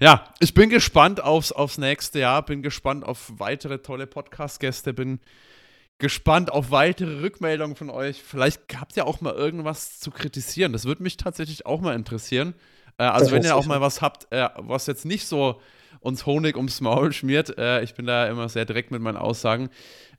ja, 0.00 0.32
ich 0.40 0.54
bin 0.54 0.70
gespannt 0.70 1.22
aufs, 1.22 1.52
aufs 1.52 1.78
nächste 1.78 2.20
Jahr, 2.20 2.44
bin 2.44 2.62
gespannt 2.62 3.04
auf 3.04 3.32
weitere 3.38 3.78
tolle 3.78 4.06
Podcast-Gäste, 4.06 4.92
bin 4.92 5.20
gespannt 5.98 6.50
auf 6.52 6.70
weitere 6.70 7.20
Rückmeldungen 7.20 7.76
von 7.76 7.90
euch. 7.90 8.22
Vielleicht 8.22 8.62
habt 8.78 8.96
ihr 8.96 9.06
auch 9.06 9.20
mal 9.20 9.34
irgendwas 9.34 10.00
zu 10.00 10.10
kritisieren. 10.10 10.72
Das 10.72 10.84
würde 10.84 11.02
mich 11.02 11.16
tatsächlich 11.16 11.66
auch 11.66 11.80
mal 11.80 11.94
interessieren. 11.94 12.54
Äh, 12.98 13.04
also, 13.04 13.32
wenn 13.32 13.44
ihr 13.44 13.56
auch 13.56 13.66
mal 13.66 13.80
was 13.80 14.02
habt, 14.02 14.30
äh, 14.32 14.48
was 14.56 14.86
jetzt 14.86 15.04
nicht 15.04 15.26
so 15.26 15.60
uns 16.00 16.26
Honig 16.26 16.56
ums 16.56 16.80
Maul 16.80 17.12
schmiert, 17.12 17.56
äh, 17.56 17.82
ich 17.82 17.94
bin 17.94 18.06
da 18.06 18.26
immer 18.26 18.48
sehr 18.48 18.64
direkt 18.64 18.90
mit 18.90 19.00
meinen 19.00 19.16
Aussagen. 19.16 19.70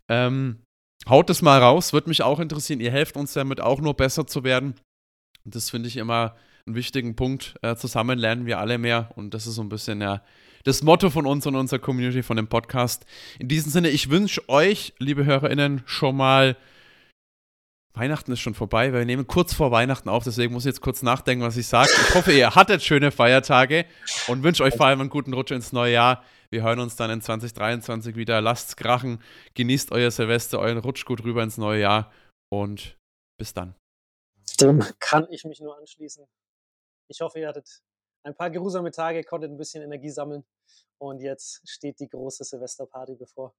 Ähm, 0.10 0.64
haut 1.08 1.30
es 1.30 1.42
mal 1.42 1.60
raus, 1.62 1.94
würde 1.94 2.10
mich 2.10 2.24
auch 2.24 2.40
interessieren. 2.40 2.80
Ihr 2.80 2.92
helft 2.92 3.18
uns 3.18 3.34
damit 3.34 3.62
auch 3.62 3.82
nur 3.82 3.94
besser 3.94 4.26
zu 4.26 4.44
werden. 4.44 4.76
Und 5.44 5.56
das 5.56 5.70
finde 5.70 5.88
ich 5.88 5.98
immer 5.98 6.36
einen 6.66 6.76
wichtigen 6.76 7.16
Punkt. 7.16 7.56
Äh, 7.62 7.76
zusammen 7.76 8.18
lernen 8.18 8.46
wir 8.46 8.60
alle 8.60 8.78
mehr 8.78 9.12
und 9.16 9.34
das 9.34 9.48
ist 9.48 9.56
so 9.56 9.62
ein 9.62 9.70
bisschen 9.70 10.02
ja 10.02 10.22
das 10.66 10.82
Motto 10.82 11.12
von 11.12 11.28
uns 11.28 11.46
und 11.46 11.56
unserer 11.56 11.80
Community, 11.80 12.24
von 12.24 12.38
dem 12.38 12.48
Podcast. 12.48 13.06
In 13.40 13.48
diesem 13.48 13.72
Sinne, 13.72 13.90
ich 13.90 14.10
wünsche 14.10 14.50
euch, 14.50 14.94
liebe 14.98 15.24
HörerInnen, 15.24 15.84
schon 15.86 16.18
mal. 16.18 16.58
Weihnachten 17.94 18.32
ist 18.34 18.42
schon 18.42 18.56
vorbei, 18.56 18.92
weil 18.92 19.00
wir 19.00 19.06
nehmen 19.06 19.26
kurz 19.26 19.54
vor 19.54 19.72
Weihnachten 19.72 20.10
auf, 20.10 20.26
deswegen 20.26 20.52
muss 20.52 20.64
ich 20.66 20.72
jetzt 20.72 20.82
kurz 20.82 21.02
nachdenken, 21.02 21.46
was 21.46 21.56
ich 21.56 21.68
sage. 21.68 21.92
Ich 22.10 22.16
hoffe, 22.16 22.34
ihr 22.34 22.54
hattet 22.54 22.84
schöne 22.84 23.12
Feiertage 23.12 23.86
und 24.28 24.44
wünsche 24.44 24.64
euch 24.64 24.76
vor 24.76 24.88
allem 24.88 25.00
einen 25.00 25.10
guten 25.10 25.34
Rutsch 25.34 25.52
ins 25.52 25.72
neue 25.72 25.94
Jahr. 25.94 26.24
Wir 26.50 26.64
hören 26.64 26.80
uns 26.80 26.98
dann 26.98 27.10
in 27.10 27.22
2023 27.22 28.18
wieder. 28.18 28.42
Lasst's 28.42 28.76
krachen, 28.76 29.20
genießt 29.54 29.94
euer 29.94 30.12
Silvester, 30.12 30.60
euren 30.60 30.80
Rutsch 30.80 31.06
gut 31.06 31.24
rüber 31.24 31.42
ins 31.42 31.58
neue 31.58 31.82
Jahr 31.82 32.12
und 32.52 32.98
bis 33.38 33.54
dann. 33.54 33.76
Dem 34.60 34.84
kann 35.00 35.28
ich 35.30 35.46
mich 35.46 35.62
nur 35.62 35.78
anschließen. 35.78 36.26
Ich 37.08 37.22
hoffe, 37.22 37.40
ihr 37.40 37.48
hattet 37.48 37.82
ein 38.24 38.36
paar 38.36 38.50
geruhsame 38.50 38.92
Tage, 38.92 39.24
konntet 39.24 39.52
ein 39.52 39.58
bisschen 39.58 39.84
Energie 39.84 40.10
sammeln 40.10 40.44
und 40.98 41.22
jetzt 41.22 41.62
steht 41.70 42.00
die 42.00 42.10
große 42.10 42.44
Silvesterparty 42.44 43.16
bevor. 43.16 43.54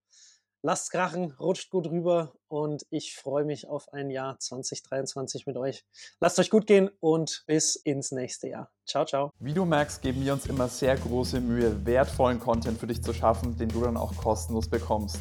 lasst 0.63 0.91
krachen, 0.91 1.31
rutscht 1.39 1.71
gut 1.71 1.87
rüber 1.87 2.35
und 2.49 2.85
ich 2.91 3.15
freue 3.15 3.45
mich 3.45 3.69
auf 3.69 3.93
ein 3.93 4.11
Jahr 4.11 4.37
2023 4.41 5.47
mit 5.47 5.57
euch. 5.57 5.85
Lasst 6.19 6.41
euch 6.41 6.51
gut 6.51 6.67
gehen 6.67 6.91
und 6.99 7.45
bis 7.47 7.77
ins 7.77 8.11
nächste 8.11 8.49
Jahr. 8.49 8.73
Ciao, 8.85 9.05
ciao. 9.05 9.31
Wie 9.39 9.55
du 9.55 9.65
merkst, 9.65 10.03
geben 10.03 10.25
wir 10.25 10.33
uns 10.33 10.47
immer 10.47 10.67
sehr 10.67 10.97
große 10.97 11.41
Mühe, 11.41 11.87
wertvollen 11.87 12.41
Content 12.41 12.81
für 12.81 12.89
dich 12.89 13.01
zu 13.01 13.13
schaffen, 13.13 13.57
den 13.57 13.69
du 13.69 13.83
dann 13.83 13.97
auch 13.97 14.17
kostenlos 14.17 14.69
bekommst. 14.69 15.21